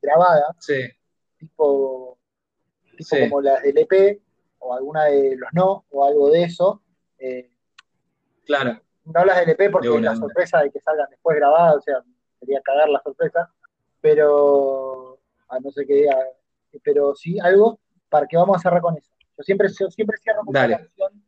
[0.00, 0.56] grabada.
[0.60, 0.88] Sí.
[1.38, 2.17] Tipo,
[2.98, 4.20] tipo como las del EP
[4.58, 6.82] o alguna de los no o algo de eso.
[8.44, 8.80] claro.
[9.04, 12.02] No las del EP porque la sorpresa de que salgan después grabadas, o sea,
[12.38, 13.50] sería cagar la sorpresa.
[14.00, 15.18] Pero
[15.48, 16.16] a no ser que diga
[16.82, 19.10] pero sí algo para que vamos a cerrar con eso.
[19.36, 20.76] Yo siempre, siempre cierro con Dale.
[20.76, 21.22] canción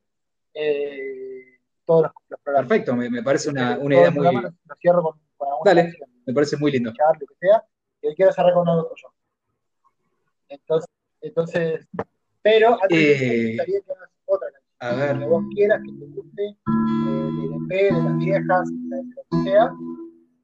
[0.54, 2.68] eh, todos los, programas.
[2.68, 4.24] Perfecto, me, parece una, una idea muy...
[4.24, 6.90] Lo, cierro con, con Dale, canción, me parece muy lindo.
[6.90, 7.64] Lo que sea,
[8.02, 9.08] y hoy quiero cerrar con algo tuyo.
[10.48, 10.88] Entonces,
[11.22, 11.86] entonces
[12.42, 14.64] pero antes eh, me gustaría que hagas otra canción.
[14.80, 15.18] A ver.
[15.18, 16.56] Que vos quieras, que te guste, eh,
[17.68, 19.72] de de las viejas, de lo que sea.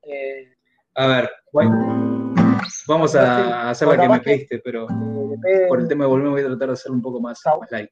[0.02, 0.52] Eh,
[0.94, 2.34] a ver, bueno.
[2.88, 4.86] Vamos a hacer la que me pediste, pero
[5.68, 7.90] por el tema de volumen voy a tratar de hacerlo un poco más, más light.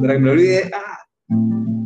[0.00, 0.70] Para que me olvide.
[0.74, 1.81] ¡Ah!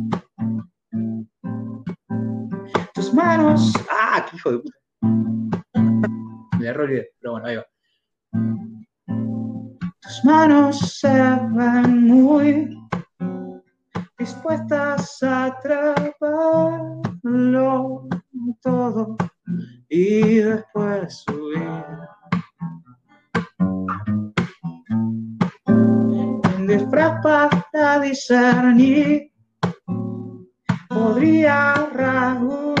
[3.17, 3.73] Manos.
[3.89, 4.23] ¡Ah!
[4.29, 4.77] ¡Qué hijo de puta!
[6.59, 7.65] Me la pero bueno, ahí va.
[10.01, 12.77] Tus manos se ven muy
[14.17, 16.87] dispuestas a atraparlo
[18.61, 19.17] todo
[19.89, 21.67] y después subir.
[25.65, 29.31] Un disfraz para discernir
[30.89, 32.76] podría rasguñar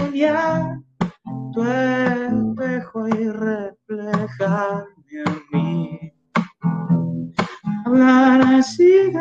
[1.53, 4.95] tu espejo y reflejarme
[5.25, 6.13] en mí.
[7.85, 9.11] Hablar así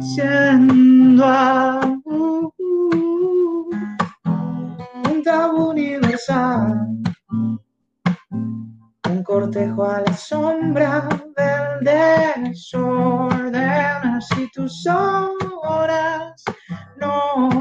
[0.00, 2.52] siendo aún
[5.04, 6.86] un tabú universal,
[9.10, 11.84] un cortejo a la sombra del
[12.44, 13.52] desorden,
[14.22, 16.44] si tus horas
[17.00, 17.55] no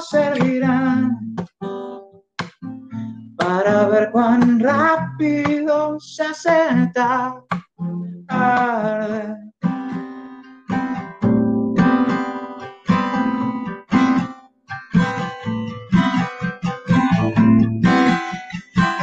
[0.00, 1.34] trucos servirán
[3.36, 7.44] para ver cuán rápido se acerca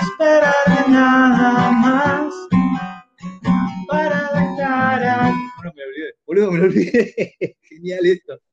[0.02, 2.34] Esperaré nada más
[3.88, 5.30] para dejar a...
[5.60, 7.56] Olvidé, boludo, me olvidé.
[7.62, 8.47] Genial esto.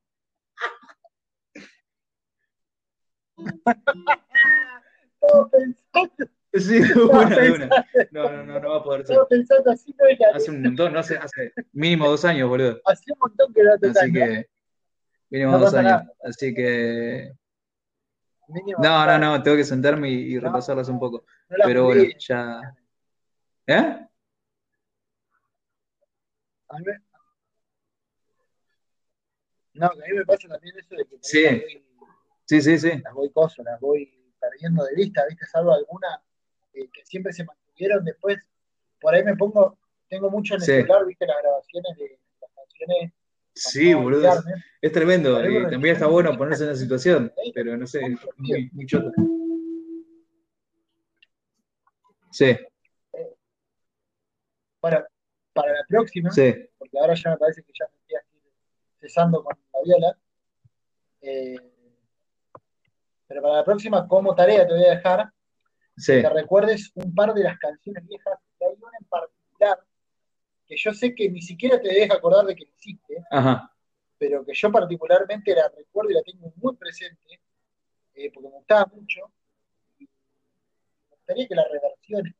[6.53, 7.69] Sí, buena, una.
[8.11, 9.17] No, no, no, no va a poder ser.
[9.29, 12.79] pensando así, no Hace un montón, no hace, hace mínimo dos años, boludo.
[12.85, 14.47] Hace un montón que no Así que,
[15.29, 16.03] mínimo dos años.
[16.23, 17.33] Así que.
[18.81, 21.25] no, no, no, tengo que sentarme y, repasarlas un poco.
[21.65, 22.61] Pero bueno, ya.
[23.67, 24.07] ¿Eh?
[26.69, 26.85] A mí
[29.73, 31.17] No, a mí me pasa también eso de que.
[31.21, 31.85] Sí.
[32.45, 33.01] Sí, sí, sí.
[33.03, 35.45] Las voy cosas, las voy perdiendo de vista, ¿viste?
[35.45, 36.21] Salvo alguna
[36.73, 38.37] que siempre se mantuvieron después.
[38.99, 39.77] Por ahí me pongo,
[40.07, 43.13] tengo mucho en el celular, viste, las grabaciones de las canciones.
[43.53, 44.29] Sí, boludo.
[44.81, 45.39] Es, tremendo.
[45.49, 48.01] Y también está bueno ponerse en la situación, pero no sé,
[48.37, 49.11] muy, muy choto.
[52.31, 52.45] Sí.
[52.47, 53.35] Eh,
[54.81, 55.05] bueno,
[55.53, 56.29] para la próxima,
[56.77, 58.41] porque ahora ya me parece que ya me estoy
[58.99, 60.17] cesando con la viola.
[61.21, 61.74] Eh,
[63.27, 65.29] Pero para la próxima, como tarea, te voy a dejar
[66.05, 68.37] que recuerdes un par de las canciones viejas.
[68.61, 69.79] Hay una en particular
[70.65, 73.23] que yo sé que ni siquiera te deja acordar de que existe,
[74.17, 77.39] pero que yo particularmente la recuerdo y la tengo muy presente,
[78.15, 79.21] eh, porque me gustaba mucho.
[79.99, 82.33] Y me gustaría que la reversiones,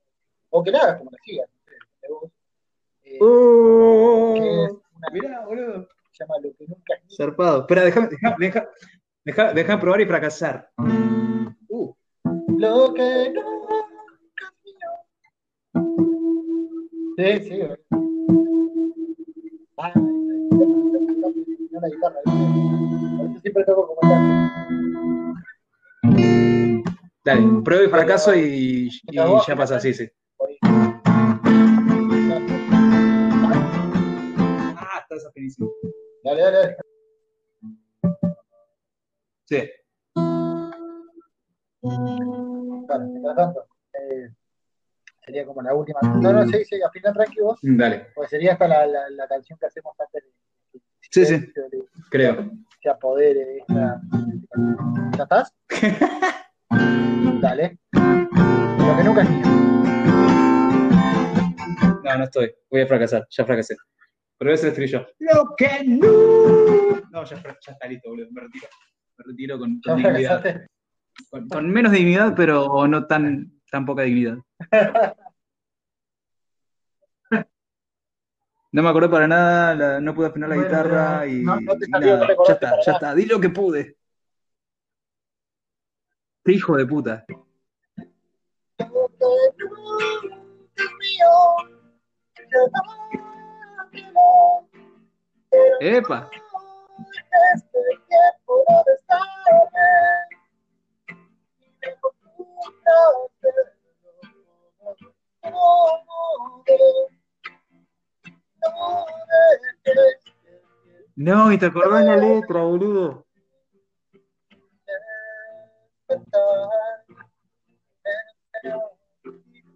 [0.50, 1.50] o que la hagas como la sigas.
[3.04, 4.82] Eh, oh,
[5.12, 5.88] mirá, boludo.
[6.12, 7.62] Se llama Lo que nunca es Zarpado.
[7.62, 8.10] Espera, déjame
[8.40, 8.70] deja,
[9.26, 10.70] deja, deja, probar y fracasar.
[11.68, 11.94] Uh.
[12.58, 13.34] Lo que
[14.64, 14.90] mío.
[17.18, 17.62] Sí, sí.
[19.78, 19.94] Ah,
[21.82, 22.22] la guitarra.
[23.42, 24.02] Siempre tengo como
[27.26, 29.16] Dale, prueba y fracaso y, y
[29.48, 30.08] ya pasa, sí, sí.
[35.16, 35.70] esa felicidad.
[36.24, 36.95] Dale, dale, dale.
[39.46, 39.70] Sí.
[42.88, 44.30] Claro, mientras tanto, eh,
[45.24, 46.00] sería como la última.
[46.02, 48.08] No, no, sí, sí, al final tranquilo Dale.
[48.16, 50.32] Pues sería hasta la, la, la canción que hacemos antes de.
[51.12, 51.54] Sí, sí,
[52.10, 52.52] creo.
[52.82, 54.02] Se apodere esta.
[55.16, 55.54] ¿Ya estás?
[57.42, 57.78] Dale.
[57.94, 59.46] Lo que nunca es mío.
[62.04, 62.54] No, no estoy.
[62.70, 63.28] Voy a fracasar.
[63.30, 63.76] Ya fracasé.
[64.38, 65.08] Pero ese estribillo.
[65.20, 67.02] Lo que no.
[67.12, 68.28] No, ya, ya está listo, boludo.
[68.32, 68.68] Me retiro.
[69.18, 70.66] Me retiro con, dignidad.
[71.50, 74.38] Con, menos dignidad, pero no tan, tan poca dignidad.
[78.72, 82.28] No me acordé para nada, no pude afinar la guitarra y, no, te nada.
[82.46, 83.96] ya está, ya está, di lo que pude.
[86.44, 87.26] Hijo de puta.
[95.80, 96.30] Epa.
[111.16, 113.26] No, y te acordás la letra, boludo.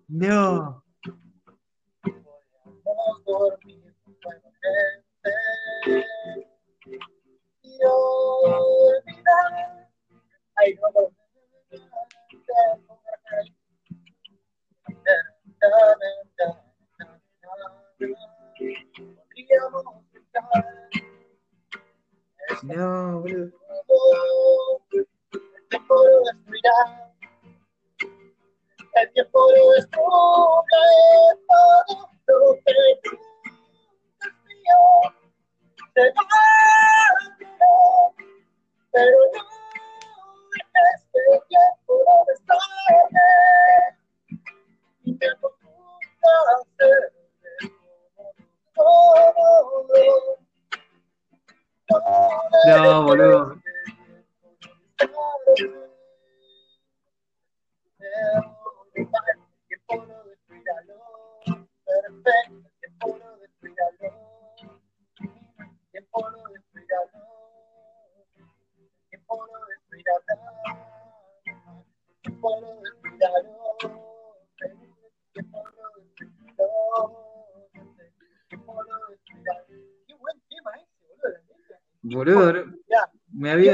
[0.07, 0.83] No.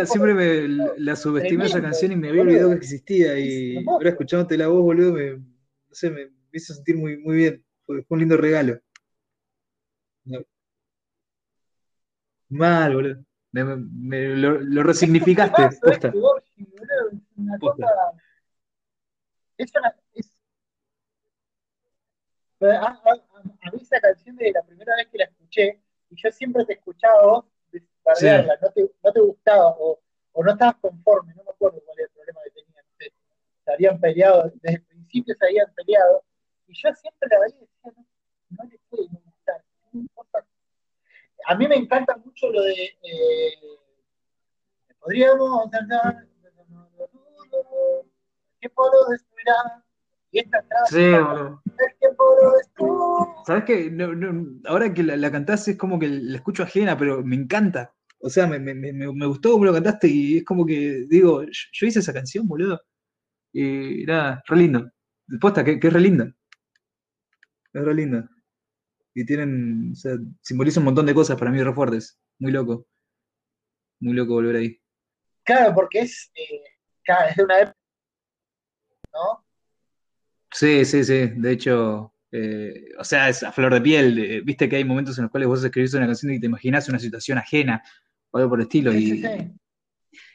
[0.05, 0.67] Siempre me
[0.97, 3.37] la subestimé esa canción y me había olvidado que existía.
[3.39, 5.43] Y ahora escuchándote la voz, boludo, me, no
[5.91, 7.65] sé, me, hizo sentir muy, muy bien.
[7.85, 8.79] Fue, un lindo regalo.
[12.49, 13.23] Mal, boludo.
[13.51, 15.69] Me, lo, resignificaste.
[15.81, 16.13] Posta.
[19.57, 20.37] Es una, es,
[22.61, 25.79] a, a, a, mí esa canción de la primera vez que la escuché,
[26.09, 27.47] y yo siempre te he escuchado
[28.05, 29.99] no, te, no te gustaba o,
[30.33, 32.85] o, no estabas conforme, no me acuerdo cuál era el problema que tenían,
[33.63, 36.23] se habían peleado, desde el principio se habían peleado,
[36.67, 38.05] y yo siempre la veía y decía, no,
[38.49, 40.45] no le puede gustar.
[41.47, 43.53] A mí me encanta mucho lo de, eh,
[44.99, 46.27] podríamos andar,
[48.59, 49.83] ¿qué puedo destruirá?
[50.31, 51.11] Y esta sí,
[52.17, 53.43] boludo.
[53.45, 53.91] ¿Sabes qué?
[54.65, 57.93] ahora que la, la, cantás es como que la escucho ajena, pero me encanta.
[58.19, 61.85] O sea, me, me, me, gustó cómo lo cantaste y es como que digo, yo,
[61.85, 62.81] hice esa canción, boludo.
[63.57, 64.91] Y nada, re lindo.
[65.25, 66.29] Después que, que es re linda.
[67.71, 68.29] Es re linda.
[69.13, 72.19] Y tienen, o sea, simboliza un montón de cosas para mí re fuertes.
[72.37, 72.85] Muy loco.
[74.01, 74.81] Muy loco volver ahí.
[75.45, 76.63] Claro, porque es, eh,
[77.29, 77.77] es de una época,
[79.13, 79.45] ¿no?
[80.51, 81.27] Sí, sí, sí.
[81.37, 84.43] De hecho, eh, o sea, es a flor de piel.
[84.43, 86.99] Viste que hay momentos en los cuales vos escribís una canción y te imaginas una
[86.99, 87.81] situación ajena
[88.31, 88.93] o algo por el estilo.
[88.93, 89.23] y,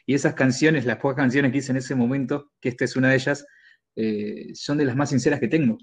[0.05, 3.09] y esas canciones, las pocas canciones que hice en ese momento, que esta es una
[3.09, 3.45] de ellas,
[3.95, 5.77] eh, son de las más sinceras que tengo.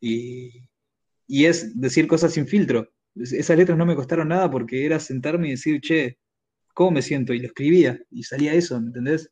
[0.00, 0.68] Y,
[1.26, 2.92] y es decir cosas sin filtro.
[3.14, 6.18] Esas letras no me costaron nada porque era sentarme y decir, che,
[6.72, 7.32] ¿cómo me siento?
[7.32, 9.30] Y lo escribía y salía eso, ¿me entendés?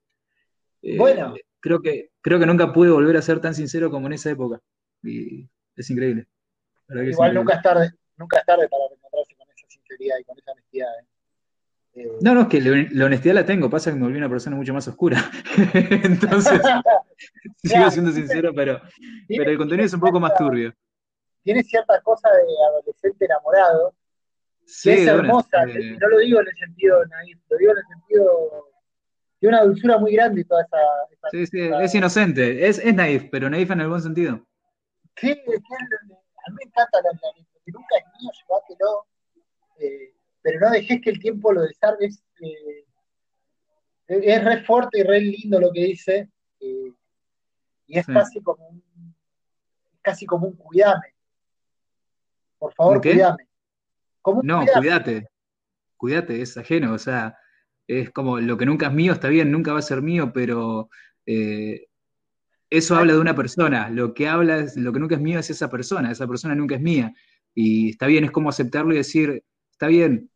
[0.83, 1.35] Eh, bueno.
[1.61, 4.61] Creo que, creo que nunca pude volver a ser tan sincero como en esa época.
[5.03, 6.27] Y es increíble.
[6.89, 10.53] Igual nunca es tarde, nunca es tarde para encontrarse con esa sinceridad y con esa
[10.53, 10.89] honestidad.
[11.01, 11.07] ¿eh?
[11.97, 14.55] Eh, no, no, es que la honestidad la tengo, pasa que me volví una persona
[14.55, 15.19] mucho más oscura.
[15.73, 16.61] Entonces,
[17.65, 18.81] sigo siendo sincero, pero,
[19.27, 20.75] pero el contenido es un poco más turbio.
[21.43, 23.95] Tiene cierta cosa de adolescente enamorado,
[24.83, 27.85] que es hermosa, eh, no lo digo en el sentido naif, lo digo en el
[27.87, 28.67] sentido
[29.41, 30.79] de una dulzura muy grande toda esa...
[31.31, 34.45] sí, sí, es inocente, es, es naif, pero naif en el buen sentido.
[35.17, 39.07] Sí, es que a mí me encanta la naif, porque nunca es mío, llévatelo.
[39.79, 40.16] Eh,
[40.47, 42.07] pero no dejes que el tiempo lo desarme.
[42.07, 42.85] Es, eh,
[44.07, 46.93] es re fuerte y re lindo lo que dice, eh,
[47.89, 49.13] y es casi como un
[50.01, 51.17] casi como un cuidame.
[52.61, 53.49] Por favor, cuidame.
[54.45, 55.27] no, cuídate.
[55.97, 57.37] Cuídate, es ajeno, o sea,
[57.89, 60.91] es como lo que nunca es mío está bien, nunca va a ser mío, pero
[61.27, 61.89] eh,
[62.71, 63.91] eso habla de una persona.
[63.91, 66.77] Lo que habla, es, lo que nunca es mío es esa persona, esa persona nunca
[66.77, 67.13] es mía.
[67.53, 69.43] Y está bien, es como aceptarlo y decir,
[69.73, 70.31] está bien,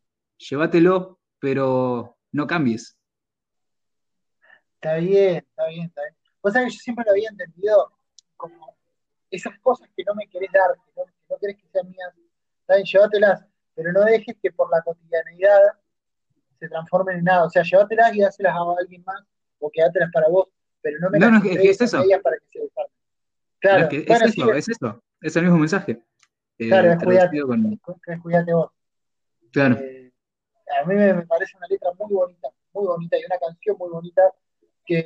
[0.49, 2.97] llévatelo, pero no cambies.
[4.75, 6.15] Está bien, está bien, está bien.
[6.41, 7.91] Vos sabés que yo siempre lo había entendido
[8.35, 8.75] como
[9.29, 12.13] esas cosas que no me querés dar, que no, que no querés que sean mías,
[12.61, 13.45] está bien, llévatelas,
[13.75, 15.59] pero no dejes que por la cotidianidad
[16.59, 17.45] se transformen en nada.
[17.45, 19.21] O sea, llévatelas y dáselas a alguien más
[19.59, 20.47] o quédatelas para vos,
[20.81, 22.03] pero no me no, las no, es, es eso.
[22.23, 22.71] para que se
[23.59, 26.03] Claro, es, es eso, es eso, es el mismo mensaje.
[26.57, 27.79] Claro, eh, es, cuidate, con...
[28.23, 28.71] cuídate vos.
[29.51, 29.77] Claro.
[29.77, 30.00] Eh,
[30.81, 34.21] a mí me, parece una letra muy bonita, muy bonita y una canción muy bonita
[34.85, 35.05] que,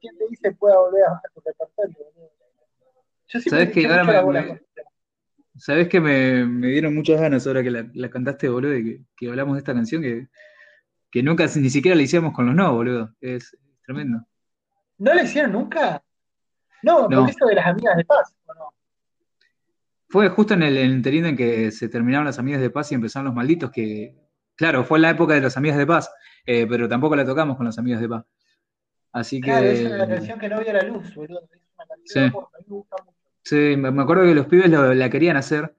[0.00, 1.96] ¿quién te dice pueda volver a, tu repertorio?
[3.28, 4.60] Yo ¿Sabes que ahora me,
[5.56, 9.04] ¿Sabes que me, me, dieron muchas ganas ahora que la, la cantaste, boludo, y que,
[9.16, 10.28] que, hablamos de esta canción que,
[11.10, 13.14] que nunca ni siquiera la hicimos con los no, boludo?
[13.20, 14.26] Es, tremendo.
[14.98, 16.02] ¿No la hicieron nunca?
[16.82, 17.20] No, no.
[17.20, 18.74] con esto de las amigas de paz, ¿o no?
[20.08, 22.94] Fue justo en el, en el en que se terminaron las amigas de paz y
[22.94, 24.14] empezaron los malditos que
[24.56, 26.10] Claro, fue la época de los Amigos de Paz,
[26.46, 28.24] eh, pero tampoco la tocamos con los Amigos de Paz.
[29.12, 29.50] Así que.
[29.50, 31.48] Claro, esa es la canción que no vio la luz, boludo.
[31.52, 32.20] Es una canción sí.
[32.20, 33.18] me gusta mucho.
[33.42, 35.76] Sí, me acuerdo que los pibes la querían hacer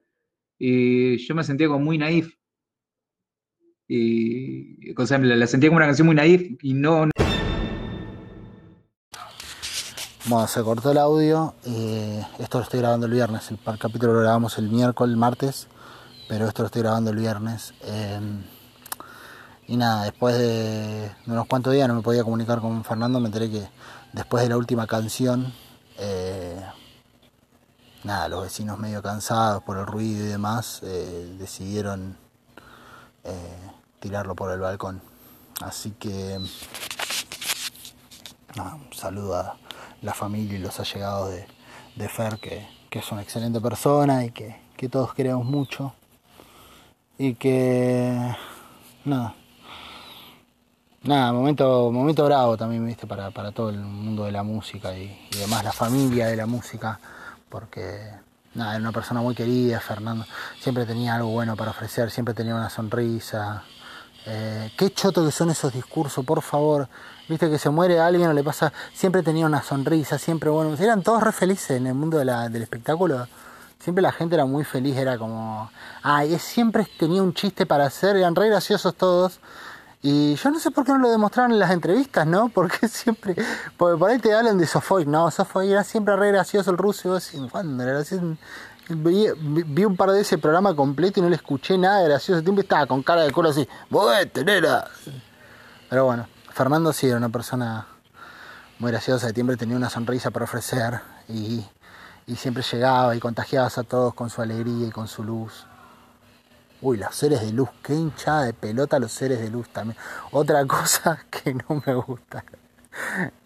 [0.58, 2.34] y yo me sentía como muy naif.
[3.88, 7.08] Y, o sea, la, sentía como una canción muy naif y no.
[10.26, 11.54] Bueno, se cortó el audio.
[11.64, 13.50] Eh, esto lo estoy grabando el viernes.
[13.50, 15.68] El, capítulo lo grabamos el miércoles, el martes.
[16.28, 17.74] Pero esto lo estoy grabando el viernes.
[17.84, 18.20] Eh,
[19.68, 23.50] y nada, después de, unos cuantos días no me podía comunicar con Fernando, me enteré
[23.50, 23.68] que
[24.12, 25.52] después de la última canción,
[25.98, 26.64] eh,
[28.04, 32.16] nada, los vecinos medio cansados por el ruido y demás, eh, decidieron
[33.24, 35.02] eh, tirarlo por el balcón.
[35.60, 36.38] Así que,
[38.54, 39.56] nada, un saludo a
[40.00, 41.34] la familia y los allegados
[41.96, 45.92] de, Fer, que, que, es una excelente persona y que, que todos queremos mucho.
[47.18, 48.36] Y que,
[49.04, 49.34] nada,
[51.06, 55.28] nada, momento, momento bravo también, viste, para, para todo el mundo de la música y,
[55.38, 56.98] demás, la familia de la música,
[57.48, 58.10] porque
[58.54, 60.24] nada, era una persona muy querida, Fernando,
[60.60, 63.62] siempre tenía algo bueno para ofrecer, siempre tenía una sonrisa.
[64.26, 66.88] Eh, qué choto que son esos discursos, por favor.
[67.28, 71.02] Viste que se muere alguien o le pasa, siempre tenía una sonrisa, siempre bueno, eran
[71.02, 73.26] todos re felices en el mundo del espectáculo.
[73.78, 75.70] Siempre la gente era muy feliz, era como,
[76.02, 79.38] ay, siempre tenía un chiste para hacer, eran re graciosos todos.
[80.08, 82.48] Y yo no sé por qué no lo demostraron en las entrevistas, ¿no?
[82.54, 83.34] Porque siempre,
[83.76, 87.08] porque por ahí te hablan de Sofoy, no, Sofoy era siempre re gracioso el ruso,
[87.08, 88.36] y vos ¿cuándo era gracioso?
[88.88, 92.86] Vi, un par de ese programa completo y no le escuché nada gracioso, siempre estaba
[92.86, 93.68] con cara de culo así,
[94.32, 94.88] tenera.
[95.90, 97.88] Pero bueno, Fernando sí era una persona
[98.78, 101.66] muy graciosa, siempre tenía una sonrisa para ofrecer y,
[102.28, 105.66] y siempre llegaba y contagiaba a todos con su alegría y con su luz.
[106.82, 109.98] Uy, los seres de luz, qué hinchada de pelota los seres de luz también.
[110.30, 112.44] Otra cosa que no me gusta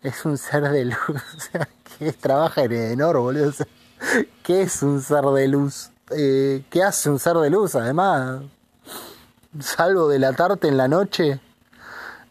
[0.03, 0.99] es un ser de luz.
[1.09, 3.53] O sea, que trabaja en Edenor, boludo.
[4.43, 5.91] ¿Qué es un ser de luz?
[6.11, 8.43] Eh, ¿Qué hace un ser de luz además?
[9.61, 11.41] Salvo delatarte en la noche.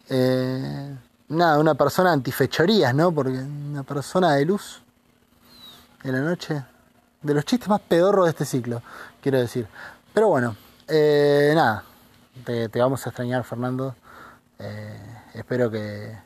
[0.08, 0.96] Eh,
[1.28, 3.12] nada, una persona antifechorías, ¿no?
[3.12, 4.82] Porque una persona de luz
[6.02, 6.62] en la noche,
[7.22, 8.82] de los chistes más pedorros de este ciclo,
[9.20, 9.66] quiero decir.
[10.12, 10.56] Pero bueno,
[10.90, 11.84] eh, nada,
[12.44, 13.94] te, vamos a extrañar, Fernando.
[14.58, 16.18] Eh, espero que,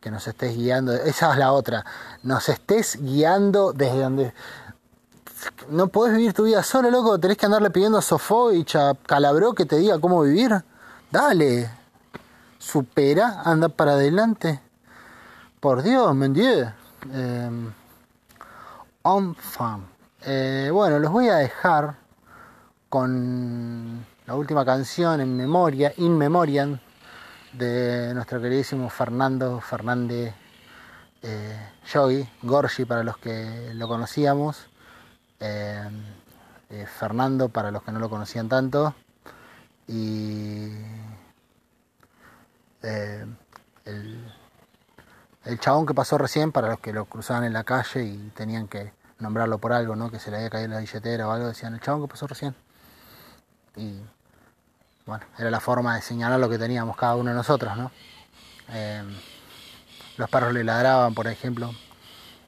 [0.00, 0.92] que nos estés guiando.
[0.92, 1.84] Esa es la otra.
[2.22, 4.34] Nos estés guiando desde donde.
[5.68, 7.18] No podés vivir tu vida solo, loco.
[7.18, 10.64] Tenés que andarle pidiendo a Sofó y Calabró que te diga cómo vivir.
[11.10, 11.70] Dale.
[12.58, 14.60] Supera, anda para adelante.
[15.60, 16.66] Por Dios, me Dieu.
[17.12, 17.50] Eh,
[20.26, 22.03] eh, bueno, los voy a dejar
[22.94, 26.78] con la última canción en memoria, In Memoriam,
[27.52, 30.32] de nuestro queridísimo Fernando Fernández
[31.20, 34.68] eh, Yogi, Gorgi para los que lo conocíamos,
[35.40, 35.82] eh,
[36.70, 38.94] eh, Fernando para los que no lo conocían tanto,
[39.88, 40.70] y
[42.80, 43.34] el,
[45.44, 48.68] el chabón que pasó recién para los que lo cruzaban en la calle y tenían
[48.68, 50.12] que nombrarlo por algo, ¿no?
[50.12, 52.54] que se le había caído la billetera o algo, decían el chabón que pasó recién
[53.76, 54.00] y
[55.06, 57.90] bueno, era la forma de señalar lo que teníamos cada uno de nosotros, ¿no?
[58.68, 59.14] Em,
[60.16, 61.74] los perros le ladraban, por ejemplo,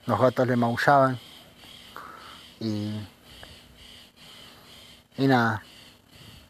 [0.07, 1.19] los gatos le maullaban
[2.61, 2.99] y,
[5.19, 5.63] y nada,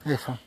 [0.05, 0.39] eso.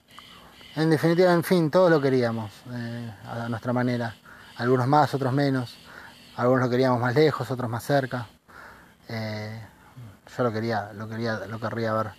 [0.75, 4.15] En definitiva, en fin, todos lo queríamos eh, a nuestra manera,
[4.55, 5.75] algunos más, otros menos,
[6.37, 8.27] algunos lo queríamos más lejos, otros más cerca.
[9.09, 9.61] Eh,
[10.37, 12.11] yo lo quería, lo quería, lo querría ver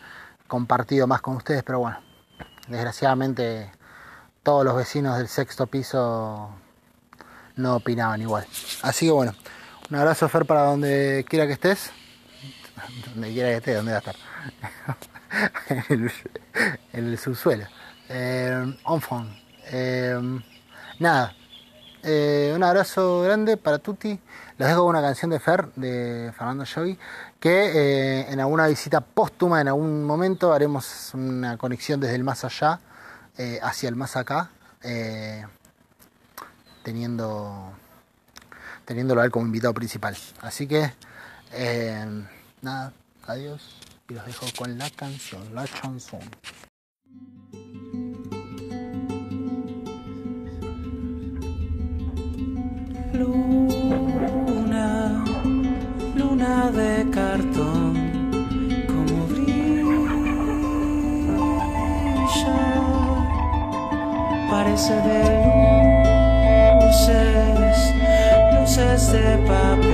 [0.50, 1.96] compartido más con ustedes, pero bueno,
[2.66, 3.70] desgraciadamente
[4.42, 6.50] todos los vecinos del sexto piso
[7.54, 8.44] no opinaban igual.
[8.82, 9.32] Así que bueno,
[9.90, 11.92] un abrazo Fer para donde quiera que estés.
[13.14, 14.16] Donde quiera que estés, donde va a estar.
[15.88, 16.10] en,
[16.94, 17.66] el, subsuelo.
[18.08, 18.76] Eh,
[19.70, 20.40] eh,
[20.98, 21.36] nada.
[22.02, 24.18] Eh, un abrazo grande para Tutti.
[24.58, 26.98] Les dejo una canción de Fer, de Fernando Joy
[27.40, 32.44] que eh, en alguna visita póstuma, en algún momento, haremos una conexión desde el más
[32.44, 32.80] allá
[33.38, 34.50] eh, hacia el más acá,
[34.82, 35.46] eh,
[36.82, 37.72] teniendo,
[38.84, 40.16] teniéndolo a como invitado principal.
[40.42, 40.92] Así que,
[42.60, 42.92] nada,
[43.26, 43.76] adiós
[44.08, 46.20] y los dejo con la canción, la chanson
[56.30, 57.94] luna de cartón,
[58.86, 59.66] como brilla,
[64.48, 65.22] parece de
[66.80, 67.78] luces,
[68.60, 69.89] luces de papel.